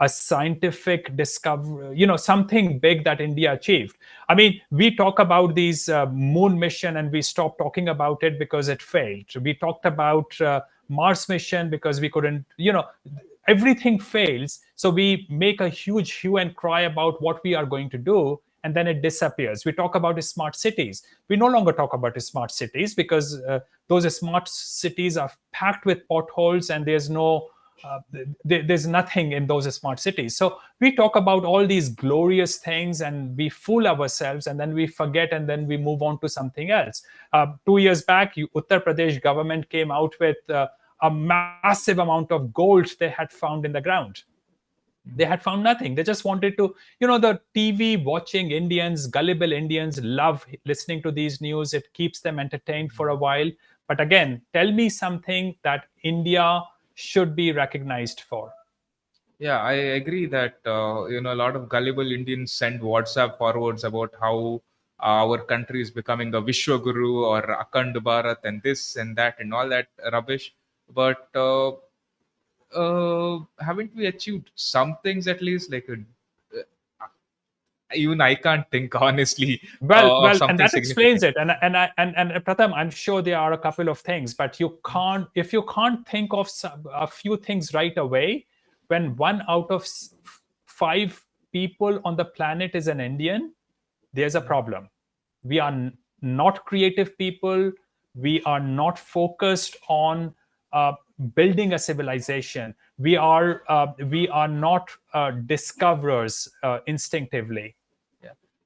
a 0.00 0.08
scientific 0.08 1.16
discovery, 1.16 1.96
you 1.96 2.06
know, 2.06 2.16
something 2.16 2.78
big 2.78 3.02
that 3.04 3.20
India 3.20 3.52
achieved. 3.54 3.96
I 4.28 4.34
mean, 4.34 4.60
we 4.70 4.94
talk 4.94 5.18
about 5.18 5.54
these 5.54 5.88
uh, 5.88 6.06
moon 6.06 6.58
mission 6.58 6.98
and 6.98 7.10
we 7.10 7.22
stop 7.22 7.56
talking 7.56 7.88
about 7.88 8.22
it 8.22 8.38
because 8.38 8.68
it 8.68 8.82
failed. 8.82 9.24
We 9.40 9.54
talked 9.54 9.86
about 9.86 10.38
uh, 10.40 10.60
Mars 10.88 11.28
mission 11.28 11.70
because 11.70 12.00
we 12.00 12.10
couldn't, 12.10 12.44
you 12.58 12.72
know, 12.72 12.84
everything 13.48 13.98
fails. 13.98 14.60
So 14.76 14.90
we 14.90 15.26
make 15.30 15.60
a 15.60 15.68
huge 15.68 16.12
hue 16.12 16.36
and 16.36 16.54
cry 16.54 16.82
about 16.82 17.22
what 17.22 17.42
we 17.42 17.54
are 17.54 17.64
going 17.64 17.88
to 17.90 17.98
do, 17.98 18.38
and 18.64 18.74
then 18.74 18.86
it 18.86 19.02
disappears. 19.02 19.64
We 19.64 19.72
talk 19.72 19.94
about 19.94 20.22
smart 20.22 20.56
cities. 20.56 21.02
We 21.28 21.36
no 21.36 21.46
longer 21.46 21.72
talk 21.72 21.94
about 21.94 22.20
smart 22.22 22.50
cities 22.50 22.94
because 22.94 23.40
uh, 23.42 23.60
those 23.88 24.16
smart 24.16 24.48
cities 24.48 25.16
are 25.16 25.30
packed 25.52 25.86
with 25.86 26.06
potholes 26.08 26.70
and 26.70 26.84
there's 26.84 27.10
no 27.10 27.48
uh, 27.82 28.00
there's 28.44 28.86
nothing 28.86 29.32
in 29.32 29.46
those 29.46 29.74
smart 29.74 29.98
cities. 29.98 30.36
So 30.36 30.58
we 30.80 30.94
talk 30.94 31.16
about 31.16 31.44
all 31.44 31.66
these 31.66 31.88
glorious 31.88 32.58
things 32.58 33.00
and 33.00 33.34
we 33.36 33.48
fool 33.48 33.86
ourselves 33.86 34.46
and 34.46 34.60
then 34.60 34.74
we 34.74 34.86
forget 34.86 35.32
and 35.32 35.48
then 35.48 35.66
we 35.66 35.78
move 35.78 36.02
on 36.02 36.20
to 36.20 36.28
something 36.28 36.70
else. 36.70 37.02
Uh, 37.32 37.46
two 37.64 37.78
years 37.78 38.02
back, 38.02 38.34
Uttar 38.34 38.84
Pradesh 38.84 39.22
government 39.22 39.70
came 39.70 39.90
out 39.90 40.14
with 40.20 40.36
uh, 40.50 40.68
a 41.02 41.10
massive 41.10 41.98
amount 41.98 42.30
of 42.30 42.52
gold 42.52 42.86
they 42.98 43.08
had 43.08 43.32
found 43.32 43.64
in 43.64 43.72
the 43.72 43.80
ground. 43.80 44.24
They 45.04 45.24
had 45.24 45.42
found 45.42 45.64
nothing. 45.64 45.94
They 45.94 46.02
just 46.02 46.24
wanted 46.24 46.56
to, 46.58 46.74
you 47.00 47.06
know, 47.06 47.18
the 47.18 47.40
TV 47.54 47.96
watching 47.96 48.50
Indians, 48.50 49.06
gullible 49.06 49.52
Indians 49.52 50.02
love 50.02 50.46
listening 50.66 51.02
to 51.02 51.10
these 51.10 51.40
news. 51.40 51.74
It 51.74 51.92
keeps 51.94 52.20
them 52.20 52.38
entertained 52.38 52.92
for 52.92 53.08
a 53.08 53.16
while. 53.16 53.50
But 53.88 54.00
again, 54.00 54.42
tell 54.52 54.70
me 54.70 54.88
something 54.88 55.56
that 55.62 55.86
India 56.02 56.62
should 56.94 57.34
be 57.34 57.52
recognized 57.52 58.20
for. 58.20 58.52
Yeah, 59.38 59.62
I 59.62 59.72
agree 59.72 60.26
that 60.26 60.58
uh, 60.66 61.06
you 61.06 61.22
know 61.22 61.32
a 61.32 61.40
lot 61.42 61.56
of 61.56 61.68
gullible 61.68 62.12
Indians 62.12 62.52
send 62.52 62.82
WhatsApp 62.82 63.38
forwards 63.38 63.84
about 63.84 64.12
how 64.20 64.60
our 65.00 65.38
country 65.38 65.80
is 65.80 65.90
becoming 65.90 66.34
a 66.34 66.42
Vishwaguru 66.42 67.24
or 67.24 67.42
Akhand 67.42 67.96
Bharat 67.96 68.44
and 68.44 68.62
this 68.62 68.96
and 68.96 69.16
that 69.16 69.36
and 69.38 69.54
all 69.54 69.68
that 69.70 69.88
rubbish. 70.12 70.54
But 70.92 71.28
uh, 71.34 71.72
uh, 72.74 73.38
haven't 73.58 73.94
we 73.94 74.06
achieved 74.06 74.50
some 74.54 74.96
things 75.02 75.28
at 75.28 75.42
least? 75.42 75.70
Like 75.70 75.88
a, 75.88 75.96
even 77.94 78.20
I 78.20 78.34
can't 78.34 78.68
think 78.70 78.94
honestly. 79.00 79.60
Well, 79.80 80.16
uh, 80.16 80.22
well, 80.22 80.50
and 80.50 80.58
that 80.58 80.74
explains 80.74 81.22
it. 81.22 81.36
And 81.38 81.52
and 81.62 81.76
I 81.76 81.90
and 81.98 82.14
and 82.16 82.30
Pratham, 82.44 82.72
I'm 82.74 82.90
sure 82.90 83.22
there 83.22 83.38
are 83.38 83.52
a 83.52 83.58
couple 83.58 83.88
of 83.88 83.98
things, 83.98 84.34
but 84.34 84.60
you 84.60 84.78
can't 84.84 85.28
if 85.34 85.52
you 85.52 85.62
can't 85.62 86.06
think 86.06 86.32
of 86.32 86.48
some, 86.48 86.86
a 86.92 87.06
few 87.06 87.36
things 87.36 87.74
right 87.74 87.96
away. 87.96 88.46
When 88.88 89.14
one 89.16 89.42
out 89.48 89.70
of 89.70 89.86
five 90.66 91.24
people 91.52 92.00
on 92.04 92.16
the 92.16 92.24
planet 92.24 92.74
is 92.74 92.88
an 92.88 93.00
Indian, 93.00 93.52
there's 94.12 94.34
a 94.34 94.40
problem. 94.40 94.88
We 95.44 95.60
are 95.60 95.92
not 96.22 96.64
creative 96.64 97.16
people. 97.16 97.72
We 98.16 98.42
are 98.42 98.58
not 98.58 98.98
focused 98.98 99.76
on 99.88 100.34
uh, 100.72 100.92
building 101.34 101.74
a 101.74 101.78
civilization. 101.78 102.74
We 102.98 103.16
are 103.16 103.62
uh, 103.68 103.88
we 104.10 104.28
are 104.28 104.48
not 104.48 104.90
uh, 105.14 105.32
discoverers 105.32 106.48
uh, 106.62 106.80
instinctively 106.86 107.76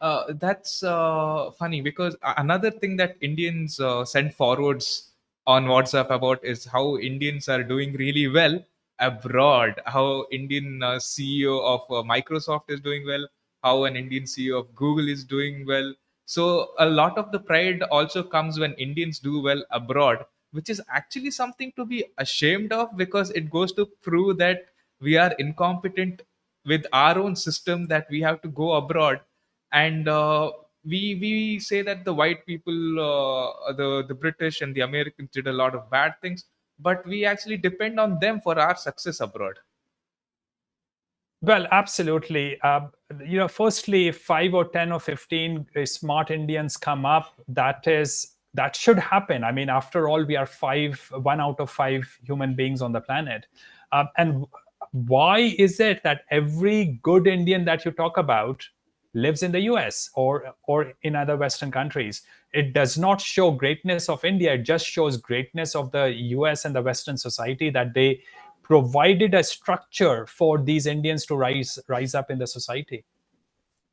uh, 0.05 0.35
that's 0.35 0.83
uh, 0.83 1.51
funny 1.59 1.81
because 1.81 2.15
another 2.37 2.71
thing 2.71 2.95
that 2.95 3.17
Indians 3.23 3.81
send 4.05 4.35
forwards 4.35 5.13
on 5.47 5.65
WhatsApp 5.65 6.11
about 6.11 6.45
is 6.45 6.67
how 6.67 6.99
Indians 6.99 7.49
are 7.49 7.63
doing 7.63 7.95
really 7.95 8.29
well 8.29 8.63
abroad. 8.99 9.81
How 9.87 10.27
Indian 10.31 10.81
CEO 10.99 11.59
of 11.63 11.89
Microsoft 12.07 12.69
is 12.69 12.81
doing 12.81 13.07
well. 13.07 13.27
How 13.63 13.85
an 13.85 13.97
Indian 13.97 14.25
CEO 14.25 14.61
of 14.61 14.75
Google 14.75 15.09
is 15.09 15.25
doing 15.25 15.65
well. 15.67 15.95
So 16.27 16.73
a 16.79 16.87
lot 16.87 17.17
of 17.17 17.33
the 17.33 17.39
pride 17.39 17.83
also 17.85 18.23
comes 18.23 18.59
when 18.59 18.75
Indians 18.75 19.19
do 19.19 19.41
well 19.41 19.65
abroad, 19.71 20.27
which 20.55 20.71
is 20.71 20.81
actually 20.89 21.31
something 21.31 21.73
to 21.77 21.85
be 21.85 22.05
ashamed 22.19 22.73
of 22.73 22.97
because 22.97 23.31
it 23.31 23.51
goes 23.51 23.73
to 23.73 23.87
prove 24.09 24.39
that 24.39 24.67
we 25.01 25.17
are 25.17 25.33
incompetent 25.39 26.23
with 26.65 26.87
our 26.93 27.19
own 27.19 27.37
system 27.37 27.87
that 27.87 28.07
we 28.11 28.21
have 28.21 28.41
to 28.41 28.49
go 28.49 28.73
abroad 28.75 29.21
and 29.73 30.09
uh, 30.09 30.51
we 30.85 31.17
we 31.21 31.59
say 31.59 31.83
that 31.83 32.05
the 32.05 32.15
white 32.15 32.45
people, 32.47 33.01
uh, 33.01 33.73
the 33.73 34.05
the 34.07 34.15
British 34.15 34.61
and 34.61 34.75
the 34.75 34.83
Americans 34.83 35.31
did 35.33 35.47
a 35.47 35.53
lot 35.53 35.75
of 35.75 35.91
bad 35.91 36.15
things, 36.21 36.45
but 36.79 37.07
we 37.07 37.25
actually 37.25 37.57
depend 37.57 37.99
on 37.99 38.19
them 38.21 38.41
for 38.41 38.59
our 38.59 38.77
success 38.77 39.21
abroad. 39.21 39.59
Well, 41.43 41.67
absolutely. 41.73 42.59
Uh, 42.63 42.89
you 43.27 43.39
know, 43.39 43.49
firstly, 43.49 44.09
if 44.09 44.23
five 44.23 44.55
or 44.55 44.67
ten 44.67 44.93
or 44.93 45.01
fifteen 45.01 45.67
uh, 45.77 45.85
smart 45.85 46.31
Indians 46.31 46.77
come 46.77 47.05
up, 47.05 47.35
that 47.49 47.87
is 47.87 48.34
that 48.55 48.77
should 48.77 48.99
happen. 48.99 49.45
I 49.45 49.53
mean, 49.53 49.69
after 49.69 50.09
all, 50.09 50.25
we 50.25 50.37
are 50.37 50.47
five, 50.47 51.01
one 51.23 51.41
out 51.41 51.61
of 51.61 51.71
five 51.71 52.19
human 52.23 52.55
beings 52.55 52.81
on 52.83 52.93
the 52.93 53.01
planet, 53.01 53.47
um, 53.93 54.09
and 54.17 54.47
why 54.93 55.39
is 55.59 55.81
it 55.81 56.03
that 56.05 56.23
every 56.31 57.01
good 57.03 57.27
Indian 57.27 57.65
that 57.65 57.85
you 57.85 57.91
talk 57.91 58.17
about 58.17 58.65
lives 59.15 59.43
in 59.43 59.53
the 59.53 59.61
US 59.61 60.11
or 60.15 60.55
or 60.67 60.93
in 61.03 61.17
other 61.17 61.37
Western 61.37 61.71
countries. 61.71 62.23
It 62.53 62.73
does 62.73 62.99
not 62.99 63.21
show 63.21 63.51
greatness 63.51 64.09
of 64.09 64.25
India. 64.25 64.55
It 64.55 64.63
just 64.63 64.87
shows 64.87 65.17
greatness 65.17 65.75
of 65.75 65.93
the 65.93 66.13
US 66.37 66.65
and 66.65 66.75
the 66.75 66.83
Western 66.83 67.17
society 67.17 67.71
that 67.71 67.95
they 67.95 68.23
provided 68.63 69.35
a 69.35 69.43
structure 69.43 70.27
for 70.27 70.59
these 70.59 70.87
Indians 70.87 71.27
to 71.27 71.37
rise 71.37 71.79
rise 71.89 72.15
up 72.15 72.31
in 72.31 72.39
the 72.39 72.47
society. 72.47 73.05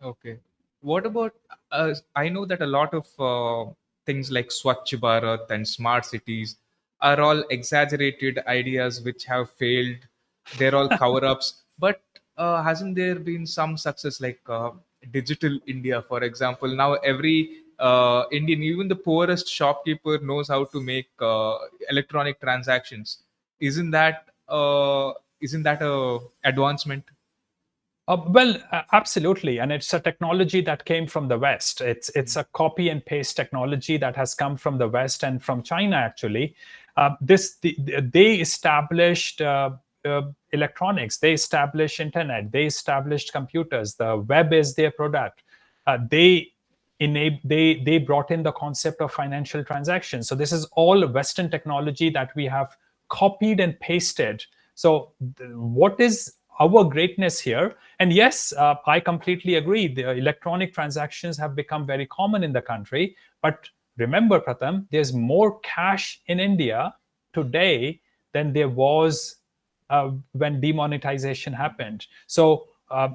Okay. 0.04 0.40
What 0.82 1.06
about? 1.06 1.34
Uh, 1.72 1.94
I 2.16 2.30
know 2.30 2.46
that 2.46 2.62
a 2.62 2.66
lot 2.66 2.94
of 2.94 3.08
uh, 3.20 3.72
things 4.06 4.32
like 4.32 4.50
Swachh 4.50 5.00
Bharat 5.00 5.50
and 5.50 5.68
smart 5.68 6.06
cities 6.06 6.58
are 7.02 7.20
all 7.20 7.44
exaggerated 7.50 8.40
ideas 8.48 9.02
which 9.02 9.26
have 9.26 9.50
failed. 9.52 9.98
They're 10.58 10.76
all 10.76 10.90
cover 10.90 11.26
ups. 11.26 11.64
but 11.80 12.02
uh, 12.38 12.62
hasn't 12.64 12.96
there 12.96 13.16
been 13.16 13.46
some 13.46 13.78
success 13.78 14.22
like 14.22 14.40
uh, 14.48 14.72
digital 15.12 15.60
India, 15.68 16.02
for 16.02 16.24
example. 16.24 16.68
Now 16.76 16.94
every 16.96 17.62
uh, 17.80 18.24
Indian, 18.32 18.62
even 18.64 18.88
the 18.88 18.96
poorest 18.96 19.48
shopkeeper, 19.48 20.20
knows 20.20 20.48
how 20.48 20.66
to 20.66 20.82
make 20.82 21.10
uh, 21.20 21.58
electronic 21.90 22.40
transactions. 22.40 23.24
Isn't 23.60 23.92
that 23.92 24.26
uh, 24.48 25.14
isn't 25.42 25.64
that 25.64 25.82
a 25.82 26.20
advancement? 26.44 27.04
Uh, 28.08 28.18
well, 28.30 28.56
absolutely, 28.92 29.60
and 29.60 29.72
it's 29.72 29.94
a 29.94 30.00
technology 30.00 30.60
that 30.62 30.84
came 30.86 31.06
from 31.08 31.28
the 31.28 31.38
West. 31.38 31.82
It's 31.82 32.10
it's 32.10 32.36
a 32.36 32.44
copy 32.52 32.90
and 32.90 33.06
paste 33.06 33.36
technology 33.36 33.98
that 33.98 34.16
has 34.16 34.34
come 34.34 34.58
from 34.58 34.78
the 34.78 34.88
West 34.88 35.24
and 35.24 35.42
from 35.42 35.62
China. 35.62 35.96
Actually, 35.96 36.56
uh, 36.98 37.12
this 37.22 37.58
the, 37.58 37.78
they 38.02 38.36
established 38.36 39.42
uh, 39.42 39.72
uh, 40.04 40.24
electronics. 40.52 41.20
They 41.20 41.34
established 41.34 42.00
internet. 42.00 42.52
They 42.52 42.66
established 42.66 43.32
computers. 43.32 43.96
The 43.96 44.18
web 44.18 44.52
is 44.52 44.74
their 44.74 44.92
product. 44.92 45.44
Uh, 45.86 46.00
they 46.10 46.52
enable 47.00 47.40
they 47.44 47.82
they 47.86 48.00
brought 48.00 48.32
in 48.32 48.42
the 48.42 48.52
concept 48.52 49.00
of 49.02 49.14
financial 49.14 49.64
transactions. 49.64 50.28
So 50.28 50.36
this 50.36 50.52
is 50.52 50.66
all 50.74 51.08
western 51.08 51.52
technology 51.52 52.10
that 52.10 52.36
we 52.36 52.46
have 52.48 52.76
copied 53.10 53.60
and 53.60 53.80
pasted. 53.80 54.44
So 54.74 55.12
th- 55.38 55.52
what 55.54 56.00
is 56.00 56.34
our 56.64 56.84
greatness 56.96 57.40
here 57.40 57.68
and 58.00 58.14
yes 58.14 58.54
uh, 58.54 58.76
i 58.96 59.00
completely 59.00 59.56
agree 59.56 59.86
the 60.00 60.08
electronic 60.12 60.74
transactions 60.80 61.38
have 61.44 61.56
become 61.56 61.86
very 61.94 62.08
common 62.18 62.44
in 62.50 62.54
the 62.54 62.66
country 62.72 63.16
but 63.42 63.70
remember, 63.98 64.40
Pratham, 64.40 64.88
there's 64.92 65.14
more 65.14 65.60
cash 65.62 66.22
in 66.28 66.40
India 66.40 66.96
today 67.34 68.02
than 68.34 68.54
there 68.54 68.70
was 68.70 69.38
uh, 69.90 70.12
when 70.34 70.62
demonetization 70.62 71.54
happened. 71.54 72.06
So, 72.28 72.68
uh, 72.90 73.10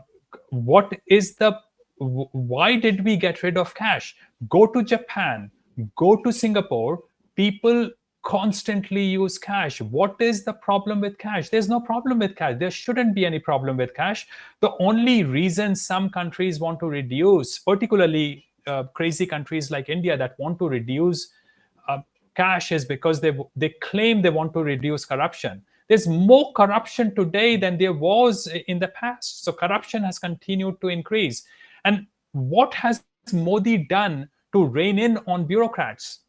what 0.51 0.93
is 1.07 1.37
the 1.37 1.59
why 1.99 2.77
did 2.77 3.05
we 3.05 3.17
get 3.17 3.43
rid 3.43 3.57
of 3.57 3.75
cash? 3.75 4.15
Go 4.51 4.67
to 4.67 4.83
Japan, 4.83 5.51
go 5.97 6.17
to 6.17 6.33
Singapore. 6.33 7.05
People 7.37 7.91
constantly 8.27 9.05
use 9.05 9.39
cash. 9.39 9.81
What 9.81 10.16
is 10.20 10.43
the 10.43 10.53
problem 10.53 11.01
with 11.01 11.16
cash? 11.16 11.49
There's 11.49 11.68
no 11.68 11.79
problem 11.79 12.18
with 12.18 12.35
cash. 12.35 12.57
There 12.59 12.72
shouldn't 12.72 13.14
be 13.14 13.24
any 13.24 13.39
problem 13.39 13.77
with 13.77 13.95
cash. 13.95 14.27
The 14.61 14.72
only 14.81 15.22
reason 15.22 15.77
some 15.77 16.11
countries 16.11 16.59
want 16.59 16.81
to 16.81 16.89
reduce, 16.89 17.61
particularly 17.61 18.45
uh, 18.66 18.83
crazy 18.95 19.27
countries 19.27 19.70
like 19.70 19.89
India 19.89 20.16
that 20.16 20.35
want 20.41 20.59
to 20.59 20.68
reduce 20.68 21.29
uh, 21.89 21.99
cash, 22.35 22.72
is 22.72 22.85
because 22.85 23.20
they 23.20 23.33
they 23.55 23.68
claim 23.81 24.22
they 24.22 24.31
want 24.31 24.53
to 24.55 24.64
reduce 24.64 25.05
corruption. 25.05 25.62
There's 25.89 26.09
more 26.09 26.53
corruption 26.53 27.14
today 27.14 27.57
than 27.57 27.79
there 27.79 27.93
was 27.93 28.49
in 28.66 28.81
the 28.81 28.89
past. 28.89 29.45
So 29.45 29.53
corruption 29.53 30.03
has 30.03 30.18
continued 30.18 30.81
to 30.81 30.89
increase. 30.89 31.45
And 31.85 32.09
what 32.33 32.74
has 32.74 33.05
Modi 33.33 33.79
done 33.79 34.29
to 34.53 34.64
rein 34.64 34.99
in 34.99 35.18
on 35.29 35.47
bureaucrats? 35.47 36.26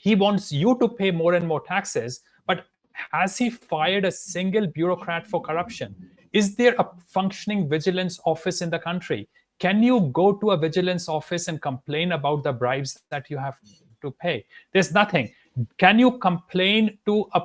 He 0.00 0.14
wants 0.14 0.52
you 0.52 0.78
to 0.78 0.88
pay 0.88 1.10
more 1.10 1.34
and 1.34 1.46
more 1.46 1.60
taxes 1.60 2.20
but 2.46 2.64
has 3.12 3.38
he 3.38 3.50
fired 3.50 4.04
a 4.04 4.10
single 4.10 4.66
bureaucrat 4.66 5.26
for 5.26 5.40
corruption? 5.40 5.94
Is 6.32 6.56
there 6.56 6.74
a 6.78 6.88
functioning 7.06 7.68
vigilance 7.68 8.20
office 8.24 8.60
in 8.60 8.70
the 8.70 8.78
country? 8.78 9.28
Can 9.58 9.82
you 9.82 10.10
go 10.12 10.32
to 10.32 10.50
a 10.50 10.56
vigilance 10.56 11.08
office 11.08 11.48
and 11.48 11.60
complain 11.60 12.12
about 12.12 12.44
the 12.44 12.52
bribes 12.52 13.00
that 13.10 13.30
you 13.30 13.38
have 13.38 13.56
to 14.02 14.10
pay? 14.10 14.44
There's 14.72 14.92
nothing. 14.92 15.32
Can 15.78 15.98
you 15.98 16.18
complain 16.18 16.98
to 17.06 17.28
a, 17.34 17.42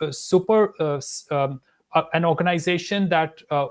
a 0.00 0.12
super 0.12 0.74
uh, 0.80 1.00
um, 1.30 1.60
an 2.14 2.24
organization 2.24 3.08
that 3.10 3.42
uh, 3.50 3.68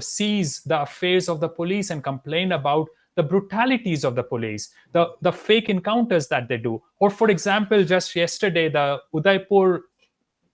sees 0.00 0.62
the 0.64 0.82
affairs 0.82 1.28
of 1.28 1.40
the 1.40 1.48
police 1.48 1.90
and 1.90 2.02
complain 2.02 2.52
about 2.52 2.88
the 3.14 3.22
brutalities 3.22 4.04
of 4.04 4.14
the 4.14 4.22
police, 4.22 4.70
the, 4.92 5.06
the 5.20 5.32
fake 5.32 5.68
encounters 5.68 6.28
that 6.28 6.48
they 6.48 6.56
do. 6.56 6.82
Or, 6.98 7.10
for 7.10 7.30
example, 7.30 7.84
just 7.84 8.16
yesterday, 8.16 8.68
the 8.68 9.00
Udaipur 9.14 9.84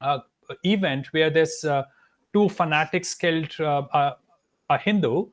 uh, 0.00 0.18
event 0.64 1.08
where 1.12 1.30
this 1.30 1.64
uh, 1.64 1.84
two 2.32 2.48
fanatics 2.48 3.14
killed 3.14 3.52
uh, 3.60 4.12
a 4.70 4.78
Hindu, 4.78 5.26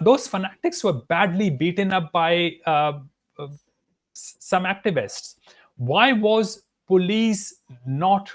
those 0.00 0.28
fanatics 0.28 0.84
were 0.84 0.92
badly 0.92 1.50
beaten 1.50 1.92
up 1.92 2.12
by 2.12 2.52
uh, 2.66 3.00
uh, 3.38 3.48
some 4.12 4.64
activists. 4.64 5.36
Why 5.76 6.12
was 6.12 6.62
police 6.86 7.56
not 7.86 8.30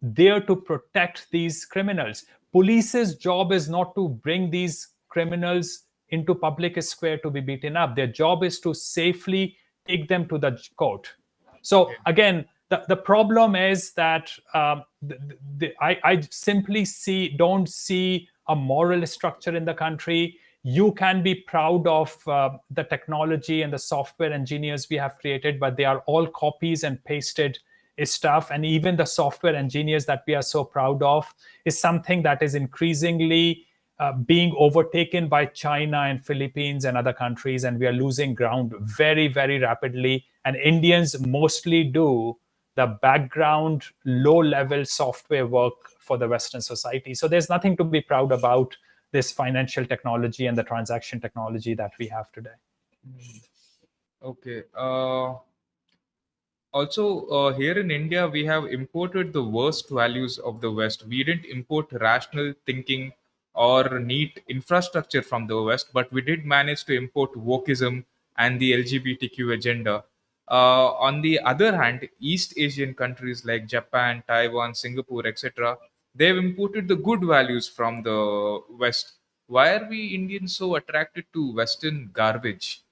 there 0.00 0.40
to 0.40 0.54
protect 0.54 1.28
these 1.32 1.64
criminals? 1.64 2.24
Police's 2.52 3.16
job 3.16 3.52
is 3.52 3.68
not 3.68 3.94
to 3.96 4.10
bring 4.10 4.50
these 4.50 4.88
criminals 5.08 5.84
into 6.10 6.34
public 6.34 6.80
square 6.82 7.18
to 7.18 7.30
be 7.30 7.40
beaten 7.40 7.76
up. 7.76 7.96
Their 7.96 8.06
job 8.06 8.44
is 8.44 8.60
to 8.60 8.74
safely 8.74 9.56
take 9.86 10.08
them 10.08 10.28
to 10.28 10.38
the 10.38 10.58
court. 10.76 11.12
So 11.62 11.90
again, 12.06 12.44
the, 12.70 12.84
the 12.88 12.96
problem 12.96 13.56
is 13.56 13.92
that 13.92 14.30
um, 14.54 14.84
the, 15.02 15.18
the, 15.58 15.74
I, 15.80 15.98
I 16.04 16.20
simply 16.30 16.84
see 16.84 17.28
don't 17.28 17.68
see 17.68 18.28
a 18.48 18.56
moral 18.56 19.06
structure 19.06 19.54
in 19.54 19.64
the 19.64 19.74
country. 19.74 20.38
You 20.62 20.92
can 20.92 21.22
be 21.22 21.34
proud 21.34 21.86
of 21.86 22.16
uh, 22.26 22.50
the 22.70 22.84
technology 22.84 23.62
and 23.62 23.72
the 23.72 23.78
software 23.78 24.32
engineers 24.32 24.88
we 24.88 24.96
have 24.96 25.18
created, 25.18 25.60
but 25.60 25.76
they 25.76 25.84
are 25.84 26.02
all 26.06 26.26
copies 26.26 26.84
and 26.84 27.02
pasted 27.04 27.58
stuff. 28.02 28.50
And 28.50 28.64
even 28.64 28.96
the 28.96 29.04
software 29.04 29.54
engineers 29.54 30.06
that 30.06 30.24
we 30.26 30.34
are 30.34 30.42
so 30.42 30.64
proud 30.64 31.02
of 31.02 31.32
is 31.64 31.78
something 31.78 32.22
that 32.22 32.42
is 32.42 32.54
increasingly 32.54 33.66
uh, 34.04 34.12
being 34.12 34.54
overtaken 34.58 35.28
by 35.28 35.46
China 35.46 35.98
and 36.10 36.24
Philippines 36.24 36.84
and 36.84 36.96
other 36.96 37.12
countries, 37.12 37.64
and 37.64 37.78
we 37.78 37.86
are 37.86 37.92
losing 37.92 38.34
ground 38.34 38.74
very, 38.80 39.28
very 39.28 39.58
rapidly. 39.58 40.24
And 40.44 40.56
Indians 40.56 41.18
mostly 41.26 41.84
do 41.84 42.36
the 42.74 42.86
background, 43.00 43.84
low 44.04 44.40
level 44.42 44.84
software 44.84 45.46
work 45.46 45.74
for 46.00 46.18
the 46.18 46.28
Western 46.28 46.60
society. 46.60 47.14
So 47.14 47.28
there's 47.28 47.48
nothing 47.48 47.76
to 47.78 47.84
be 47.84 48.02
proud 48.02 48.32
about 48.32 48.76
this 49.12 49.32
financial 49.32 49.86
technology 49.86 50.46
and 50.46 50.58
the 50.58 50.64
transaction 50.64 51.20
technology 51.20 51.74
that 51.74 51.92
we 51.98 52.08
have 52.08 52.30
today. 52.32 52.58
Hmm. 53.06 54.28
Okay. 54.30 54.62
Uh, 54.76 55.34
also, 56.72 57.26
uh, 57.28 57.52
here 57.52 57.78
in 57.78 57.90
India, 57.90 58.26
we 58.28 58.44
have 58.44 58.64
imported 58.64 59.32
the 59.32 59.42
worst 59.42 59.90
values 59.90 60.38
of 60.38 60.60
the 60.60 60.70
West. 60.70 61.06
We 61.06 61.22
didn't 61.22 61.44
import 61.44 61.92
rational 61.92 62.54
thinking 62.66 63.12
or 63.54 63.98
neat 64.00 64.42
infrastructure 64.48 65.22
from 65.22 65.46
the 65.46 65.60
West, 65.60 65.88
but 65.92 66.12
we 66.12 66.20
did 66.20 66.44
manage 66.44 66.84
to 66.84 66.96
import 66.96 67.32
wokeism 67.34 68.04
and 68.36 68.58
the 68.60 68.72
LGBTQ 68.72 69.54
agenda. 69.54 70.04
Uh, 70.50 70.92
on 70.94 71.22
the 71.22 71.40
other 71.40 71.74
hand, 71.76 72.06
East 72.20 72.54
Asian 72.56 72.94
countries 72.94 73.44
like 73.44 73.66
Japan, 73.66 74.22
Taiwan, 74.26 74.74
Singapore, 74.74 75.26
etc., 75.26 75.76
they've 76.14 76.36
imported 76.36 76.88
the 76.88 76.96
good 76.96 77.24
values 77.24 77.68
from 77.68 78.02
the 78.02 78.60
West. 78.70 79.14
Why 79.46 79.74
are 79.76 79.88
we 79.88 80.08
Indians 80.08 80.56
so 80.56 80.74
attracted 80.74 81.24
to 81.32 81.54
Western 81.54 82.10
garbage? 82.12 82.82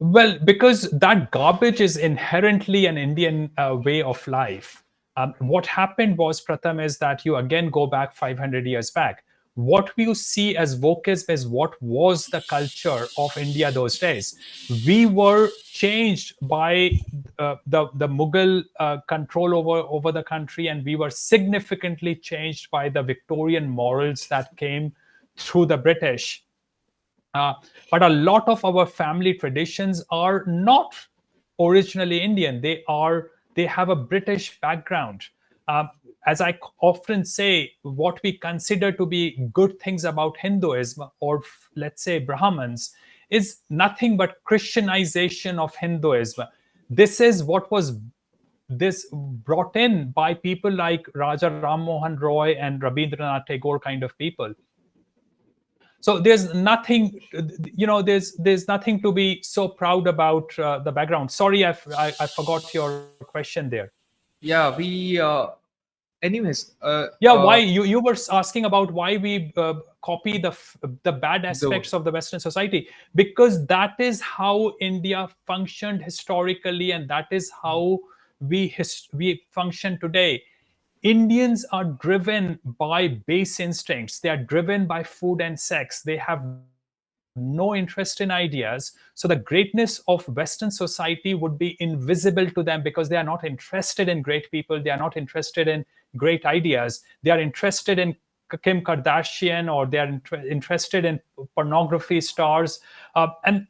Well, 0.00 0.38
because 0.44 0.90
that 0.90 1.30
garbage 1.32 1.80
is 1.80 1.96
inherently 1.96 2.86
an 2.86 2.96
Indian 2.96 3.50
uh, 3.58 3.76
way 3.82 4.02
of 4.02 4.26
life. 4.26 4.84
Um, 5.16 5.34
what 5.40 5.66
happened 5.66 6.16
was, 6.16 6.44
Pratham, 6.44 6.82
is 6.82 6.98
that 6.98 7.24
you 7.24 7.36
again 7.36 7.70
go 7.70 7.86
back 7.86 8.14
500 8.14 8.64
years 8.64 8.90
back 8.90 9.24
what 9.58 9.90
we 9.96 10.14
see 10.14 10.56
as 10.56 10.78
wokeism 10.78 11.30
is 11.30 11.44
what 11.44 11.74
was 11.82 12.26
the 12.26 12.40
culture 12.42 13.08
of 13.18 13.36
India 13.36 13.72
those 13.72 13.98
days. 13.98 14.38
We 14.86 15.06
were 15.06 15.50
changed 15.64 16.34
by 16.42 16.92
uh, 17.40 17.56
the, 17.66 17.88
the 17.94 18.06
Mughal 18.06 18.62
uh, 18.78 18.98
control 19.08 19.56
over, 19.56 19.80
over 19.88 20.12
the 20.12 20.22
country, 20.22 20.68
and 20.68 20.84
we 20.84 20.94
were 20.94 21.10
significantly 21.10 22.14
changed 22.14 22.70
by 22.70 22.88
the 22.88 23.02
Victorian 23.02 23.68
morals 23.68 24.28
that 24.28 24.56
came 24.56 24.92
through 25.36 25.66
the 25.66 25.76
British. 25.76 26.44
Uh, 27.34 27.54
but 27.90 28.04
a 28.04 28.08
lot 28.08 28.46
of 28.46 28.64
our 28.64 28.86
family 28.86 29.34
traditions 29.34 30.04
are 30.10 30.44
not 30.46 30.94
originally 31.58 32.20
Indian. 32.20 32.60
They 32.60 32.84
are 32.86 33.30
they 33.56 33.66
have 33.66 33.88
a 33.88 33.96
British 33.96 34.60
background. 34.60 35.24
Uh, 35.68 35.84
as 36.26 36.40
I 36.40 36.58
often 36.80 37.24
say, 37.24 37.72
what 37.82 38.20
we 38.22 38.32
consider 38.32 38.90
to 38.92 39.06
be 39.06 39.48
good 39.52 39.78
things 39.78 40.04
about 40.04 40.36
Hinduism 40.36 41.08
or 41.20 41.42
let's 41.76 42.02
say 42.02 42.18
Brahmins 42.18 42.92
is 43.30 43.60
nothing 43.70 44.16
but 44.16 44.42
Christianization 44.44 45.58
of 45.58 45.74
Hinduism. 45.76 46.46
This 46.90 47.20
is 47.20 47.44
what 47.44 47.70
was 47.70 47.98
this 48.68 49.06
brought 49.12 49.76
in 49.76 50.10
by 50.10 50.34
people 50.34 50.70
like 50.70 51.06
Raja 51.14 51.50
Ram 51.50 51.82
Mohan 51.82 52.16
Roy 52.16 52.52
and 52.52 52.80
Rabindranath 52.82 53.46
Tagore 53.46 53.80
kind 53.80 54.02
of 54.02 54.16
people. 54.18 54.52
So 56.00 56.18
there's 56.18 56.54
nothing, 56.54 57.20
you 57.74 57.86
know, 57.86 58.02
there's 58.02 58.34
there's 58.36 58.68
nothing 58.68 59.02
to 59.02 59.12
be 59.12 59.40
so 59.42 59.68
proud 59.68 60.06
about 60.06 60.56
uh, 60.58 60.78
the 60.78 60.92
background. 60.92 61.30
Sorry, 61.30 61.64
I, 61.64 61.70
I 61.70 62.26
forgot 62.26 62.72
your 62.72 63.06
question 63.20 63.68
there. 63.68 63.92
Yeah, 64.40 64.76
we 64.76 65.20
uh, 65.20 65.48
anyways 66.22 66.74
uh, 66.82 67.06
yeah 67.20 67.32
uh, 67.32 67.44
why 67.44 67.58
you 67.58 67.84
you 67.84 68.00
were 68.00 68.16
asking 68.32 68.64
about 68.64 68.90
why 68.92 69.16
we 69.16 69.52
uh, 69.56 69.74
copy 70.02 70.38
the 70.38 70.56
the 71.02 71.12
bad 71.12 71.44
aspects 71.44 71.90
the, 71.90 71.96
of 71.96 72.04
the 72.04 72.10
western 72.10 72.40
society. 72.40 72.88
Because 73.14 73.66
that 73.66 73.94
is 73.98 74.20
how 74.20 74.74
india 74.80 75.28
functioned 75.46 76.02
historically 76.02 76.92
and 76.92 77.08
that 77.08 77.26
is 77.30 77.50
how 77.62 77.98
we 78.40 78.68
his, 78.68 79.08
we 79.12 79.42
function 79.50 79.98
today. 79.98 80.42
Indians 81.02 81.64
are 81.70 81.84
driven 81.84 82.58
by 82.64 83.08
base 83.08 83.60
instincts. 83.60 84.18
They 84.18 84.28
are 84.30 84.36
driven 84.36 84.86
by 84.86 85.04
food 85.04 85.40
and 85.40 85.58
sex. 85.58 86.02
They 86.02 86.16
have 86.16 86.42
no 87.38 87.74
interest 87.74 88.20
in 88.20 88.30
ideas. 88.30 88.92
So 89.14 89.28
the 89.28 89.36
greatness 89.36 90.00
of 90.08 90.26
Western 90.28 90.70
society 90.70 91.34
would 91.34 91.58
be 91.58 91.76
invisible 91.80 92.50
to 92.50 92.62
them 92.62 92.82
because 92.82 93.08
they 93.08 93.16
are 93.16 93.24
not 93.24 93.44
interested 93.44 94.08
in 94.08 94.22
great 94.22 94.50
people. 94.50 94.82
They 94.82 94.90
are 94.90 94.98
not 94.98 95.16
interested 95.16 95.68
in 95.68 95.84
great 96.16 96.44
ideas. 96.44 97.02
They 97.22 97.30
are 97.30 97.40
interested 97.40 97.98
in 97.98 98.16
Kim 98.62 98.80
Kardashian 98.80 99.72
or 99.72 99.86
they 99.86 99.98
are 99.98 100.06
inter- 100.06 100.46
interested 100.46 101.04
in 101.04 101.20
pornography 101.54 102.20
stars, 102.20 102.80
uh, 103.14 103.28
and 103.44 103.66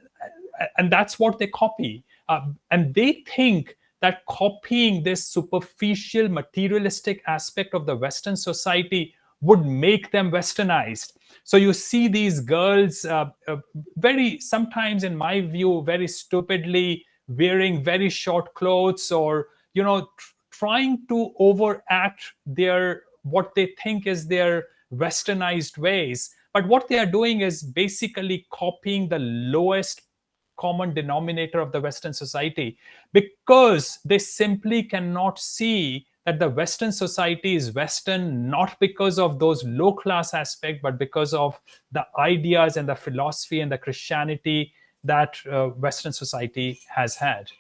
and 0.77 0.91
that's 0.91 1.19
what 1.19 1.39
they 1.39 1.49
copy. 1.49 2.05
Uh, 2.29 2.41
and 2.71 2.95
they 2.95 3.25
think 3.35 3.77
that 4.01 4.25
copying 4.27 5.03
this 5.03 5.27
superficial 5.27 6.29
materialistic 6.29 7.23
aspect 7.27 7.75
of 7.75 7.87
the 7.87 7.97
Western 7.97 8.37
society 8.37 9.14
would 9.41 9.64
make 9.64 10.11
them 10.11 10.31
westernized. 10.31 11.14
So 11.49 11.57
you 11.57 11.73
see 11.73 12.09
these 12.09 12.41
girls 12.41 13.07
uh, 13.07 13.31
uh 13.47 13.57
very 13.97 14.39
sometimes, 14.39 15.03
in 15.03 15.17
my 15.17 15.41
view, 15.41 15.83
very 15.83 16.07
stupidly 16.07 17.07
wearing 17.27 17.83
very 17.83 18.11
short 18.11 18.53
clothes 18.53 19.11
or 19.11 19.47
you 19.73 19.83
know 19.83 20.11
tr- 20.19 20.35
trying 20.51 21.07
to 21.09 21.33
overact 21.39 22.21
their 22.45 23.05
what 23.23 23.55
they 23.55 23.75
think 23.83 24.07
is 24.07 24.27
their 24.27 24.67
westernized 24.93 25.79
ways. 25.79 26.29
But 26.53 26.69
what 26.69 26.87
they 26.87 26.99
are 26.99 27.07
doing 27.07 27.41
is 27.41 27.63
basically 27.63 28.47
copying 28.51 29.09
the 29.09 29.19
lowest 29.19 30.03
common 30.59 30.93
denominator 30.93 31.61
of 31.61 31.73
the 31.73 31.81
western 31.81 32.13
society 32.13 32.77
because 33.15 34.01
they 34.05 34.19
simply 34.19 34.83
cannot 34.83 35.39
see 35.39 36.05
that 36.29 36.39
the 36.39 36.49
western 36.49 36.93
society 36.93 37.55
is 37.57 37.72
western 37.72 38.51
not 38.51 38.79
because 38.81 39.18
of 39.18 39.39
those 39.39 39.64
low 39.64 39.93
class 39.93 40.35
aspect 40.35 40.83
but 40.83 40.99
because 40.99 41.33
of 41.33 41.61
the 41.93 42.05
ideas 42.18 42.76
and 42.76 42.89
the 42.89 42.95
philosophy 42.95 43.61
and 43.61 43.72
the 43.72 43.79
christianity 43.79 44.72
that 45.05 45.39
uh, 45.51 45.68
western 45.87 46.12
society 46.12 46.68
has 46.89 47.16
had 47.16 47.51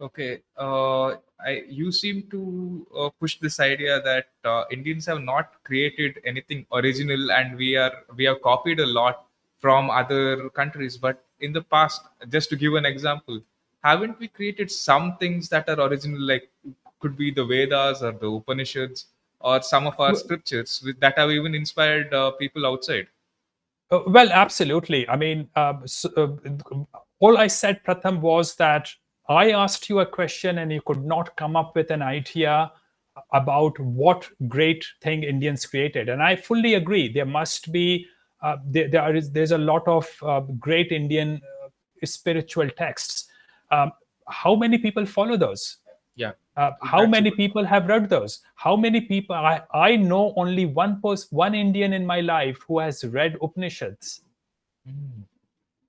Okay, 0.00 0.42
uh, 0.58 1.14
I 1.40 1.62
you 1.68 1.92
seem 1.92 2.24
to 2.30 2.86
uh, 2.98 3.10
push 3.20 3.38
this 3.38 3.60
idea 3.60 4.02
that 4.02 4.26
uh, 4.44 4.64
Indians 4.72 5.06
have 5.06 5.22
not 5.22 5.52
created 5.62 6.18
anything 6.24 6.66
original, 6.72 7.30
and 7.30 7.56
we 7.56 7.76
are 7.76 7.92
we 8.16 8.24
have 8.24 8.42
copied 8.42 8.80
a 8.80 8.86
lot 8.86 9.26
from 9.60 9.90
other 9.90 10.50
countries. 10.50 10.96
But 10.96 11.24
in 11.40 11.52
the 11.52 11.62
past, 11.62 12.02
just 12.28 12.50
to 12.50 12.56
give 12.56 12.74
an 12.74 12.84
example, 12.84 13.40
haven't 13.84 14.18
we 14.18 14.26
created 14.26 14.70
some 14.70 15.16
things 15.18 15.48
that 15.50 15.68
are 15.68 15.80
original, 15.80 16.20
like 16.20 16.50
could 17.00 17.16
be 17.16 17.30
the 17.30 17.44
Vedas 17.44 18.02
or 18.02 18.12
the 18.12 18.26
Upanishads 18.28 19.06
or 19.40 19.62
some 19.62 19.86
of 19.86 19.98
our 20.00 20.12
Well- 20.12 20.16
scriptures 20.16 20.84
that 20.98 21.18
have 21.18 21.30
even 21.30 21.54
inspired 21.54 22.12
uh, 22.14 22.30
people 22.32 22.66
outside? 22.66 23.08
Uh, 23.90 24.00
well, 24.06 24.30
absolutely. 24.32 25.06
I 25.08 25.16
mean, 25.16 25.48
uh, 25.54 25.74
s 25.84 26.06
uh, 26.16 26.28
all 27.20 27.38
I 27.38 27.48
said, 27.48 27.82
Pratham, 27.84 28.20
was 28.20 28.56
that 28.56 28.90
I 29.28 29.52
asked 29.52 29.88
you 29.88 30.00
a 30.00 30.06
question 30.06 30.58
and 30.58 30.72
you 30.72 30.80
could 30.82 31.04
not 31.04 31.36
come 31.36 31.56
up 31.56 31.76
with 31.76 31.90
an 31.90 32.02
idea 32.02 32.72
about 33.32 33.78
what 33.78 34.28
great 34.48 34.84
thing 35.00 35.22
Indians 35.22 35.66
created. 35.66 36.08
And 36.08 36.22
I 36.22 36.36
fully 36.36 36.74
agree. 36.74 37.12
There 37.12 37.26
must 37.26 37.70
be, 37.72 38.06
uh, 38.42 38.56
there, 38.66 38.88
there 38.88 39.14
is, 39.14 39.30
there's 39.30 39.52
a 39.52 39.58
lot 39.58 39.86
of 39.86 40.08
uh, 40.22 40.40
great 40.58 40.90
Indian 40.90 41.40
uh, 41.64 41.68
spiritual 42.06 42.68
texts. 42.70 43.28
Um, 43.70 43.92
how 44.28 44.54
many 44.56 44.78
people 44.78 45.06
follow 45.06 45.36
those? 45.36 45.76
Yeah. 46.16 46.32
Uh, 46.56 46.70
how 46.82 47.04
many 47.04 47.30
people 47.30 47.64
have 47.64 47.88
read 47.88 48.08
those? 48.08 48.40
How 48.54 48.76
many 48.76 49.00
people? 49.00 49.34
I, 49.34 49.62
I 49.72 49.96
know 49.96 50.32
only 50.36 50.66
one 50.66 51.00
person, 51.00 51.28
one 51.30 51.54
Indian 51.54 51.92
in 51.92 52.06
my 52.06 52.20
life 52.20 52.58
who 52.68 52.78
has 52.78 53.04
read 53.04 53.36
Upanishads. 53.42 54.22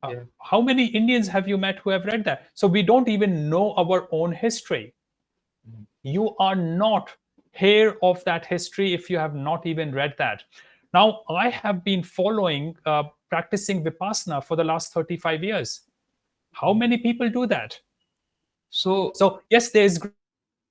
Uh, 0.04 0.10
Yeah. 0.12 0.24
How 0.42 0.62
many 0.62 0.86
Indians 0.88 1.28
have 1.28 1.48
you 1.48 1.58
met 1.58 1.80
who 1.80 1.90
have 1.92 2.06
read 2.06 2.24
that? 2.26 2.48
So 2.54 2.68
we 2.68 2.82
don't 2.84 3.08
even 3.08 3.50
know 3.50 3.74
our 3.76 4.08
own 4.12 4.32
history. 4.34 4.94
Mhm. 5.70 5.86
You 6.04 6.36
are 6.40 6.56
not 6.56 7.16
here 7.54 7.98
of 8.02 8.24
that 8.26 8.46
history 8.46 8.94
if 8.94 9.10
you 9.10 9.18
have 9.18 9.36
not 9.36 9.66
even 9.66 9.94
read 9.94 10.16
that. 10.18 10.44
Now, 10.94 11.22
I 11.30 11.50
have 11.50 11.84
been 11.84 12.04
following, 12.04 12.76
uh, 12.86 13.04
practicing 13.30 13.84
Vipassana 13.84 14.44
for 14.44 14.56
the 14.56 14.64
last 14.64 14.94
35 14.94 15.44
years. 15.44 15.82
How 16.54 16.74
many 16.74 16.98
people 16.98 17.30
do 17.30 17.46
that? 17.48 17.80
So, 18.70 19.12
So, 19.16 19.42
yes, 19.50 19.72
there's 19.72 19.98
gr- 19.98 20.08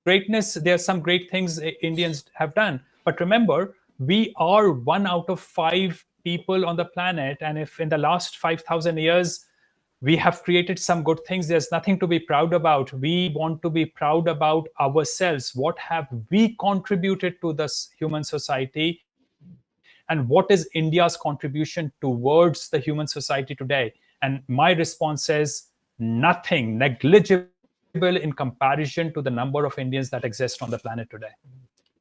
greatness. 0.05 0.53
There 0.53 0.75
are 0.75 0.79
some 0.79 0.99
great 0.99 1.29
things 1.29 1.59
Indians 1.81 2.25
have 2.33 2.53
done. 2.53 2.79
But 3.03 3.19
remember, 3.19 3.75
we 3.99 4.33
are 4.37 4.71
one 4.71 5.07
out 5.07 5.29
of 5.29 5.39
five 5.39 6.05
people 6.23 6.65
on 6.65 6.75
the 6.75 6.85
planet. 6.85 7.37
And 7.41 7.57
if 7.57 7.79
in 7.79 7.89
the 7.89 7.97
last 7.97 8.37
5,000 8.37 8.97
years, 8.97 9.45
we 10.01 10.15
have 10.17 10.43
created 10.43 10.77
some 10.77 11.03
good 11.03 11.19
things, 11.25 11.47
there's 11.47 11.71
nothing 11.71 11.97
to 11.99 12.07
be 12.07 12.19
proud 12.19 12.53
about. 12.53 12.93
We 12.93 13.31
want 13.35 13.61
to 13.63 13.69
be 13.69 13.85
proud 13.85 14.27
about 14.27 14.67
ourselves. 14.79 15.55
What 15.55 15.79
have 15.79 16.07
we 16.29 16.55
contributed 16.59 17.41
to 17.41 17.53
this 17.53 17.89
human 17.97 18.23
society? 18.23 19.01
And 20.09 20.29
what 20.29 20.51
is 20.51 20.69
India's 20.75 21.17
contribution 21.17 21.91
towards 22.01 22.69
the 22.69 22.77
human 22.77 23.07
society 23.07 23.55
today? 23.55 23.93
And 24.21 24.43
my 24.47 24.71
response 24.73 25.29
is 25.29 25.69
nothing, 25.97 26.77
negligible 26.77 27.47
in 28.03 28.33
comparison 28.33 29.13
to 29.13 29.21
the 29.21 29.29
number 29.29 29.65
of 29.65 29.77
Indians 29.79 30.09
that 30.09 30.25
exist 30.25 30.61
on 30.61 30.69
the 30.69 30.79
planet 30.79 31.09
today. 31.09 31.31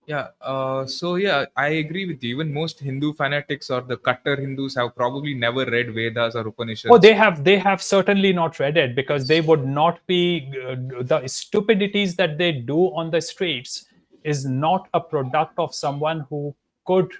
Yeah, 0.06 0.28
uh, 0.42 0.84
so 0.84 1.14
yeah, 1.16 1.46
I 1.56 1.68
agree 1.68 2.06
with 2.06 2.22
you. 2.22 2.34
Even 2.34 2.52
most 2.52 2.78
Hindu 2.78 3.14
fanatics 3.14 3.70
or 3.70 3.80
the 3.80 3.96
Kattar 3.96 4.38
Hindus 4.38 4.74
have 4.74 4.94
probably 4.94 5.32
never 5.32 5.64
read 5.64 5.94
Vedas 5.94 6.34
or 6.34 6.46
Upanishads. 6.46 6.92
Oh, 6.92 6.98
they 6.98 7.14
have 7.14 7.42
they 7.42 7.58
have 7.58 7.82
certainly 7.82 8.32
not 8.32 8.58
read 8.58 8.76
it 8.76 8.94
because 8.94 9.26
they 9.26 9.40
would 9.40 9.66
not 9.66 10.06
be 10.06 10.52
uh, 10.62 10.76
the 11.02 11.26
stupidities 11.26 12.16
that 12.16 12.36
they 12.36 12.52
do 12.52 12.94
on 12.94 13.10
the 13.10 13.20
streets 13.20 13.86
is 14.24 14.44
not 14.44 14.88
a 14.92 15.00
product 15.00 15.58
of 15.58 15.74
someone 15.74 16.26
who 16.28 16.54
could, 16.84 17.10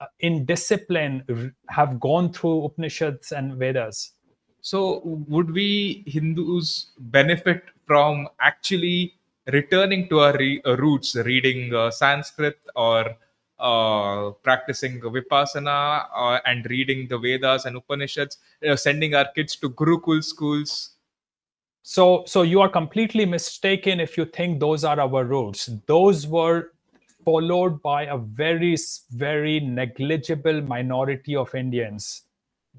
uh, 0.00 0.06
in 0.20 0.44
discipline, 0.44 1.52
have 1.68 2.00
gone 2.00 2.32
through 2.32 2.64
Upanishads 2.64 3.30
and 3.30 3.54
Vedas. 3.54 4.12
So, 4.66 5.00
would 5.04 5.52
we 5.52 6.02
Hindus 6.08 6.86
benefit 6.98 7.62
from 7.86 8.26
actually 8.40 9.14
returning 9.52 10.08
to 10.08 10.18
our 10.18 10.36
re- 10.36 10.60
uh, 10.66 10.76
roots, 10.76 11.14
reading 11.14 11.72
uh, 11.72 11.92
Sanskrit 11.92 12.58
or 12.74 13.16
uh, 13.60 14.30
practicing 14.42 15.00
Vipassana 15.00 16.06
uh, 16.12 16.40
and 16.46 16.66
reading 16.68 17.06
the 17.06 17.16
Vedas 17.16 17.66
and 17.66 17.76
Upanishads, 17.76 18.38
uh, 18.68 18.74
sending 18.74 19.14
our 19.14 19.28
kids 19.36 19.54
to 19.54 19.70
Gurukul 19.70 20.24
schools? 20.24 20.96
So, 21.82 22.24
so 22.26 22.42
you 22.42 22.60
are 22.60 22.68
completely 22.68 23.24
mistaken 23.24 24.00
if 24.00 24.18
you 24.18 24.24
think 24.24 24.58
those 24.58 24.82
are 24.82 24.98
our 24.98 25.24
roots. 25.24 25.70
Those 25.86 26.26
were 26.26 26.72
followed 27.24 27.80
by 27.82 28.06
a 28.06 28.18
very, 28.18 28.76
very 29.12 29.60
negligible 29.60 30.60
minority 30.62 31.36
of 31.36 31.54
Indians. 31.54 32.25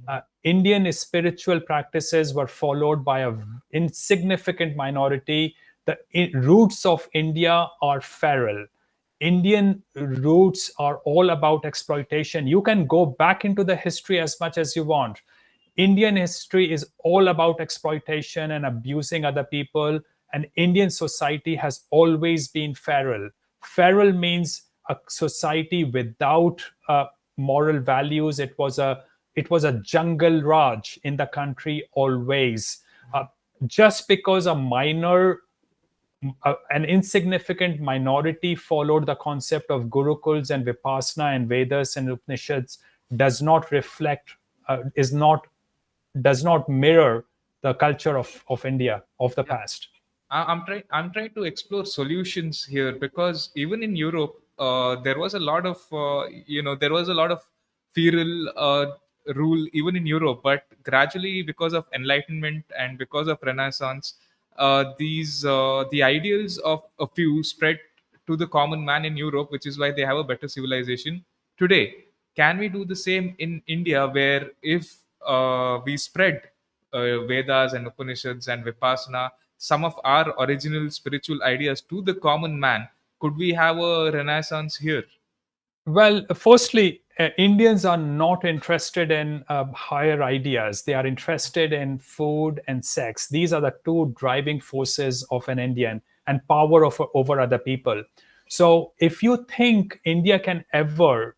Uh, 0.07 0.21
Indian 0.43 0.91
spiritual 0.93 1.59
practices 1.59 2.33
were 2.33 2.47
followed 2.47 3.03
by 3.03 3.21
a 3.21 3.33
insignificant 3.73 4.75
minority. 4.75 5.55
The 5.85 5.97
i- 6.15 6.31
roots 6.33 6.85
of 6.85 7.07
India 7.13 7.67
are 7.81 8.01
feral. 8.01 8.65
Indian 9.19 9.83
roots 9.95 10.71
are 10.79 10.97
all 11.05 11.31
about 11.31 11.65
exploitation. 11.65 12.47
You 12.47 12.61
can 12.61 12.85
go 12.85 13.05
back 13.05 13.45
into 13.45 13.63
the 13.63 13.75
history 13.75 14.19
as 14.19 14.39
much 14.39 14.57
as 14.57 14.75
you 14.75 14.83
want. 14.83 15.21
Indian 15.75 16.15
history 16.15 16.71
is 16.71 16.85
all 17.03 17.27
about 17.27 17.59
exploitation 17.59 18.51
and 18.51 18.65
abusing 18.65 19.25
other 19.25 19.43
people, 19.43 19.99
and 20.33 20.47
Indian 20.55 20.89
society 20.89 21.55
has 21.55 21.85
always 21.91 22.47
been 22.47 22.73
feral. 22.75 23.29
Feral 23.63 24.11
means 24.11 24.63
a 24.89 24.95
society 25.09 25.83
without 25.83 26.63
uh, 26.89 27.05
moral 27.37 27.79
values. 27.79 28.39
It 28.39 28.57
was 28.57 28.79
a 28.79 29.03
it 29.37 29.49
was 29.49 29.63
a 29.63 29.73
jungle 29.73 30.41
raj 30.41 30.99
in 31.03 31.15
the 31.15 31.27
country 31.27 31.87
always. 31.93 32.79
Uh, 33.13 33.25
just 33.67 34.07
because 34.07 34.47
a 34.47 34.55
minor 34.55 35.39
uh, 36.43 36.55
an 36.71 36.83
insignificant 36.83 37.79
minority 37.79 38.55
followed 38.55 39.05
the 39.05 39.15
concept 39.15 39.69
of 39.69 39.83
gurukuls 39.83 40.49
and 40.49 40.65
vipassana 40.65 41.35
and 41.35 41.47
vedas 41.47 41.95
and 41.95 42.09
upanishads 42.09 42.79
does 43.15 43.41
not 43.41 43.71
reflect 43.71 44.35
uh, 44.67 44.79
is 44.95 45.13
not 45.13 45.45
does 46.21 46.43
not 46.43 46.67
mirror 46.67 47.25
the 47.61 47.73
culture 47.75 48.17
of, 48.17 48.43
of 48.49 48.65
india 48.65 49.03
of 49.19 49.35
the 49.35 49.43
past 49.43 49.89
I'm 50.29 50.65
trying. 50.65 50.83
I'm 50.91 51.13
trying 51.13 51.33
to 51.35 51.43
explore 51.43 51.85
solutions 51.85 52.65
here 52.65 52.91
because 52.91 53.49
even 53.55 53.81
in 53.81 53.95
Europe, 53.95 54.35
uh, 54.59 54.97
there 54.97 55.17
was 55.17 55.35
a 55.35 55.39
lot 55.39 55.65
of, 55.65 55.77
uh, 55.91 56.27
you 56.45 56.61
know, 56.61 56.75
there 56.75 56.91
was 56.91 57.07
a 57.07 57.13
lot 57.13 57.31
of 57.31 57.41
feral 57.93 58.49
uh, 58.57 58.87
rule 59.35 59.67
even 59.73 59.95
in 59.95 60.05
Europe. 60.05 60.41
But 60.43 60.63
gradually, 60.83 61.41
because 61.41 61.73
of 61.73 61.87
Enlightenment 61.93 62.65
and 62.77 62.97
because 62.97 63.27
of 63.27 63.39
Renaissance, 63.43 64.15
uh, 64.57 64.93
these 64.97 65.45
uh, 65.45 65.85
the 65.91 66.03
ideals 66.03 66.57
of 66.59 66.83
a 66.99 67.07
few 67.07 67.43
spread 67.43 67.79
to 68.25 68.35
the 68.35 68.47
common 68.47 68.83
man 68.83 69.05
in 69.05 69.15
Europe, 69.15 69.51
which 69.51 69.65
is 69.65 69.79
why 69.79 69.91
they 69.91 70.03
have 70.03 70.17
a 70.17 70.23
better 70.23 70.47
civilization 70.47 71.23
today. 71.57 72.05
Can 72.35 72.57
we 72.57 72.69
do 72.69 72.85
the 72.85 72.95
same 72.95 73.35
in 73.39 73.61
India, 73.67 74.07
where 74.07 74.51
if 74.61 74.95
uh, 75.25 75.79
we 75.85 75.97
spread 75.97 76.41
uh, 76.93 77.25
Vedas 77.25 77.73
and 77.73 77.87
Upanishads 77.87 78.47
and 78.47 78.63
Vipassana, 78.63 79.29
some 79.57 79.83
of 79.83 79.99
our 80.03 80.33
original 80.39 80.89
spiritual 80.91 81.41
ideas 81.43 81.81
to 81.81 82.01
the 82.01 82.13
common 82.13 82.59
man, 82.59 82.87
could 83.19 83.35
we 83.37 83.51
have 83.53 83.77
a 83.77 84.11
renaissance 84.11 84.77
here? 84.77 85.03
Well, 85.85 86.25
firstly, 86.35 87.01
Indians 87.37 87.83
are 87.83 87.97
not 87.97 88.45
interested 88.45 89.11
in 89.11 89.43
uh, 89.49 89.65
higher 89.73 90.21
ideas. 90.21 90.83
They 90.83 90.93
are 90.93 91.05
interested 91.05 91.73
in 91.73 91.97
food 91.97 92.61
and 92.67 92.83
sex. 92.85 93.27
These 93.27 93.53
are 93.53 93.61
the 93.61 93.73
two 93.85 94.13
driving 94.15 94.59
forces 94.59 95.23
of 95.31 95.47
an 95.47 95.57
Indian 95.57 96.01
and 96.27 96.47
power 96.47 96.85
of, 96.85 97.01
over 97.15 97.39
other 97.41 97.57
people. 97.57 98.03
So, 98.49 98.93
if 98.99 99.23
you 99.23 99.45
think 99.49 99.99
India 100.05 100.39
can 100.39 100.63
ever, 100.73 101.35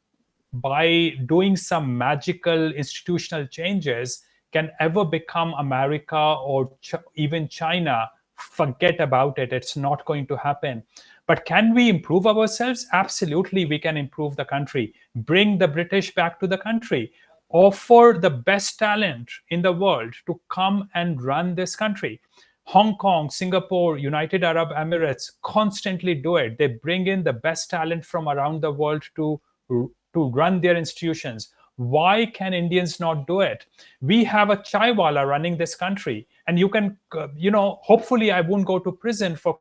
by 0.53 1.13
doing 1.25 1.55
some 1.55 1.97
magical 1.97 2.73
institutional 2.73 3.47
changes, 3.47 4.23
can 4.51 4.71
ever 4.79 5.05
become 5.05 5.53
America 5.53 6.17
or 6.17 6.71
Ch- 6.81 6.95
even 7.15 7.47
China 7.47 8.09
forget 8.35 8.99
about 8.99 9.37
it. 9.37 9.53
It's 9.53 9.75
not 9.75 10.05
going 10.05 10.27
to 10.27 10.37
happen. 10.37 10.83
But 11.29 11.45
can 11.45 11.75
we 11.75 11.89
improve 11.89 12.25
ourselves? 12.25 12.87
Absolutely, 12.91 13.65
we 13.65 13.77
can 13.77 13.97
improve 13.97 14.35
the 14.35 14.45
country, 14.45 14.95
bring 15.13 15.59
the 15.59 15.67
British 15.67 16.11
back 16.15 16.39
to 16.39 16.47
the 16.47 16.57
country, 16.57 17.11
offer 17.49 18.17
the 18.19 18.31
best 18.31 18.79
talent 18.79 19.29
in 19.51 19.61
the 19.61 19.71
world 19.71 20.15
to 20.25 20.41
come 20.49 20.89
and 20.95 21.21
run 21.21 21.53
this 21.53 21.75
country. 21.75 22.19
Hong 22.63 22.95
Kong, 22.95 23.29
Singapore, 23.29 23.99
United 23.99 24.43
Arab 24.43 24.69
Emirates 24.69 25.33
constantly 25.43 26.15
do 26.15 26.37
it. 26.37 26.57
They 26.57 26.65
bring 26.65 27.05
in 27.05 27.21
the 27.21 27.33
best 27.33 27.69
talent 27.69 28.05
from 28.05 28.27
around 28.27 28.61
the 28.61 28.71
world 28.71 29.03
to, 29.15 29.39
to 29.69 29.91
run 30.15 30.61
their 30.61 30.75
institutions. 30.75 31.53
Why 31.75 32.25
can 32.25 32.55
Indians 32.55 32.99
not 32.99 33.27
do 33.27 33.41
it? 33.41 33.67
We 34.01 34.23
have 34.23 34.49
a 34.49 34.57
chaiwala 34.57 35.27
running 35.27 35.57
this 35.57 35.75
country, 35.75 36.27
and 36.47 36.57
you 36.57 36.69
can, 36.69 36.97
uh, 37.15 37.27
you 37.35 37.51
know, 37.51 37.77
hopefully 37.83 38.31
I 38.31 38.41
won't 38.41 38.65
go 38.65 38.79
to 38.79 38.91
prison 38.91 39.35
for 39.35 39.59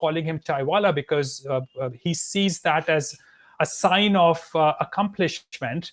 calling 0.00 0.24
him 0.24 0.38
chaiwala 0.38 0.94
because 0.94 1.46
uh, 1.46 1.60
uh, 1.80 1.90
he 2.02 2.14
sees 2.14 2.60
that 2.60 2.88
as 2.88 3.16
a 3.60 3.66
sign 3.66 4.16
of 4.16 4.42
uh, 4.54 4.74
accomplishment. 4.80 5.92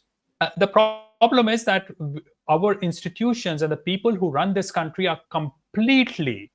The 0.57 0.67
problem 0.67 1.49
is 1.49 1.65
that 1.65 1.87
our 2.47 2.79
institutions 2.81 3.61
and 3.61 3.71
the 3.71 3.77
people 3.77 4.15
who 4.15 4.29
run 4.29 4.53
this 4.53 4.71
country 4.71 5.07
are 5.07 5.19
completely 5.29 6.51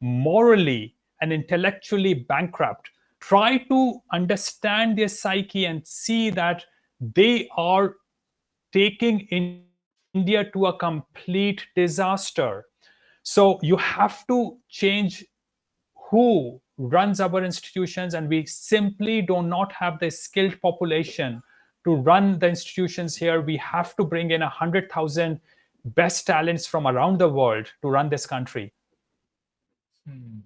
morally 0.00 0.94
and 1.20 1.32
intellectually 1.32 2.14
bankrupt 2.14 2.90
try 3.20 3.56
to 3.56 4.02
understand 4.12 4.98
their 4.98 5.08
psyche 5.08 5.64
and 5.64 5.86
see 5.86 6.28
that 6.28 6.64
they 7.14 7.48
are 7.56 7.94
taking 8.72 9.20
in 9.30 9.62
india 10.14 10.44
to 10.52 10.66
a 10.66 10.76
complete 10.76 11.64
disaster 11.76 12.64
so 13.22 13.58
you 13.62 13.76
have 13.76 14.26
to 14.26 14.58
change 14.68 15.24
who 16.10 16.60
runs 16.88 17.20
our 17.20 17.44
institutions 17.44 18.14
and 18.14 18.28
we 18.28 18.46
simply 18.46 19.22
do 19.22 19.42
not 19.42 19.72
have 19.72 19.98
the 19.98 20.10
skilled 20.10 20.60
population 20.60 21.42
to 21.84 21.94
run 21.94 22.38
the 22.38 22.48
institutions 22.48 23.16
here, 23.16 23.40
we 23.40 23.56
have 23.56 23.96
to 23.96 24.04
bring 24.04 24.30
in 24.30 24.40
100,000 24.40 25.40
best 25.84 26.26
talents 26.26 26.66
from 26.66 26.86
around 26.86 27.18
the 27.18 27.28
world 27.28 27.66
to 27.82 27.88
run 27.88 28.08
this 28.08 28.26
country. 28.26 28.72
Hmm. 30.08 30.40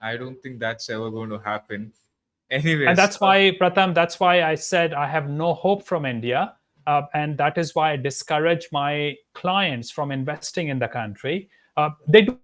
I 0.00 0.16
don't 0.16 0.40
think 0.42 0.58
that's 0.58 0.90
ever 0.90 1.10
going 1.10 1.30
to 1.30 1.38
happen. 1.38 1.92
Anyway, 2.50 2.84
and 2.84 2.98
that's 2.98 3.18
why, 3.18 3.56
Pratham, 3.58 3.94
that's 3.94 4.20
why 4.20 4.42
I 4.42 4.56
said 4.56 4.92
I 4.92 5.06
have 5.06 5.30
no 5.30 5.54
hope 5.54 5.86
from 5.86 6.04
India. 6.04 6.54
Uh, 6.86 7.00
and 7.14 7.38
that 7.38 7.56
is 7.56 7.74
why 7.74 7.92
I 7.92 7.96
discourage 7.96 8.68
my 8.70 9.16
clients 9.32 9.90
from 9.90 10.12
investing 10.12 10.68
in 10.68 10.78
the 10.78 10.88
country. 10.88 11.48
Uh, 11.78 11.90
they 12.06 12.20
do 12.20 12.38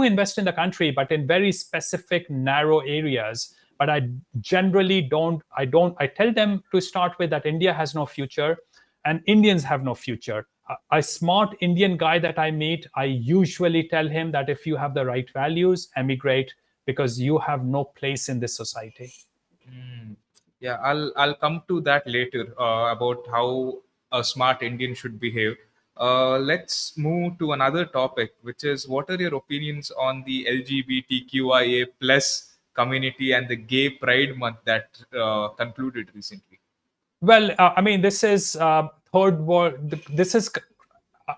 invest 0.00 0.38
in 0.38 0.46
the 0.46 0.52
country, 0.52 0.90
but 0.90 1.12
in 1.12 1.26
very 1.26 1.52
specific, 1.52 2.30
narrow 2.30 2.80
areas. 2.80 3.54
But 3.78 3.90
i 3.90 4.08
generally 4.40 5.02
don't 5.02 5.42
i 5.56 5.64
don't 5.64 5.96
i 5.98 6.06
tell 6.06 6.32
them 6.32 6.62
to 6.72 6.80
start 6.80 7.18
with 7.18 7.30
that 7.30 7.46
india 7.46 7.72
has 7.72 7.94
no 7.96 8.06
future 8.06 8.56
and 9.04 9.20
indians 9.26 9.64
have 9.64 9.82
no 9.82 9.94
future. 9.94 10.46
A 10.92 11.02
smart 11.02 11.56
indian 11.60 11.96
guy 11.96 12.18
that 12.20 12.38
i 12.38 12.50
meet 12.50 12.86
i 12.94 13.04
usually 13.04 13.88
tell 13.88 14.08
him 14.08 14.30
that 14.30 14.48
if 14.48 14.66
you 14.66 14.76
have 14.76 14.94
the 14.94 15.04
right 15.04 15.28
values 15.32 15.88
emigrate 15.96 16.54
because 16.86 17.20
you 17.20 17.38
have 17.38 17.64
no 17.64 17.84
place 17.84 18.28
in 18.28 18.38
this 18.38 18.56
society. 18.56 19.12
Mm. 19.68 20.16
yeah 20.60 20.78
i'll 20.82 21.12
i'll 21.16 21.34
come 21.34 21.62
to 21.68 21.80
that 21.80 22.06
later 22.06 22.54
uh, 22.60 22.92
about 22.92 23.26
how 23.34 23.78
a 24.12 24.22
smart 24.22 24.62
indian 24.62 24.94
should 24.94 25.18
behave 25.18 25.56
uh, 25.96 26.38
let's 26.38 26.96
move 26.96 27.38
to 27.38 27.52
another 27.52 27.84
topic 27.84 28.34
which 28.42 28.64
is 28.64 28.88
what 28.88 29.08
are 29.10 29.20
your 29.20 29.34
opinions 29.34 29.90
on 29.92 30.22
the 30.26 30.46
lgbtqia 30.48 31.86
plus 32.00 32.56
community 32.74 33.32
and 33.32 33.48
the 33.48 33.56
gay 33.56 33.90
pride 33.90 34.36
month 34.36 34.56
that 34.64 34.88
uh, 35.18 35.48
concluded 35.48 36.08
recently? 36.14 36.58
Well 37.20 37.50
uh, 37.58 37.72
i 37.76 37.80
mean 37.80 38.00
this 38.00 38.24
is 38.24 38.56
uh, 38.56 38.88
third 39.12 39.40
world 39.40 39.90
this 40.10 40.34
is 40.34 40.50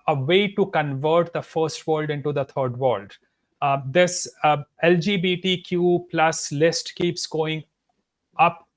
a 0.07 0.15
way 0.15 0.49
to 0.49 0.67
convert 0.67 1.33
the 1.33 1.43
first 1.43 1.87
world 1.87 2.11
into 2.11 2.33
the 2.33 2.45
third 2.45 2.77
world. 2.77 3.17
Uh, 3.61 3.81
this 3.87 4.29
uh, 4.43 4.59
lgbtq 4.83 6.11
plus 6.11 6.53
list 6.53 6.95
keeps 6.97 7.27
going 7.27 7.65
up 8.39 8.69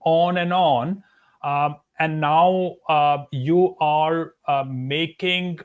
on 0.00 0.38
and 0.38 0.52
on. 0.52 1.02
Um, 1.42 1.76
and 2.02 2.20
now 2.20 2.74
uh, 2.88 3.18
you 3.30 3.76
are 3.80 4.34
making 4.66 5.60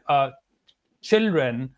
children 1.01 1.69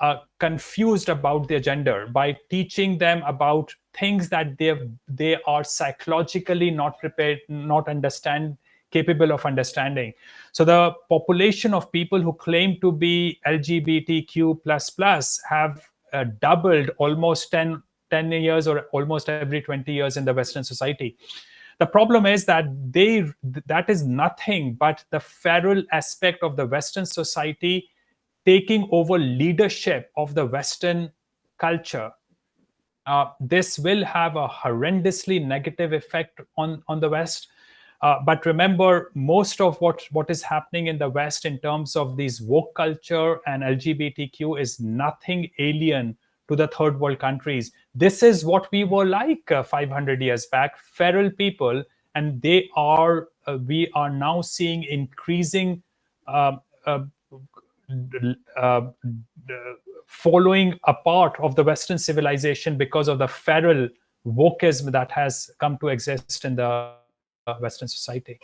uh, 0.00 0.18
confused 0.38 1.08
about 1.08 1.48
their 1.48 1.60
gender 1.60 2.08
by 2.08 2.36
teaching 2.50 2.98
them 2.98 3.22
about 3.26 3.72
things 3.92 4.28
that 4.28 4.58
they 4.58 4.72
they 5.08 5.36
are 5.46 5.62
psychologically 5.62 6.70
not 6.70 6.98
prepared 6.98 7.38
not 7.48 7.88
understand 7.88 8.56
capable 8.90 9.32
of 9.32 9.44
understanding. 9.44 10.12
So 10.52 10.64
the 10.64 10.92
population 11.08 11.74
of 11.74 11.90
people 11.90 12.20
who 12.20 12.32
claim 12.32 12.78
to 12.80 12.92
be 12.92 13.40
lgbtq 13.46 14.62
plus 14.62 14.90
plus 14.90 15.40
have 15.48 15.82
uh, 16.12 16.24
doubled 16.40 16.90
almost 16.98 17.50
10 17.50 17.82
10 18.10 18.32
years 18.32 18.68
or 18.68 18.82
almost 18.92 19.28
every 19.28 19.60
20 19.60 19.92
years 19.92 20.16
in 20.16 20.24
the 20.24 20.34
western 20.34 20.62
society 20.62 21.16
the 21.78 21.86
problem 21.86 22.26
is 22.26 22.44
that 22.44 22.66
they 22.92 23.24
that 23.66 23.90
is 23.90 24.04
nothing 24.04 24.74
but 24.74 25.04
the 25.10 25.20
feral 25.20 25.82
aspect 25.92 26.42
of 26.42 26.56
the 26.56 26.66
western 26.66 27.06
society 27.06 27.88
taking 28.44 28.88
over 28.92 29.18
leadership 29.18 30.10
of 30.16 30.34
the 30.34 30.46
Western 30.46 31.10
culture, 31.58 32.10
uh, 33.06 33.26
this 33.40 33.78
will 33.78 34.04
have 34.04 34.36
a 34.36 34.48
horrendously 34.48 35.44
negative 35.44 35.92
effect 35.92 36.40
on, 36.56 36.82
on 36.88 37.00
the 37.00 37.08
West. 37.08 37.48
Uh, 38.02 38.16
but 38.24 38.44
remember, 38.44 39.10
most 39.14 39.60
of 39.60 39.80
what, 39.80 40.02
what 40.10 40.28
is 40.28 40.42
happening 40.42 40.88
in 40.88 40.98
the 40.98 41.08
West 41.08 41.44
in 41.44 41.58
terms 41.58 41.96
of 41.96 42.16
these 42.16 42.42
woke 42.42 42.74
culture 42.74 43.40
and 43.46 43.62
LGBTQ 43.62 44.60
is 44.60 44.80
nothing 44.80 45.50
alien 45.58 46.16
to 46.48 46.56
the 46.56 46.68
third 46.68 47.00
world 47.00 47.18
countries. 47.18 47.72
This 47.94 48.22
is 48.22 48.44
what 48.44 48.70
we 48.70 48.84
were 48.84 49.06
like 49.06 49.50
uh, 49.50 49.62
500 49.62 50.20
years 50.20 50.46
back, 50.46 50.78
feral 50.78 51.30
people, 51.30 51.82
and 52.14 52.40
they 52.42 52.70
are, 52.76 53.28
uh, 53.46 53.58
we 53.66 53.90
are 53.94 54.10
now 54.10 54.40
seeing 54.40 54.84
increasing 54.84 55.82
uh, 56.26 56.56
uh, 56.86 57.00
uh, 58.56 58.80
following 60.06 60.78
a 60.84 60.94
part 60.94 61.38
of 61.40 61.54
the 61.54 61.62
Western 61.62 61.98
civilization 61.98 62.76
because 62.76 63.08
of 63.08 63.18
the 63.18 63.28
feral 63.28 63.88
wokeism 64.26 64.90
that 64.92 65.10
has 65.10 65.50
come 65.58 65.76
to 65.78 65.88
exist 65.88 66.44
in 66.44 66.56
the 66.56 66.92
Western 67.60 67.88
society. 67.88 68.38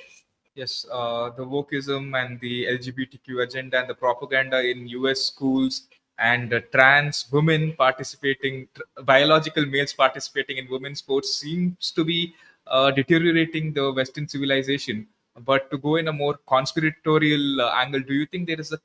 Yes, 0.54 0.84
uh, 0.92 1.30
the 1.30 1.44
wokeism 1.44 2.20
and 2.22 2.40
the 2.40 2.66
LGBTQ 2.66 3.44
agenda 3.44 3.80
and 3.80 3.88
the 3.88 3.94
propaganda 3.94 4.60
in 4.60 4.86
US 4.88 5.22
schools 5.22 5.84
and 6.20 6.52
uh, 6.52 6.60
trans 6.72 7.26
women 7.32 7.74
participating, 7.76 8.68
biological 9.04 9.66
males 9.66 9.92
participating 9.92 10.58
in 10.58 10.68
women's 10.70 10.98
sports 10.98 11.36
seems 11.36 11.90
to 11.92 12.04
be 12.04 12.34
uh, 12.66 12.90
deteriorating 12.90 13.72
the 13.72 13.92
Western 13.92 14.28
civilization. 14.28 15.06
But 15.44 15.70
to 15.70 15.78
go 15.78 15.96
in 15.96 16.08
a 16.08 16.12
more 16.12 16.38
conspiratorial 16.46 17.62
uh, 17.62 17.72
angle, 17.74 18.00
do 18.00 18.14
you 18.14 18.26
think 18.26 18.46
there 18.46 18.60
is 18.60 18.72
a 18.72 18.78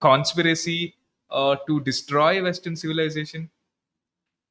conspiracy 0.00 0.94
uh, 1.30 1.56
to 1.66 1.80
destroy 1.80 2.42
Western 2.42 2.74
civilization? 2.74 3.50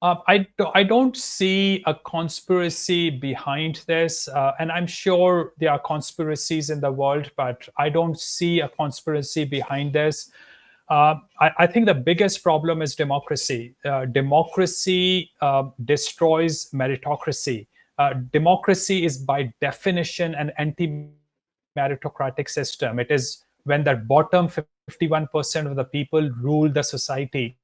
Uh, 0.01 0.15
I, 0.27 0.47
I 0.75 0.83
don't 0.83 1.17
see 1.17 1.83
a 1.85 1.93
conspiracy 1.93 3.09
behind 3.09 3.83
this. 3.87 4.29
Uh, 4.29 4.53
and 4.59 4.71
I'm 4.71 4.87
sure 4.87 5.53
there 5.57 5.71
are 5.71 5.79
conspiracies 5.79 6.69
in 6.69 6.79
the 6.79 6.91
world, 6.91 7.31
but 7.35 7.67
I 7.77 7.89
don't 7.89 8.17
see 8.17 8.61
a 8.61 8.69
conspiracy 8.69 9.43
behind 9.43 9.91
this. 9.93 10.31
Uh, 10.89 11.15
I, 11.39 11.51
I, 11.59 11.67
think 11.67 11.85
the 11.85 11.93
biggest 11.93 12.41
problem 12.41 12.81
is 12.81 12.95
democracy. 12.95 13.75
Uh, 13.85 14.05
democracy 14.05 15.29
uh, 15.39 15.65
destroys 15.85 16.69
meritocracy. 16.71 17.67
Uh, 17.99 18.13
democracy 18.31 19.05
is, 19.05 19.17
by 19.19 19.53
definition, 19.61 20.33
an 20.33 20.51
anti 20.57 21.09
meritocratic 21.77 22.49
system. 22.49 22.97
It 22.97 23.11
is 23.11 23.45
when 23.65 23.83
the 23.83 23.95
bottom 23.95 24.49
51% 24.89 25.67
of 25.67 25.75
the 25.75 25.83
people 25.83 26.27
rule 26.41 26.69
the 26.69 26.81
society. 26.81 27.55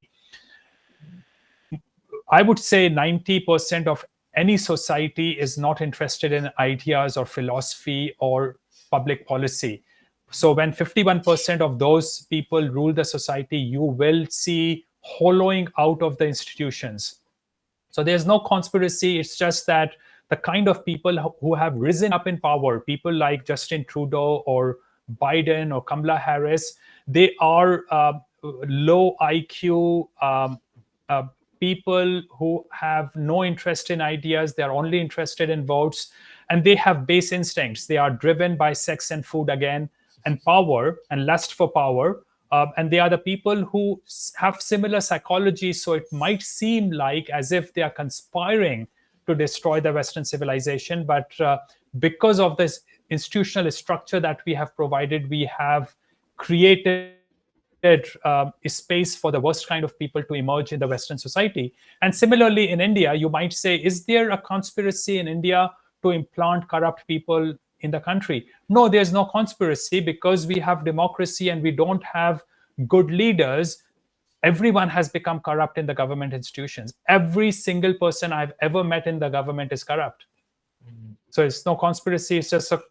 I 2.30 2.44
would 2.44 2.60
say 2.60 2.90
90% 2.90 3.88
of 3.88 4.06
any 4.36 4.58
society 4.58 5.32
is 5.32 5.58
not 5.58 5.82
interested 5.82 6.32
in 6.32 6.50
ideas 6.60 7.18
or 7.18 7.26
philosophy 7.26 8.16
or 8.20 8.58
public 8.92 9.26
policy. 9.26 9.84
So 10.32 10.52
when 10.52 10.72
51% 10.72 11.62
of 11.62 11.80
those 11.80 12.22
people 12.30 12.68
rule 12.70 12.94
the 12.94 13.06
society, 13.06 13.58
you 13.58 13.82
will 13.82 14.26
see 14.30 14.86
hollowing 15.02 15.68
out 15.78 16.02
of 16.02 16.18
the 16.18 16.26
institutions. 16.26 17.20
So 17.92 18.04
there's 18.04 18.26
no 18.26 18.40
conspiracy. 18.40 19.20
It's 19.20 19.38
just 19.38 19.66
that 19.68 19.92
the 20.30 20.36
kind 20.36 20.68
of 20.68 20.84
people 20.84 21.38
who 21.40 21.54
have 21.54 21.76
risen 21.76 22.12
up 22.12 22.28
in 22.28 22.40
power, 22.40 22.80
people 22.80 23.14
like 23.14 23.46
Justin 23.46 23.86
Trudeau 23.86 24.44
or 24.46 24.80
Biden 25.22 25.74
or 25.74 25.84
Kamala 25.84 26.18
Harris, 26.18 26.74
they 27.08 27.36
are 27.40 27.84
uh, 27.92 28.14
low 28.44 29.16
IQ 29.22 30.10
um, 30.22 30.60
uh, 31.10 31.24
people 31.60 32.22
who 32.30 32.66
have 32.72 33.16
no 33.16 33.44
interest 33.44 33.90
in 33.90 34.02
ideas, 34.02 34.54
they're 34.54 34.72
only 34.72 35.00
interested 35.00 35.50
in 35.50 35.66
votes, 35.66 36.12
and 36.50 36.64
they 36.64 36.76
have 36.76 37.08
base 37.08 37.32
instincts. 37.32 37.86
They 37.88 37.98
are 37.98 38.12
driven 38.12 38.58
by 38.58 38.74
sex 38.74 39.12
and 39.12 39.26
food 39.26 39.50
again, 39.50 39.90
and 40.26 40.42
power 40.44 40.98
and 41.12 41.26
lust 41.26 41.54
for 41.54 41.72
power. 41.72 42.24
Uh, 42.52 42.68
and 42.78 42.92
they 42.92 43.00
are 43.00 43.10
the 43.10 43.18
people 43.18 43.66
who 43.66 44.02
have 44.36 44.62
similar 44.62 45.02
psychology. 45.02 45.74
So 45.74 45.94
it 45.94 46.06
might 46.12 46.42
seem 46.42 46.92
like 46.92 47.30
as 47.30 47.52
if 47.52 47.74
they 47.74 47.82
are 47.82 47.90
conspiring 47.90 48.88
to 49.28 49.36
destroy 49.36 49.82
the 49.82 49.92
Western 49.92 50.24
civilization. 50.24 51.06
But 51.06 51.40
uh, 51.42 51.58
because 52.00 52.40
of 52.40 52.58
this 52.58 52.82
institutional 53.10 53.72
structure 53.72 54.20
that 54.20 54.42
we 54.46 54.54
have 54.54 54.76
provided, 54.76 55.30
we 55.30 55.50
have 55.58 55.96
created 56.38 57.14
uh, 58.24 58.52
space 58.68 59.16
for 59.16 59.32
the 59.32 59.40
worst 59.40 59.68
kind 59.68 59.84
of 59.84 59.98
people 59.98 60.24
to 60.24 60.34
emerge 60.34 60.72
in 60.72 60.80
the 60.80 60.88
Western 60.88 61.18
society. 61.18 61.74
And 62.02 62.14
similarly, 62.14 62.70
in 62.70 62.82
India, 62.82 63.14
you 63.14 63.30
might 63.30 63.54
say, 63.54 63.76
is 63.76 64.06
there 64.06 64.32
a 64.32 64.38
conspiracy 64.38 65.20
in 65.20 65.28
India 65.28 65.72
to 66.04 66.12
implant 66.12 66.68
corrupt 66.68 67.08
people 67.08 67.54
in 67.86 67.92
the 67.92 68.00
country? 68.00 68.48
No, 68.68 68.90
there's 68.90 69.14
no 69.14 69.26
conspiracy 69.26 70.00
because 70.02 70.46
we 70.46 70.60
have 70.60 70.84
democracy 70.84 71.50
and 71.50 71.64
we 71.64 71.72
don't 71.72 72.04
have 72.04 72.44
good 72.88 73.10
leaders. 73.10 73.82
Everyone 74.44 74.90
has 74.90 75.10
become 75.10 75.40
corrupt 75.40 75.78
in 75.78 75.86
the 75.86 75.94
government 75.94 76.34
institutions. 76.34 76.94
Every 77.08 77.52
single 77.52 77.94
person 77.94 78.34
I've 78.34 78.54
ever 78.62 78.84
met 78.84 79.08
in 79.08 79.20
the 79.20 79.30
government 79.30 79.72
is 79.72 79.84
corrupt. 79.84 80.26
So 81.30 81.44
it's 81.44 81.66
no 81.66 81.76
conspiracy, 81.76 82.38
it's 82.38 82.50
just 82.50 82.72
a 82.72 82.82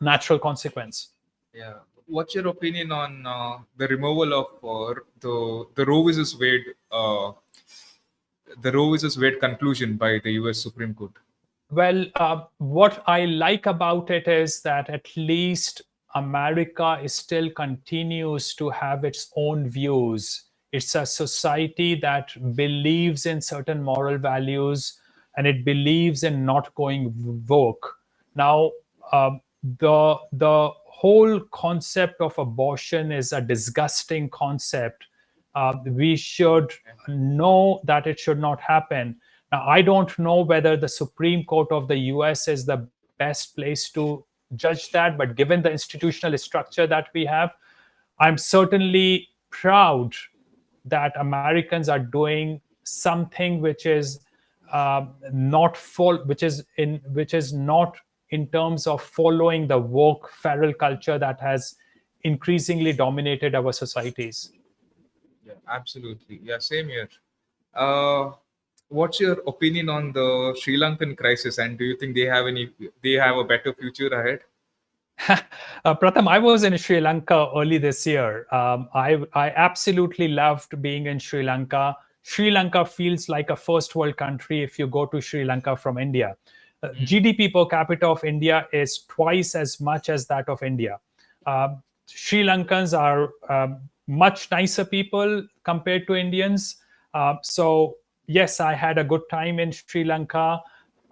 natural 0.00 0.38
consequence. 0.38 1.10
Yeah 1.52 1.74
what's 2.06 2.34
your 2.34 2.48
opinion 2.48 2.92
on 2.92 3.26
uh, 3.26 3.58
the 3.76 3.88
removal 3.88 4.32
of 4.34 4.46
uh, 4.62 5.00
the 5.20 5.66
the 5.74 5.84
Roe 5.84 6.02
versus 6.04 6.36
Wade 6.38 6.64
uh, 6.90 7.32
the 8.62 8.72
Roe 8.72 8.90
versus 8.90 9.18
Wade 9.18 9.40
conclusion 9.40 9.96
by 9.96 10.20
the 10.22 10.32
U.S. 10.32 10.62
Supreme 10.62 10.94
Court? 10.94 11.12
Well, 11.70 12.06
uh, 12.16 12.42
what 12.58 13.02
I 13.06 13.24
like 13.24 13.66
about 13.66 14.10
it 14.10 14.28
is 14.28 14.62
that 14.62 14.90
at 14.90 15.08
least 15.16 15.82
America 16.14 17.00
still 17.06 17.50
continues 17.50 18.54
to 18.54 18.70
have 18.70 19.04
its 19.04 19.32
own 19.36 19.68
views. 19.68 20.44
It's 20.72 20.94
a 20.94 21.06
society 21.06 21.94
that 21.96 22.32
believes 22.54 23.26
in 23.26 23.40
certain 23.40 23.82
moral 23.82 24.18
values 24.18 25.00
and 25.36 25.46
it 25.46 25.64
believes 25.64 26.22
in 26.22 26.44
not 26.44 26.74
going 26.74 27.12
woke. 27.48 27.96
Now, 28.34 28.72
uh, 29.12 29.30
the 29.80 30.16
the 30.32 30.70
whole 30.86 31.40
concept 31.52 32.20
of 32.20 32.38
abortion 32.38 33.10
is 33.12 33.32
a 33.32 33.40
disgusting 33.40 34.30
concept. 34.30 35.04
Uh, 35.54 35.74
we 35.86 36.16
should 36.16 36.72
know 37.08 37.80
that 37.84 38.06
it 38.06 38.18
should 38.18 38.38
not 38.38 38.60
happen. 38.60 39.16
I 39.62 39.82
don't 39.82 40.16
know 40.18 40.40
whether 40.42 40.76
the 40.76 40.88
Supreme 40.88 41.44
Court 41.44 41.70
of 41.70 41.88
the 41.88 41.96
US 41.96 42.48
is 42.48 42.64
the 42.66 42.88
best 43.18 43.54
place 43.56 43.90
to 43.90 44.24
judge 44.56 44.90
that, 44.92 45.18
but 45.18 45.36
given 45.36 45.62
the 45.62 45.70
institutional 45.70 46.36
structure 46.38 46.86
that 46.86 47.08
we 47.14 47.24
have, 47.26 47.52
I'm 48.18 48.38
certainly 48.38 49.28
proud 49.50 50.14
that 50.84 51.12
Americans 51.18 51.88
are 51.88 51.98
doing 51.98 52.60
something 52.84 53.60
which 53.60 53.86
is 53.86 54.20
uh, 54.72 55.06
not 55.32 55.76
full, 55.76 56.18
which 56.26 56.42
is 56.42 56.64
in 56.76 57.00
which 57.12 57.34
is 57.34 57.52
not 57.52 57.96
in 58.30 58.46
terms 58.48 58.86
of 58.86 59.02
following 59.02 59.66
the 59.68 59.78
woke 59.78 60.30
feral 60.30 60.72
culture 60.72 61.18
that 61.18 61.40
has 61.40 61.76
increasingly 62.22 62.92
dominated 62.92 63.54
our 63.54 63.72
societies. 63.72 64.52
Yeah, 65.46 65.52
absolutely. 65.68 66.40
Yeah, 66.42 66.58
same 66.58 66.88
here. 66.88 67.08
Uh, 67.74 68.32
what's 68.88 69.20
your 69.20 69.38
opinion 69.46 69.88
on 69.88 70.12
the 70.12 70.56
Sri 70.60 70.78
Lankan 70.78 71.16
crisis, 71.16 71.58
and 71.58 71.78
do 71.78 71.84
you 71.84 71.96
think 71.96 72.14
they 72.14 72.26
have 72.26 72.46
any? 72.46 72.70
They 73.02 73.12
have 73.12 73.36
a 73.36 73.44
better 73.44 73.72
future 73.74 74.08
ahead? 74.08 74.40
uh, 75.84 75.94
Pratham, 75.94 76.28
I 76.28 76.38
was 76.38 76.64
in 76.64 76.76
Sri 76.76 77.00
Lanka 77.00 77.50
early 77.56 77.78
this 77.78 78.06
year. 78.06 78.46
Um, 78.52 78.88
I 78.94 79.18
I 79.32 79.50
absolutely 79.50 80.28
loved 80.28 80.80
being 80.82 81.06
in 81.06 81.18
Sri 81.18 81.42
Lanka. 81.42 81.96
Sri 82.22 82.50
Lanka 82.50 82.84
feels 82.84 83.28
like 83.28 83.50
a 83.50 83.56
first 83.56 83.94
world 83.94 84.16
country 84.16 84.62
if 84.62 84.78
you 84.78 84.86
go 84.86 85.06
to 85.06 85.20
Sri 85.20 85.44
Lanka 85.44 85.76
from 85.76 85.98
India. 85.98 86.36
Uh, 86.82 86.88
GDP 87.02 87.52
per 87.52 87.66
capita 87.66 88.06
of 88.06 88.24
India 88.24 88.66
is 88.72 89.04
twice 89.08 89.54
as 89.54 89.80
much 89.80 90.08
as 90.08 90.26
that 90.26 90.48
of 90.48 90.62
India. 90.62 90.98
Uh, 91.46 91.68
Sri 92.06 92.42
Lankans 92.42 92.98
are 92.98 93.30
um, 93.48 93.78
much 94.06 94.50
nicer 94.50 94.84
people 94.84 95.46
compared 95.64 96.06
to 96.06 96.14
Indians. 96.14 96.76
Uh, 97.12 97.36
so 97.42 97.96
yes, 98.26 98.60
I 98.60 98.74
had 98.74 98.98
a 98.98 99.04
good 99.04 99.22
time 99.30 99.58
in 99.58 99.72
Sri 99.72 100.04
Lanka. 100.04 100.62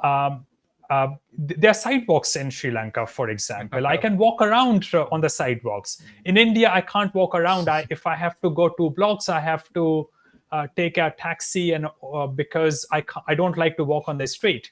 Um, 0.01 0.47
uh, 0.91 1.09
there 1.39 1.71
are 1.71 1.75
sidewalks 1.75 2.37
in 2.37 2.51
Sri 2.51 2.71
Lanka, 2.71 3.07
for 3.07 3.31
example. 3.31 3.87
I 3.87 3.97
can 3.97 4.19
walk 4.19 4.43
around 4.43 4.87
on 5.11 5.23
the 5.23 5.29
sidewalks. 5.29 6.03
In 6.27 6.37
India, 6.37 6.71
I 6.71 6.83
can't 6.83 7.15
walk 7.15 7.35
around. 7.35 7.69
I, 7.69 7.87
if 7.89 8.07
I 8.07 8.15
have 8.15 8.39
to 8.41 8.51
go 8.51 8.69
two 8.69 8.91
blocks, 8.91 9.29
I 9.31 9.41
have 9.41 9.73
to 9.73 10.09
uh, 10.51 10.67
take 10.77 10.99
a 10.99 11.15
taxi, 11.19 11.73
and 11.73 11.87
uh, 11.87 12.27
because 12.27 12.87
I 12.93 13.03
I 13.27 13.35
don't 13.35 13.57
like 13.57 13.77
to 13.79 13.85
walk 13.85 14.09
on 14.09 14.19
the 14.19 14.27
street. 14.27 14.71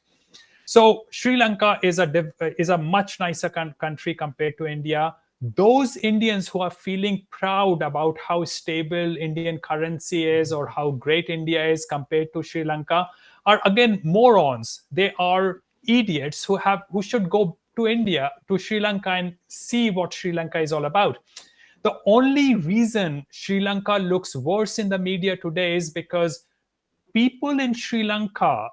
So 0.67 1.07
Sri 1.11 1.37
Lanka 1.37 1.79
is 1.83 1.99
a 1.99 2.33
is 2.59 2.69
a 2.69 2.77
much 2.77 3.19
nicer 3.19 3.49
country 3.49 4.15
compared 4.15 4.59
to 4.59 4.67
India. 4.67 5.17
Those 5.43 5.97
Indians 5.97 6.49
who 6.49 6.61
are 6.61 6.71
feeling 6.71 7.27
proud 7.31 7.81
about 7.81 8.19
how 8.19 8.45
stable 8.45 9.17
Indian 9.17 9.59
currency 9.59 10.29
is 10.29 10.53
or 10.53 10.67
how 10.67 10.91
great 10.91 11.31
India 11.31 11.67
is 11.67 11.87
compared 11.87 12.33
to 12.35 12.43
Sri 12.43 12.63
Lanka 12.63 13.09
are 13.47 13.61
again 13.65 14.01
morons. 14.05 14.83
They 14.93 15.15
are 15.19 15.63
idiots 15.89 16.45
who 16.45 16.57
have 16.57 16.83
who 16.91 17.01
should 17.01 17.31
go 17.31 17.57
to 17.77 17.87
India 17.87 18.31
to 18.49 18.59
Sri 18.59 18.81
Lanka 18.81 19.11
and 19.11 19.35
see 19.49 19.89
what 19.89 20.13
Sri 20.13 20.33
Lanka 20.33 20.61
is 20.61 20.73
all 20.75 20.85
about. 20.85 21.19
The 21.85 21.95
only 22.05 22.57
reason 22.57 23.25
Sri 23.31 23.61
Lanka 23.61 23.97
looks 23.97 24.37
worse 24.37 24.79
in 24.79 24.91
the 24.91 24.99
media 24.99 25.39
today 25.39 25.75
is 25.75 25.89
because 25.89 26.45
people 27.15 27.61
in 27.61 27.73
Sri 27.73 28.03
Lanka 28.03 28.69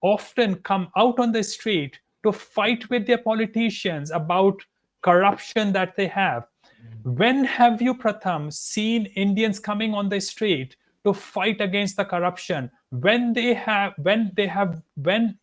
often 0.00 0.54
come 0.56 0.92
out 0.96 1.18
on 1.18 1.32
the 1.32 1.42
street 1.42 1.98
to 2.22 2.30
fight 2.30 2.88
with 2.88 3.04
their 3.04 3.18
politicians 3.18 4.12
about 4.12 4.62
corruption 5.04 5.72
that 5.72 5.94
they 5.96 6.08
have. 6.08 6.44
Mm-hmm. 6.44 7.16
When 7.16 7.44
have 7.44 7.82
you, 7.82 7.94
Pratham, 7.94 8.52
seen 8.52 9.06
Indians 9.14 9.60
coming 9.60 9.94
on 9.94 10.08
the 10.08 10.20
street 10.20 10.76
to 11.04 11.12
fight 11.12 11.60
against 11.60 11.96
the 11.96 12.04
corruption? 12.04 12.70
When 12.90 13.34
they 13.34 13.52
have, 13.54 13.92
when 13.98 14.32
they 14.34 14.46
have, 14.46 14.82
when 14.96 15.38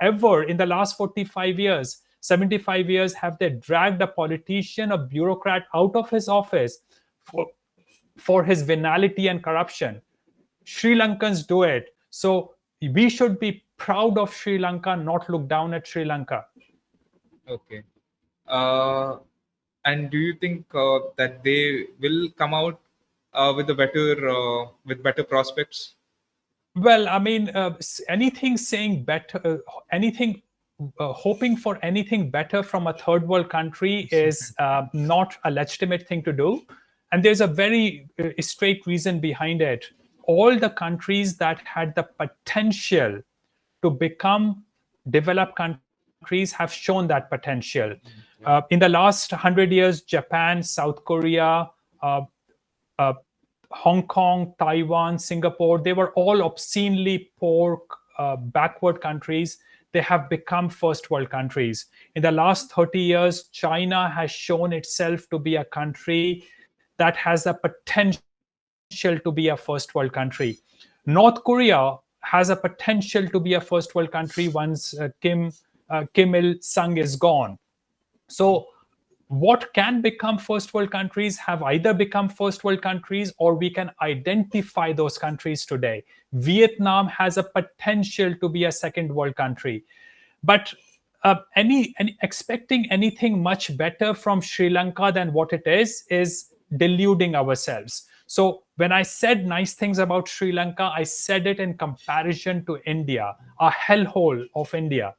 ever 0.00 0.42
in 0.42 0.56
the 0.56 0.66
last 0.66 0.96
45 0.96 1.58
years, 1.58 1.98
75 2.20 2.90
years, 2.90 3.14
have 3.14 3.38
they 3.38 3.50
dragged 3.50 4.02
a 4.02 4.06
politician, 4.06 4.92
a 4.92 4.98
bureaucrat 4.98 5.64
out 5.74 5.94
of 5.94 6.10
his 6.10 6.28
office 6.28 6.78
for, 7.22 7.46
for 8.16 8.42
his 8.42 8.62
venality 8.62 9.28
and 9.28 9.44
corruption? 9.44 10.00
Sri 10.64 10.96
Lankans 10.96 11.46
do 11.46 11.62
it. 11.62 11.94
So 12.10 12.54
we 12.80 13.08
should 13.08 13.38
be 13.38 13.62
proud 13.76 14.18
of 14.18 14.34
Sri 14.34 14.58
Lanka, 14.58 14.96
not 14.96 15.28
look 15.28 15.48
down 15.48 15.74
at 15.74 15.86
Sri 15.86 16.04
Lanka. 16.04 16.46
Okay. 17.48 17.82
Uh, 18.46 19.16
and 19.84 20.10
do 20.10 20.18
you 20.18 20.34
think 20.34 20.64
uh, 20.74 20.98
that 21.16 21.42
they 21.44 21.86
will 22.00 22.28
come 22.38 22.54
out 22.54 22.80
uh, 23.32 23.52
with 23.54 23.68
a 23.70 23.74
better 23.74 24.28
uh, 24.28 24.66
with 24.84 25.02
better 25.02 25.24
prospects? 25.24 25.94
Well, 26.76 27.08
I 27.08 27.18
mean, 27.18 27.50
uh, 27.50 27.76
anything 28.08 28.56
saying 28.56 29.04
better, 29.04 29.40
uh, 29.44 29.56
anything 29.92 30.42
hoping 30.98 31.56
for 31.56 31.78
anything 31.84 32.30
better 32.30 32.62
from 32.62 32.88
a 32.88 32.92
third 32.92 33.28
world 33.28 33.48
country 33.48 34.08
is 34.12 34.52
not 34.92 35.36
a 35.44 35.50
legitimate 35.50 36.08
thing 36.08 36.22
to 36.24 36.32
do. 36.32 36.62
And 37.12 37.22
there's 37.22 37.40
a 37.40 37.46
very 37.46 38.08
straight 38.40 38.84
reason 38.86 39.20
behind 39.20 39.62
it. 39.62 39.84
All 40.24 40.58
the 40.58 40.70
countries 40.70 41.36
that 41.36 41.60
had 41.64 41.94
the 41.94 42.02
potential 42.02 43.20
to 43.82 43.90
become 43.90 44.64
developed 45.10 45.54
countries 45.54 45.83
have 46.52 46.72
shown 46.72 47.06
that 47.08 47.30
potential. 47.30 47.90
Mm-hmm. 47.90 48.46
Uh, 48.46 48.60
in 48.70 48.78
the 48.78 48.88
last 48.88 49.32
100 49.32 49.72
years, 49.72 50.02
Japan, 50.02 50.62
South 50.62 51.04
Korea, 51.04 51.70
uh, 52.02 52.22
uh, 52.98 53.14
Hong 53.70 54.06
Kong, 54.06 54.54
Taiwan, 54.58 55.18
Singapore, 55.18 55.78
they 55.80 55.92
were 55.92 56.12
all 56.12 56.42
obscenely 56.42 57.30
poor, 57.38 57.82
uh, 58.18 58.36
backward 58.36 59.00
countries. 59.00 59.58
They 59.92 60.00
have 60.00 60.28
become 60.28 60.68
first 60.68 61.10
world 61.10 61.30
countries. 61.30 61.86
In 62.14 62.22
the 62.22 62.32
last 62.32 62.72
30 62.72 62.98
years, 63.00 63.48
China 63.48 64.08
has 64.08 64.30
shown 64.30 64.72
itself 64.72 65.28
to 65.30 65.38
be 65.38 65.56
a 65.56 65.64
country 65.64 66.44
that 66.98 67.16
has 67.16 67.46
a 67.46 67.54
potential 67.54 68.20
to 69.24 69.32
be 69.32 69.48
a 69.48 69.56
first 69.56 69.94
world 69.94 70.12
country. 70.12 70.58
North 71.06 71.42
Korea 71.44 71.96
has 72.20 72.50
a 72.50 72.56
potential 72.56 73.28
to 73.28 73.40
be 73.40 73.54
a 73.54 73.60
first 73.60 73.94
world 73.94 74.10
country 74.10 74.48
once 74.48 74.94
uh, 74.98 75.08
Kim 75.20 75.52
uh, 75.90 76.04
Kim 76.12 76.34
Il 76.34 76.54
Sung 76.60 76.96
is 76.96 77.16
gone. 77.16 77.58
So 78.28 78.66
what 79.28 79.72
can 79.74 80.00
become 80.00 80.38
first 80.38 80.74
world 80.74 80.90
countries 80.90 81.38
have 81.38 81.62
either 81.62 81.94
become 81.94 82.28
first 82.28 82.62
world 82.62 82.82
countries 82.82 83.32
or 83.38 83.54
we 83.54 83.70
can 83.70 83.90
identify 84.02 84.92
those 84.92 85.18
countries 85.18 85.64
today. 85.64 86.04
Vietnam 86.32 87.08
has 87.08 87.36
a 87.36 87.42
potential 87.42 88.34
to 88.40 88.48
be 88.48 88.64
a 88.64 88.72
second 88.72 89.14
world 89.14 89.34
country. 89.36 89.84
But 90.42 90.72
uh, 91.22 91.36
any, 91.56 91.94
any 91.98 92.18
expecting 92.22 92.90
anything 92.90 93.42
much 93.42 93.76
better 93.76 94.12
from 94.12 94.42
Sri 94.42 94.68
Lanka 94.68 95.10
than 95.12 95.32
what 95.32 95.52
it 95.52 95.66
is 95.66 96.04
is 96.10 96.52
deluding 96.76 97.34
ourselves. 97.34 98.06
So 98.26 98.64
when 98.76 98.92
I 98.92 99.02
said 99.02 99.46
nice 99.46 99.74
things 99.74 99.98
about 99.98 100.28
Sri 100.28 100.52
Lanka, 100.52 100.92
I 100.94 101.02
said 101.04 101.46
it 101.46 101.60
in 101.60 101.78
comparison 101.78 102.64
to 102.66 102.78
India, 102.84 103.34
a 103.58 103.70
hellhole 103.70 104.44
of 104.54 104.74
India. 104.74 105.14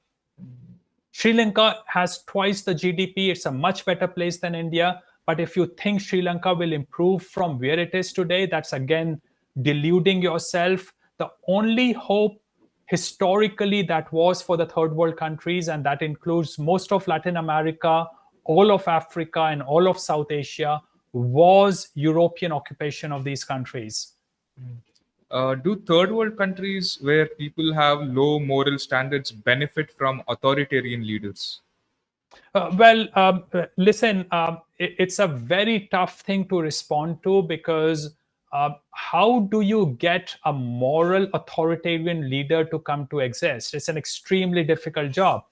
Sri 1.18 1.32
Lanka 1.32 1.78
has 1.88 2.24
twice 2.24 2.64
the 2.64 2.76
GDP. 2.76 3.30
It's 3.30 3.46
a 3.46 3.52
much 3.52 3.86
better 3.86 4.06
place 4.06 4.38
than 4.38 4.54
India. 4.54 5.02
But 5.26 5.40
if 5.40 5.56
you 5.56 5.66
think 5.66 6.02
Sri 6.02 6.22
Lanka 6.22 6.54
will 6.54 6.74
improve 6.74 7.24
from 7.24 7.58
where 7.58 7.80
it 7.80 7.96
is 7.96 8.12
today, 8.12 8.48
that's 8.48 8.74
again 8.74 9.22
deluding 9.62 10.22
yourself. 10.22 10.94
The 11.18 11.30
only 11.48 11.94
hope 11.94 12.34
historically 12.88 13.82
that 13.84 14.12
was 14.12 14.42
for 14.42 14.58
the 14.58 14.66
third 14.66 14.94
world 14.94 15.16
countries, 15.16 15.70
and 15.70 15.86
that 15.86 16.02
includes 16.02 16.60
most 16.60 16.92
of 16.92 17.08
Latin 17.08 17.38
America, 17.38 18.08
all 18.44 18.70
of 18.70 18.86
Africa, 18.86 19.44
and 19.44 19.62
all 19.62 19.88
of 19.88 19.98
South 19.98 20.30
Asia, 20.32 20.82
was 21.14 21.92
European 21.96 22.52
occupation 22.52 23.14
of 23.14 23.24
these 23.24 23.46
countries. 23.46 24.16
Hmm. 24.60 24.85
Uh, 25.36 25.54
do 25.54 25.76
third 25.86 26.14
world 26.14 26.38
countries 26.38 26.98
where 27.02 27.26
people 27.26 27.74
have 27.74 28.00
low 28.04 28.40
moral 28.40 28.80
standards 28.80 29.34
benefit 29.34 29.92
from 29.92 30.24
authoritarian 30.30 31.06
leaders? 31.06 31.60
Uh, 32.54 32.72
well, 32.78 33.06
um, 33.16 33.44
listen, 33.76 34.26
um, 34.32 34.62
it, 34.80 34.96
it's 34.98 35.20
a 35.20 35.28
very 35.28 35.90
tough 35.92 36.22
thing 36.22 36.48
to 36.48 36.62
respond 36.62 37.22
to 37.22 37.42
because 37.42 38.16
uh, 38.54 38.70
how 38.92 39.42
do 39.52 39.60
you 39.60 39.98
get 40.00 40.34
a 40.46 40.54
moral 40.54 41.28
authoritarian 41.34 42.30
leader 42.30 42.64
to 42.64 42.80
come 42.80 43.06
to 43.08 43.20
exist? 43.20 43.74
It's 43.74 43.90
an 43.90 43.98
extremely 43.98 44.64
difficult 44.64 45.12
job. 45.12 45.44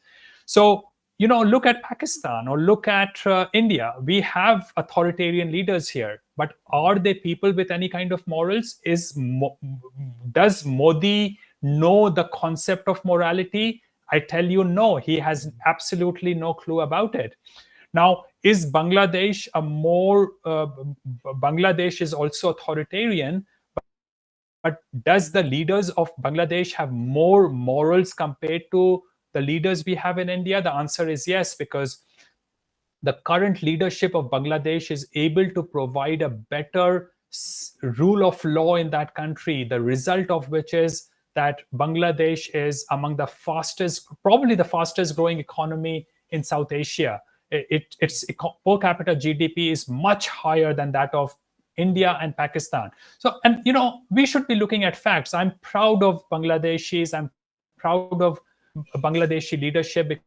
So, 0.46 0.92
you 1.20 1.28
know, 1.28 1.42
look 1.42 1.66
at 1.66 1.84
Pakistan 1.84 2.48
or 2.48 2.60
look 2.60 2.88
at 2.88 3.26
uh, 3.26 3.48
India. 3.54 3.94
We 4.04 4.20
have 4.22 4.72
authoritarian 4.78 5.52
leaders 5.52 5.88
here, 5.88 6.22
but 6.38 6.56
are 6.68 6.98
they 6.98 7.14
people 7.14 7.54
with 7.54 7.72
any 7.72 7.88
kind 7.88 8.12
of 8.12 8.26
morals? 8.28 8.80
Is 8.84 9.14
Mo- 9.16 9.58
does 10.32 10.66
Modi 10.66 11.40
know 11.62 12.10
the 12.10 12.26
concept 12.34 12.88
of 12.88 13.04
morality? 13.06 13.82
I 14.12 14.20
tell 14.20 14.46
you, 14.46 14.64
no. 14.64 14.98
He 14.98 15.20
has 15.20 15.52
absolutely 15.66 16.34
no 16.34 16.54
clue 16.54 16.82
about 16.82 17.16
it. 17.16 17.36
Now, 17.94 18.26
is 18.42 18.70
Bangladesh 18.72 19.48
a 19.54 19.62
more 19.62 20.32
uh, 20.46 20.68
Bangladesh 21.26 22.02
is 22.02 22.14
also 22.14 22.50
authoritarian, 22.50 23.46
but, 23.76 23.84
but 24.64 24.78
does 25.06 25.32
the 25.32 25.44
leaders 25.44 25.90
of 25.92 26.10
Bangladesh 26.22 26.74
have 26.74 26.92
more 26.92 27.50
morals 27.50 28.14
compared 28.14 28.64
to 28.72 29.04
the 29.34 29.42
leaders 29.42 29.84
we 29.86 29.96
have 29.96 30.18
in 30.18 30.30
India? 30.30 30.62
The 30.62 30.74
answer 30.74 31.10
is 31.10 31.28
yes, 31.28 31.56
because 31.56 32.00
the 33.02 33.14
current 33.26 33.62
leadership 33.62 34.16
of 34.16 34.30
Bangladesh 34.32 34.90
is 34.90 35.08
able 35.16 35.50
to 35.52 35.64
provide 35.64 36.22
a 36.22 36.30
better 36.30 37.12
rule 37.82 38.26
of 38.26 38.44
law 38.46 38.76
in 38.76 38.90
that 38.92 39.14
country, 39.16 39.64
the 39.64 39.82
result 39.82 40.30
of 40.30 40.50
which 40.50 40.74
is 40.74 41.10
that 41.36 41.62
Bangladesh 41.74 42.54
is 42.54 42.86
among 42.92 43.18
the 43.18 43.28
fastest, 43.28 44.08
probably 44.22 44.56
the 44.56 44.64
fastest 44.64 45.16
growing 45.16 45.40
economy 45.40 46.08
in 46.30 46.44
South 46.44 46.72
Asia. 46.72 47.22
It, 47.52 47.96
its 48.00 48.24
per 48.26 48.78
capita 48.80 49.16
GDP 49.16 49.72
is 49.72 49.88
much 49.88 50.28
higher 50.28 50.74
than 50.74 50.92
that 50.94 51.14
of 51.14 51.36
India 51.78 52.18
and 52.22 52.36
Pakistan. 52.36 52.92
So, 53.18 53.40
and 53.44 53.62
you 53.66 53.74
know, 53.74 54.02
we 54.10 54.26
should 54.26 54.48
be 54.48 54.56
looking 54.56 54.84
at 54.84 54.96
facts. 54.96 55.34
I'm 55.34 55.54
proud 55.62 56.04
of 56.04 56.28
Bangladeshis. 56.30 57.14
I'm 57.18 57.32
proud 57.78 58.22
of 58.22 58.40
Bangladeshi 58.98 59.60
leadership 59.60 60.20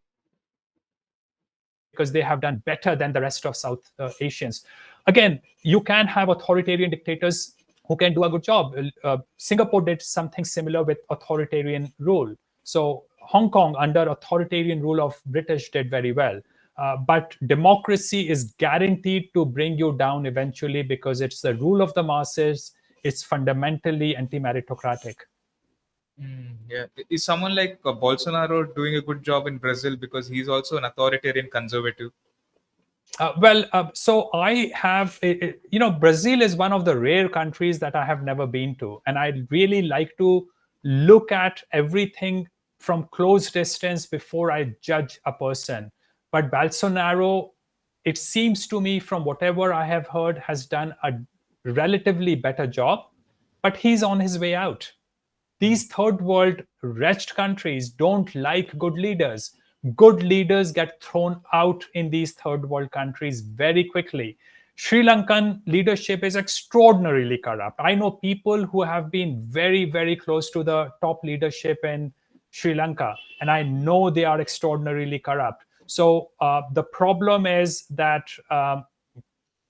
because 1.90 2.12
they 2.12 2.20
have 2.20 2.40
done 2.40 2.62
better 2.66 2.94
than 2.94 3.12
the 3.12 3.20
rest 3.20 3.46
of 3.46 3.56
South 3.56 3.90
uh, 3.98 4.10
Asians. 4.20 4.64
Again, 5.06 5.40
you 5.62 5.80
can 5.80 6.06
have 6.06 6.28
authoritarian 6.28 6.90
dictators 6.90 7.54
who 7.86 7.96
can 7.96 8.12
do 8.12 8.24
a 8.24 8.30
good 8.30 8.42
job. 8.42 8.74
Uh, 9.02 9.18
Singapore 9.36 9.80
did 9.80 10.02
something 10.02 10.44
similar 10.44 10.82
with 10.82 10.98
authoritarian 11.10 11.92
rule. 11.98 12.34
So 12.64 13.04
Hong 13.20 13.50
Kong, 13.50 13.74
under 13.78 14.08
authoritarian 14.08 14.82
rule 14.82 15.00
of 15.00 15.20
British, 15.26 15.70
did 15.70 15.90
very 15.90 16.12
well. 16.12 16.40
Uh, 16.76 16.96
but 16.98 17.34
democracy 17.46 18.28
is 18.28 18.52
guaranteed 18.58 19.30
to 19.32 19.44
bring 19.44 19.78
you 19.78 19.96
down 19.96 20.26
eventually 20.26 20.82
because 20.82 21.20
it's 21.20 21.40
the 21.40 21.54
rule 21.54 21.80
of 21.80 21.94
the 21.94 22.02
masses. 22.02 22.72
It's 23.02 23.22
fundamentally 23.22 24.14
anti-meritocratic. 24.16 25.14
Mm, 26.20 26.56
yeah, 26.68 26.86
is 27.10 27.24
someone 27.24 27.54
like 27.54 27.78
uh, 27.84 27.92
Bolsonaro 27.92 28.74
doing 28.74 28.96
a 28.96 29.02
good 29.02 29.22
job 29.22 29.46
in 29.46 29.58
Brazil 29.58 29.96
because 29.96 30.26
he's 30.28 30.48
also 30.48 30.78
an 30.78 30.84
authoritarian 30.84 31.48
conservative? 31.50 32.10
Uh, 33.18 33.32
well, 33.38 33.64
uh, 33.72 33.88
so 33.94 34.30
I 34.34 34.70
have, 34.74 35.18
you 35.22 35.78
know, 35.78 35.90
Brazil 35.90 36.42
is 36.42 36.56
one 36.56 36.72
of 36.72 36.84
the 36.84 36.96
rare 36.98 37.28
countries 37.28 37.78
that 37.78 37.94
I 37.94 38.04
have 38.04 38.22
never 38.22 38.46
been 38.46 38.74
to, 38.76 39.00
and 39.06 39.18
I 39.18 39.32
really 39.50 39.82
like 39.82 40.16
to 40.18 40.48
look 40.84 41.32
at 41.32 41.62
everything 41.72 42.48
from 42.78 43.08
close 43.12 43.50
distance 43.50 44.06
before 44.06 44.52
I 44.52 44.74
judge 44.80 45.18
a 45.24 45.32
person. 45.32 45.90
But 46.30 46.50
Bolsonaro, 46.50 47.50
it 48.04 48.18
seems 48.18 48.66
to 48.68 48.80
me, 48.80 49.00
from 49.00 49.24
whatever 49.24 49.72
I 49.72 49.84
have 49.84 50.06
heard, 50.06 50.38
has 50.38 50.66
done 50.66 50.94
a 51.02 51.12
relatively 51.64 52.34
better 52.34 52.66
job, 52.66 53.06
but 53.62 53.76
he's 53.76 54.02
on 54.02 54.20
his 54.20 54.38
way 54.38 54.54
out. 54.54 54.92
These 55.58 55.86
third 55.86 56.20
world 56.20 56.62
wretched 56.82 57.34
countries 57.34 57.88
don't 57.88 58.34
like 58.34 58.76
good 58.78 58.94
leaders. 58.94 59.52
Good 59.94 60.22
leaders 60.22 60.72
get 60.72 61.02
thrown 61.02 61.40
out 61.52 61.84
in 61.94 62.10
these 62.10 62.32
third 62.34 62.68
world 62.68 62.90
countries 62.90 63.40
very 63.40 63.84
quickly. 63.84 64.36
Sri 64.74 65.02
Lankan 65.02 65.62
leadership 65.66 66.22
is 66.22 66.36
extraordinarily 66.36 67.38
corrupt. 67.38 67.80
I 67.80 67.94
know 67.94 68.10
people 68.10 68.66
who 68.66 68.82
have 68.82 69.10
been 69.10 69.42
very, 69.48 69.86
very 69.86 70.14
close 70.14 70.50
to 70.50 70.62
the 70.62 70.90
top 71.00 71.24
leadership 71.24 71.78
in 71.82 72.12
Sri 72.50 72.74
Lanka, 72.74 73.16
and 73.40 73.50
I 73.50 73.62
know 73.62 74.10
they 74.10 74.24
are 74.24 74.40
extraordinarily 74.40 75.18
corrupt. 75.18 75.64
So 75.86 76.32
uh, 76.40 76.62
the 76.72 76.82
problem 76.82 77.46
is 77.46 77.86
that 77.90 78.28
um, 78.50 78.84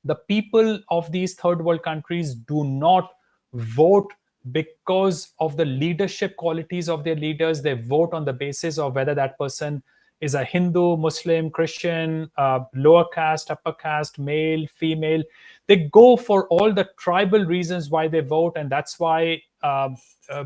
the 0.05 0.17
people 0.17 0.81
of 0.89 1.13
these 1.13 1.35
third 1.35 1.63
world 1.63 1.85
countries 1.85 2.35
do 2.35 2.65
not 2.65 3.13
vote 3.53 4.13
because 4.53 5.33
of 5.39 5.57
the 5.57 5.65
leadership 5.65 6.37
qualities 6.37 6.89
of 6.89 7.05
their 7.05 7.17
leaders. 7.17 7.63
They 7.63 7.75
vote 7.75 8.13
on 8.13 8.25
the 8.25 8.33
basis 8.33 8.79
of 8.79 8.95
whether 8.95 9.15
that 9.15 9.39
person 9.39 9.83
is 10.21 10.35
a 10.35 10.45
Hindu, 10.45 10.97
Muslim, 10.97 11.51
Christian, 11.51 12.31
uh, 12.39 12.61
lower 12.75 13.05
caste, 13.13 13.51
upper 13.51 13.73
caste, 13.73 14.19
male, 14.19 14.67
female. 14.75 15.23
They 15.67 15.89
go 15.93 16.17
for 16.17 16.47
all 16.49 16.73
the 16.73 16.89
tribal 16.97 17.45
reasons 17.45 17.91
why 17.91 18.09
they 18.09 18.21
vote, 18.21 18.55
and 18.57 18.71
that's 18.71 18.99
why 18.99 19.43
um, 19.63 19.97
uh, 20.31 20.45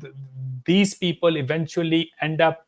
th- 0.00 0.12
these 0.64 0.94
people 0.94 1.36
eventually 1.36 2.10
end 2.20 2.40
up 2.40 2.66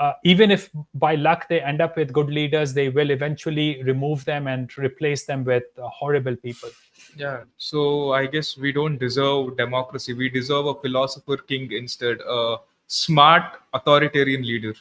uh, 0.00 0.12
even 0.22 0.50
if 0.50 0.70
by 0.94 1.16
luck 1.16 1.48
they 1.48 1.60
end 1.60 1.80
up 1.80 1.96
with 1.96 2.12
good 2.12 2.28
leaders, 2.28 2.72
they 2.72 2.88
will 2.88 3.10
eventually 3.10 3.82
remove 3.82 4.24
them 4.24 4.46
and 4.46 4.76
replace 4.78 5.24
them 5.24 5.44
with 5.44 5.64
uh, 5.76 5.88
horrible 5.88 6.36
people. 6.36 6.70
Yeah. 7.16 7.42
So 7.56 8.12
I 8.12 8.26
guess 8.26 8.56
we 8.56 8.72
don't 8.72 8.98
deserve 8.98 9.56
democracy. 9.56 10.14
We 10.14 10.28
deserve 10.28 10.66
a 10.66 10.74
philosopher 10.74 11.36
king 11.36 11.72
instead, 11.72 12.18
a 12.28 12.56
smart 12.86 13.60
authoritarian 13.74 14.42
leader. 14.42 14.74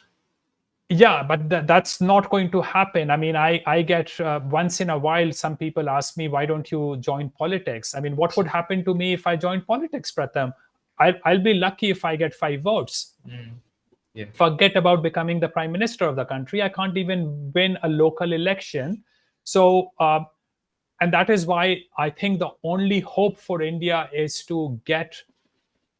Yeah, 0.89 1.21
but 1.23 1.49
th- 1.49 1.65
that's 1.65 1.99
not 1.99 2.29
going 2.29 2.49
to 2.51 2.61
happen. 2.61 3.11
I 3.11 3.17
mean, 3.17 3.35
I 3.35 3.61
I 3.65 3.81
get 3.81 4.17
uh, 4.21 4.39
once 4.49 4.79
in 4.79 4.89
a 4.89 4.97
while 4.97 5.33
some 5.33 5.57
people 5.57 5.89
ask 5.89 6.15
me, 6.15 6.27
why 6.29 6.45
don't 6.45 6.71
you 6.71 6.95
join 6.97 7.29
politics? 7.31 7.93
I 7.93 7.99
mean, 7.99 8.15
what 8.15 8.37
would 8.37 8.47
happen 8.47 8.85
to 8.85 8.93
me 8.93 9.13
if 9.13 9.27
I 9.27 9.35
joined 9.35 9.67
politics, 9.67 10.11
Pratham? 10.11 10.53
I'll, 10.99 11.13
I'll 11.25 11.43
be 11.43 11.53
lucky 11.53 11.89
if 11.89 12.05
I 12.05 12.15
get 12.15 12.33
five 12.33 12.61
votes. 12.61 13.13
Mm 13.27 13.55
yeah. 14.17 14.25
forget 14.33 14.75
about 14.75 15.03
becoming 15.03 15.39
the 15.39 15.49
prime 15.49 15.71
minister 15.71 16.05
of 16.05 16.15
the 16.15 16.25
country. 16.25 16.61
I 16.61 16.69
can't 16.69 16.97
even 16.97 17.51
win 17.53 17.77
a 17.83 17.89
local 17.89 18.33
election. 18.33 19.03
So 19.43 19.91
uh, 19.99 20.21
and 21.01 21.13
that 21.13 21.29
is 21.29 21.45
why 21.45 21.81
i 21.97 22.09
think 22.09 22.39
the 22.39 22.49
only 22.63 22.99
hope 22.99 23.37
for 23.37 23.61
india 23.61 24.09
is 24.13 24.43
to 24.45 24.79
get 24.85 25.21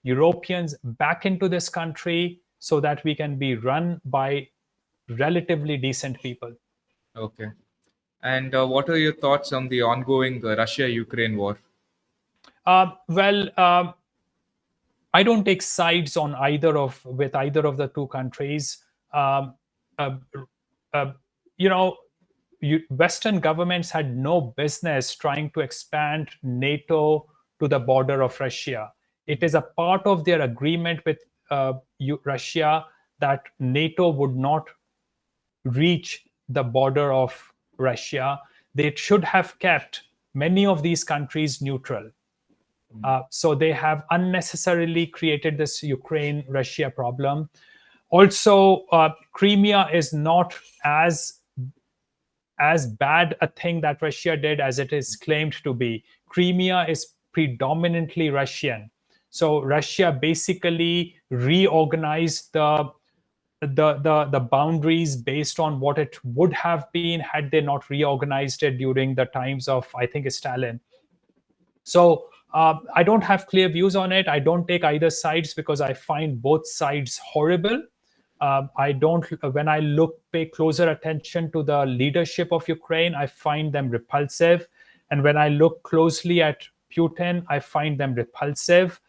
europeans 0.03 0.76
back 1.03 1.26
into 1.26 1.49
this 1.49 1.69
country 1.69 2.39
so 2.60 2.80
that 2.80 3.03
we 3.03 3.14
can 3.14 3.38
be 3.38 3.56
run 3.56 4.02
by 4.06 4.48
relatively 5.10 5.77
decent 5.77 6.19
people. 6.22 6.52
Okay. 7.15 7.49
And 8.23 8.56
uh, 8.56 8.65
what 8.65 8.89
are 8.89 8.98
your 8.98 9.14
thoughts 9.14 9.53
on 9.53 9.68
the 9.69 9.81
ongoing 9.81 10.44
uh, 10.44 10.56
russia 10.57 10.89
ukraine 10.89 11.38
war? 11.38 11.60
Uh, 12.65 12.88
well 13.07 13.49
um, 13.60 13.94
I 15.14 15.24
don't 15.24 15.46
take 15.46 15.62
sides 15.62 16.18
on 16.18 16.36
either 16.36 16.78
of 16.78 17.04
with 17.06 17.36
either 17.36 17.66
of 17.66 17.78
the 17.78 17.88
two 17.88 18.08
countries. 18.08 18.78
Um, 19.14 19.56
uh, 19.98 20.18
uh, 20.94 21.12
you 21.58 21.70
know, 21.70 21.98
you, 22.62 22.82
Western 22.90 23.40
governments 23.40 23.90
had 23.92 24.16
no 24.16 24.42
business 24.42 25.16
trying 25.16 25.52
to 25.52 25.62
expand 25.62 26.30
NATO 26.44 27.28
to 27.60 27.68
the 27.68 27.80
border 27.80 28.22
of 28.22 28.40
Russia. 28.40 28.92
It 29.28 29.44
is 29.44 29.56
a 29.56 29.62
part 29.62 30.06
of 30.06 30.24
their 30.26 30.42
agreement 30.42 31.02
with 31.06 31.20
uh, 31.50 31.74
Russia 32.26 32.86
that 33.20 33.44
NATO 33.60 34.10
would 34.10 34.36
not 34.36 34.68
reach 35.66 36.26
the 36.50 36.64
border 36.64 37.12
of 37.12 37.34
Russia. 37.78 38.40
They 38.76 38.94
should 38.96 39.24
have 39.24 39.58
kept 39.60 40.04
many 40.34 40.66
of 40.66 40.84
these 40.84 41.04
countries 41.04 41.62
neutral. 41.62 42.10
Uh, 43.04 43.22
so 43.30 43.56
they 43.56 43.72
have 43.72 44.04
unnecessarily 44.12 45.08
created 45.08 45.58
this 45.58 45.84
Ukraine 45.84 46.44
Russia 46.48 46.90
problem. 46.90 47.50
Also, 48.10 48.86
uh, 48.92 49.10
Crimea 49.34 49.90
is 49.94 50.14
not 50.14 50.56
as 50.84 51.34
as 52.60 52.88
bad 52.88 53.36
a 53.42 53.48
thing 53.48 53.82
that 53.82 54.02
Russia 54.02 54.36
did 54.38 54.60
as 54.60 54.80
it 54.80 54.94
is 54.94 55.16
claimed 55.16 55.54
to 55.64 55.74
be. 55.74 56.04
Crimea 56.28 56.86
is 56.90 57.14
predominantly 57.34 58.30
Russian. 58.30 58.90
So 59.30 59.62
Russia 59.62 60.18
basically 60.20 61.16
reorganized 61.30 62.54
the 62.54 62.90
the, 63.62 63.96
the 64.04 64.26
the 64.32 64.40
boundaries 64.40 65.16
based 65.16 65.60
on 65.60 65.80
what 65.80 65.98
it 65.98 66.18
would 66.24 66.54
have 66.54 66.92
been 66.94 67.20
had 67.20 67.52
they 67.52 67.62
not 67.62 67.90
reorganized 67.90 68.64
it 68.64 68.78
during 68.78 69.16
the 69.16 69.26
times 69.26 69.68
of 69.68 69.88
I 69.96 70.06
think 70.06 70.30
Stalin. 70.32 70.80
So 71.84 72.30
uh, 72.53 72.76
I 72.95 73.03
don't 73.03 73.24
have 73.24 73.48
clear 73.48 73.69
views 73.69 73.95
on 73.95 74.11
it. 74.11 74.28
I 74.28 74.40
don't 74.40 74.68
take 74.68 74.84
either 74.84 75.10
sides 75.10 75.53
because 75.53 75.82
I 75.82 75.94
find 75.94 76.41
both 76.41 76.68
sides 76.68 77.19
horrible. 77.24 77.84
Uh, 78.41 78.64
I 78.78 78.94
don't. 78.94 79.26
When 79.53 79.68
I 79.68 79.80
look, 79.80 80.22
pay 80.32 80.45
closer 80.48 80.90
attention 80.90 81.52
to 81.53 81.64
the 81.64 81.86
leadership 81.86 82.52
of 82.53 82.68
Ukraine, 82.68 83.15
I 83.15 83.28
find 83.28 83.74
them 83.74 83.90
repulsive, 83.90 84.68
and 85.11 85.24
when 85.24 85.38
I 85.38 85.49
look 85.49 85.84
closely 85.84 86.41
at 86.41 86.64
Putin, 86.95 87.45
I 87.49 87.60
find 87.60 87.99
them 87.99 88.15
repulsive. 88.15 89.02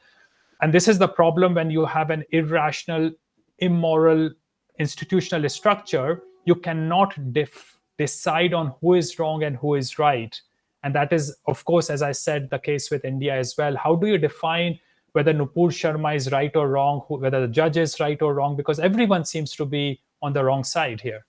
And 0.63 0.75
this 0.75 0.89
is 0.89 0.99
the 0.99 1.09
problem 1.09 1.55
when 1.55 1.71
you 1.71 1.87
have 1.87 2.11
an 2.11 2.25
irrational, 2.33 3.13
immoral 3.59 4.31
institutional 4.79 5.49
structure. 5.49 6.23
You 6.47 6.57
cannot 6.57 7.33
def- 7.33 7.79
decide 7.99 8.55
on 8.55 8.75
who 8.81 8.95
is 8.95 9.19
wrong 9.19 9.45
and 9.45 9.57
who 9.57 9.77
is 9.77 9.99
right. 9.99 10.41
And 10.83 10.95
that 10.95 11.13
is, 11.13 11.37
of 11.47 11.65
course, 11.65 11.91
as 11.91 12.03
I 12.03 12.13
said, 12.13 12.51
the 12.51 12.59
case 12.59 12.91
with 12.91 13.05
India 13.05 13.37
as 13.37 13.55
well. 13.57 13.77
How 13.77 13.97
do 13.97 14.07
you 14.07 14.19
define 14.19 14.79
whether 15.13 15.35
Nupur 15.35 15.71
Sharma 15.71 16.15
is 16.15 16.31
right 16.31 16.55
or 16.55 16.69
wrong, 16.69 17.01
whether 17.09 17.41
the 17.41 17.53
judge 17.53 17.77
is 17.77 17.99
right 17.99 18.21
or 18.23 18.35
wrong? 18.35 18.57
Because 18.57 18.79
everyone 18.79 19.25
seems 19.25 19.55
to 19.57 19.65
be 19.65 20.01
on 20.23 20.33
the 20.33 20.45
wrong 20.45 20.65
side 20.65 21.01
here. 21.01 21.25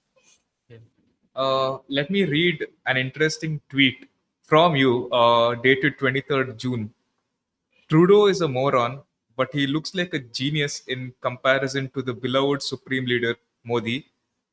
Uh, 1.36 1.78
let 1.88 2.10
me 2.10 2.26
read 2.26 2.68
an 2.86 2.98
interesting 2.98 3.62
tweet 3.70 4.10
from 4.44 4.76
you, 4.76 5.10
uh, 5.12 5.56
dated 5.56 5.98
23rd 5.98 6.58
June. 6.58 6.94
Trudeau 7.88 8.28
is 8.28 8.42
a 8.42 8.48
moron, 8.48 9.02
but 9.38 9.50
he 9.54 9.66
looks 9.66 9.96
like 9.96 10.14
a 10.14 10.20
genius 10.20 10.84
in 10.88 11.14
comparison 11.22 11.90
to 11.92 12.02
the 12.02 12.14
beloved 12.14 12.62
Supreme 12.62 13.06
Leader 13.06 13.36
Modi, 13.64 14.08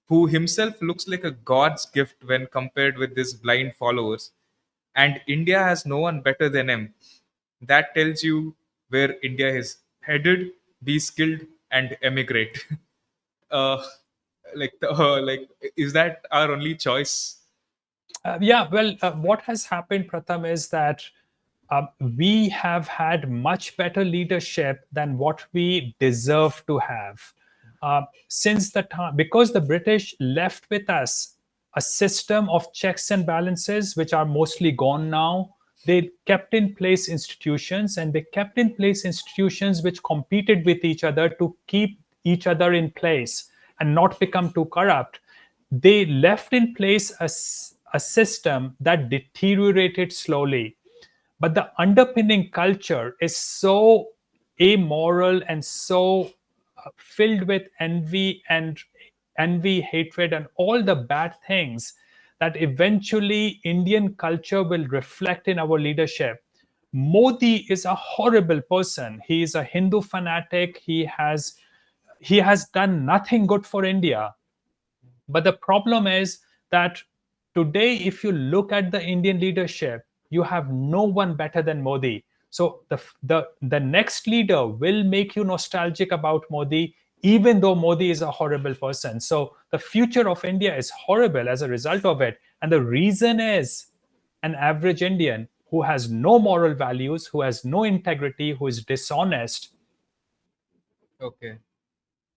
who 0.07 0.27
himself 0.27 0.81
looks 0.81 1.09
like 1.09 1.25
a 1.25 1.33
God's 1.33 1.87
gift 1.87 2.23
when 2.25 2.47
compared 2.47 2.97
with 2.97 3.17
his 3.17 3.35
blind 3.35 3.75
followers 3.75 4.31
and 4.97 5.21
India 5.29 5.63
has 5.63 5.87
no 5.87 5.99
one 5.99 6.21
better 6.21 6.49
than 6.49 6.69
him. 6.69 6.95
That 7.61 7.95
tells 7.95 8.23
you 8.23 8.57
where 8.89 9.17
India 9.23 9.55
is 9.55 9.79
headed. 10.01 10.51
Be 10.83 10.99
skilled 10.99 11.41
and 11.71 11.97
emigrate. 12.03 12.67
uh, 13.51 13.85
like, 14.55 14.73
uh, 14.83 15.21
like, 15.23 15.49
is 15.77 15.93
that 15.93 16.25
our 16.31 16.53
only 16.53 16.75
choice? 16.75 17.39
Uh, 18.25 18.39
yeah. 18.41 18.69
Well, 18.71 18.97
uh, 19.03 19.13
what 19.13 19.43
has 19.43 19.67
happened, 19.67 20.11
Pratham, 20.11 20.51
is 20.51 20.69
that 20.69 21.03
uh, 21.71 21.87
we 22.17 22.49
have 22.49 22.89
had 22.89 23.31
much 23.31 23.77
better 23.77 24.05
leadership 24.05 24.87
than 24.93 25.19
what 25.19 25.45
we 25.53 25.95
deserve 25.99 26.63
to 26.67 26.79
have. 26.79 27.21
Uh, 27.83 28.03
since 28.29 28.71
the 28.71 28.83
time, 28.83 29.17
because 29.17 29.53
the 29.53 29.61
British 29.61 30.15
left 30.19 30.67
with 30.71 30.89
us 30.89 31.36
a 31.77 31.81
system 31.81 32.49
of 32.49 32.73
checks 32.73 33.11
and 33.11 33.27
balances, 33.27 33.97
which 33.97 34.13
are 34.15 34.25
mostly 34.25 34.73
gone 34.73 35.11
now. 35.11 35.55
They 35.85 36.11
kept 36.25 36.55
in 36.55 36.75
place 36.75 37.09
institutions 37.09 37.99
and 37.99 38.13
they 38.13 38.25
kept 38.33 38.59
in 38.59 38.75
place 38.75 39.05
institutions 39.05 39.83
which 39.83 40.03
competed 40.03 40.65
with 40.65 40.85
each 40.85 41.05
other 41.05 41.29
to 41.29 41.55
keep 41.67 42.01
each 42.25 42.47
other 42.47 42.73
in 42.73 42.91
place 42.91 43.51
and 43.79 43.95
not 43.95 44.19
become 44.19 44.53
too 44.53 44.65
corrupt. 44.67 45.21
They 45.71 46.07
left 46.07 46.55
in 46.55 46.75
place 46.75 47.13
a, 47.21 47.29
a 47.95 48.01
system 48.01 48.75
that 48.81 49.11
deteriorated 49.11 50.13
slowly. 50.13 50.77
But 51.39 51.55
the 51.55 51.71
underpinning 51.79 52.51
culture 52.51 53.17
is 53.21 53.37
so 53.37 54.09
amoral 54.61 55.43
and 55.47 55.63
so 55.63 56.33
uh, 56.79 56.91
filled 56.97 57.43
with 57.43 57.65
envy 57.79 58.43
and 58.49 58.79
envy, 59.39 59.81
hatred, 59.81 60.33
and 60.33 60.47
all 60.57 60.83
the 60.83 60.95
bad 60.95 61.35
things 61.47 61.95
that 62.41 62.61
eventually 62.61 63.61
Indian 63.65 64.15
culture 64.15 64.63
will 64.63 64.87
reflect 64.89 65.49
in 65.49 65.59
our 65.59 65.79
leadership. 65.79 66.43
Modi 66.93 67.67
is 67.71 67.85
a 67.85 67.95
horrible 67.95 68.61
person. 68.63 69.21
He 69.27 69.43
is 69.43 69.55
a 69.55 69.63
Hindu 69.65 70.01
fanatic. 70.03 70.79
He 70.85 71.05
has 71.05 71.55
he 72.21 72.39
has 72.39 72.69
done 72.69 73.05
nothing 73.05 73.47
good 73.47 73.67
for 73.67 73.85
India. 73.85 74.35
But 75.29 75.45
the 75.45 75.53
problem 75.53 76.07
is 76.07 76.39
that 76.71 77.03
today, 77.55 77.97
if 77.97 78.25
you 78.25 78.33
look 78.33 78.73
at 78.73 78.91
the 78.91 79.03
Indian 79.03 79.39
leadership, 79.41 80.07
you 80.31 80.43
have 80.43 80.71
no 80.71 81.03
one 81.03 81.37
better 81.37 81.63
than 81.63 81.83
Modi. 81.83 82.25
So 82.51 82.81
the 82.89 83.01
the 83.23 83.49
the 83.63 83.81
next 83.81 84.27
leader 84.27 84.67
will 84.67 85.05
make 85.05 85.37
you 85.37 85.45
nostalgic 85.45 86.13
about 86.13 86.45
Modi 86.51 86.95
even 87.27 87.59
though 87.59 87.75
Modi 87.75 88.13
is 88.13 88.23
a 88.23 88.31
horrible 88.31 88.73
person. 88.73 89.19
So 89.19 89.57
the 89.73 89.81
future 89.81 90.29
of 90.29 90.45
India 90.45 90.77
is 90.77 90.91
horrible 90.91 91.49
as 91.49 91.61
a 91.61 91.69
result 91.69 92.05
of 92.05 92.21
it. 92.21 92.39
And 92.63 92.71
the 92.71 92.81
reason 92.81 93.41
is 93.41 93.87
an 94.45 94.55
average 94.55 95.03
Indian 95.03 95.49
who 95.69 95.83
has 95.83 96.09
no 96.09 96.39
moral 96.39 96.73
values, 96.75 97.27
who 97.27 97.41
has 97.41 97.65
no 97.65 97.83
integrity, 97.83 98.53
who 98.53 98.69
is 98.69 98.85
dishonest. 98.85 99.73
Okay. 101.21 101.59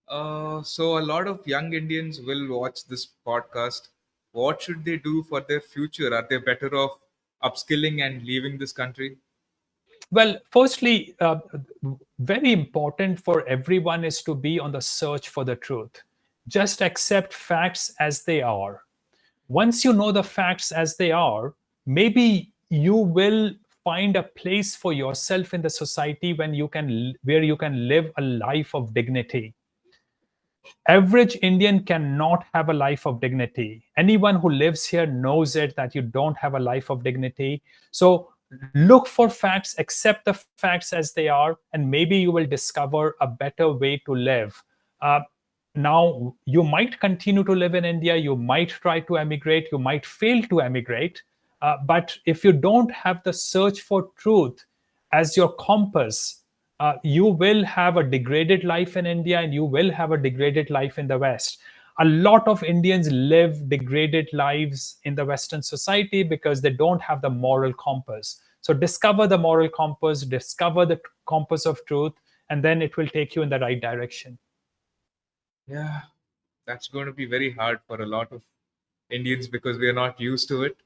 Uh, 0.08 0.60
so 0.64 0.98
a 0.98 1.04
lot 1.12 1.28
of 1.28 1.46
young 1.46 1.72
Indians 1.72 2.20
will 2.20 2.48
watch 2.48 2.84
this 2.86 3.10
podcast. 3.24 3.90
What 4.32 4.60
should 4.60 4.84
they 4.84 4.96
do 4.96 5.22
for 5.22 5.40
their 5.40 5.60
future? 5.60 6.12
Are 6.12 6.26
they 6.28 6.38
better 6.38 6.74
off 6.74 6.98
upskilling 7.44 8.04
and 8.04 8.24
leaving 8.24 8.58
this 8.58 8.72
country? 8.72 9.18
Well, 10.10 10.38
firstly, 10.50 11.14
uh, 11.20 11.38
very 12.20 12.52
important 12.52 13.18
for 13.18 13.48
everyone 13.48 14.04
is 14.04 14.22
to 14.22 14.34
be 14.34 14.60
on 14.60 14.72
the 14.72 14.80
search 14.80 15.30
for 15.30 15.42
the 15.42 15.56
truth. 15.56 16.02
Just 16.48 16.82
accept 16.82 17.32
facts 17.32 17.94
as 17.98 18.22
they 18.22 18.42
are. 18.42 18.82
Once 19.48 19.84
you 19.84 19.92
know 19.94 20.12
the 20.12 20.22
facts 20.22 20.70
as 20.70 20.96
they 20.96 21.12
are, 21.12 21.54
maybe 21.86 22.52
you 22.68 22.94
will 22.94 23.52
find 23.82 24.16
a 24.16 24.22
place 24.22 24.76
for 24.76 24.92
yourself 24.92 25.54
in 25.54 25.62
the 25.62 25.70
society 25.70 26.34
when 26.34 26.52
you 26.52 26.68
can 26.68 27.14
where 27.24 27.42
you 27.42 27.56
can 27.56 27.88
live 27.88 28.12
a 28.18 28.22
life 28.22 28.74
of 28.74 28.92
dignity 28.92 29.54
average 30.88 31.36
indian 31.40 31.82
cannot 31.82 32.44
have 32.52 32.68
a 32.68 32.74
life 32.74 33.06
of 33.06 33.20
dignity 33.20 33.82
anyone 33.96 34.36
who 34.36 34.50
lives 34.50 34.84
here 34.84 35.06
knows 35.06 35.56
it 35.56 35.74
that 35.76 35.94
you 35.94 36.02
don't 36.02 36.36
have 36.36 36.54
a 36.54 36.60
life 36.60 36.90
of 36.90 37.02
dignity 37.02 37.62
so 37.90 38.30
look 38.74 39.06
for 39.06 39.30
facts 39.30 39.76
accept 39.78 40.24
the 40.24 40.34
facts 40.56 40.92
as 40.92 41.12
they 41.12 41.28
are 41.28 41.56
and 41.72 41.90
maybe 41.90 42.16
you 42.16 42.32
will 42.32 42.46
discover 42.46 43.16
a 43.20 43.26
better 43.26 43.72
way 43.72 44.02
to 44.06 44.14
live. 44.14 44.62
Uh, 45.00 45.20
now 45.74 46.34
you 46.46 46.64
might 46.64 46.98
continue 46.98 47.44
to 47.44 47.52
live 47.52 47.76
in 47.76 47.84
india 47.84 48.16
you 48.16 48.34
might 48.34 48.70
try 48.70 48.98
to 48.98 49.16
emigrate 49.16 49.68
you 49.70 49.78
might 49.78 50.04
fail 50.04 50.42
to 50.42 50.60
emigrate 50.60 51.22
uh, 51.62 51.76
but 51.86 52.16
if 52.26 52.42
you 52.42 52.52
don't 52.52 52.90
have 52.90 53.22
the 53.22 53.32
search 53.32 53.80
for 53.80 54.08
truth 54.16 54.64
as 55.12 55.36
your 55.36 55.52
compass 55.52 56.42
uh, 56.80 56.94
you 57.04 57.24
will 57.24 57.62
have 57.64 57.96
a 57.96 58.02
degraded 58.02 58.64
life 58.64 58.96
in 58.96 59.06
india 59.06 59.38
and 59.38 59.54
you 59.54 59.64
will 59.64 59.92
have 59.92 60.10
a 60.10 60.18
degraded 60.18 60.70
life 60.70 60.98
in 60.98 61.06
the 61.06 61.16
west 61.16 61.60
a 61.98 62.04
lot 62.04 62.46
of 62.48 62.62
Indians 62.62 63.10
live 63.10 63.68
degraded 63.68 64.28
lives 64.32 64.98
in 65.04 65.14
the 65.14 65.24
Western 65.24 65.62
society 65.62 66.22
because 66.22 66.60
they 66.60 66.70
don't 66.70 67.02
have 67.02 67.20
the 67.20 67.30
moral 67.30 67.72
compass. 67.74 68.40
So 68.60 68.74
discover 68.74 69.26
the 69.26 69.38
moral 69.38 69.68
compass, 69.68 70.22
discover 70.22 70.86
the 70.86 71.00
compass 71.26 71.66
of 71.66 71.84
truth, 71.86 72.12
and 72.50 72.62
then 72.62 72.82
it 72.82 72.96
will 72.96 73.08
take 73.08 73.34
you 73.34 73.42
in 73.42 73.48
the 73.48 73.58
right 73.58 73.80
direction. 73.80 74.38
Yeah, 75.66 76.00
that's 76.66 76.88
going 76.88 77.06
to 77.06 77.12
be 77.12 77.26
very 77.26 77.52
hard 77.52 77.80
for 77.86 78.02
a 78.02 78.06
lot 78.06 78.32
of 78.32 78.42
Indians 79.10 79.48
because 79.48 79.78
we 79.78 79.88
are 79.88 79.94
not 79.94 80.20
used 80.20 80.48
to 80.48 80.64
it. 80.64 80.76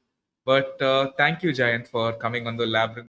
But 0.44 0.80
uh, 0.80 1.12
thank 1.16 1.42
you, 1.42 1.50
Jayant, 1.50 1.88
for 1.88 2.12
coming 2.12 2.46
on 2.46 2.56
the 2.56 2.66
Labyrinth 2.66 3.08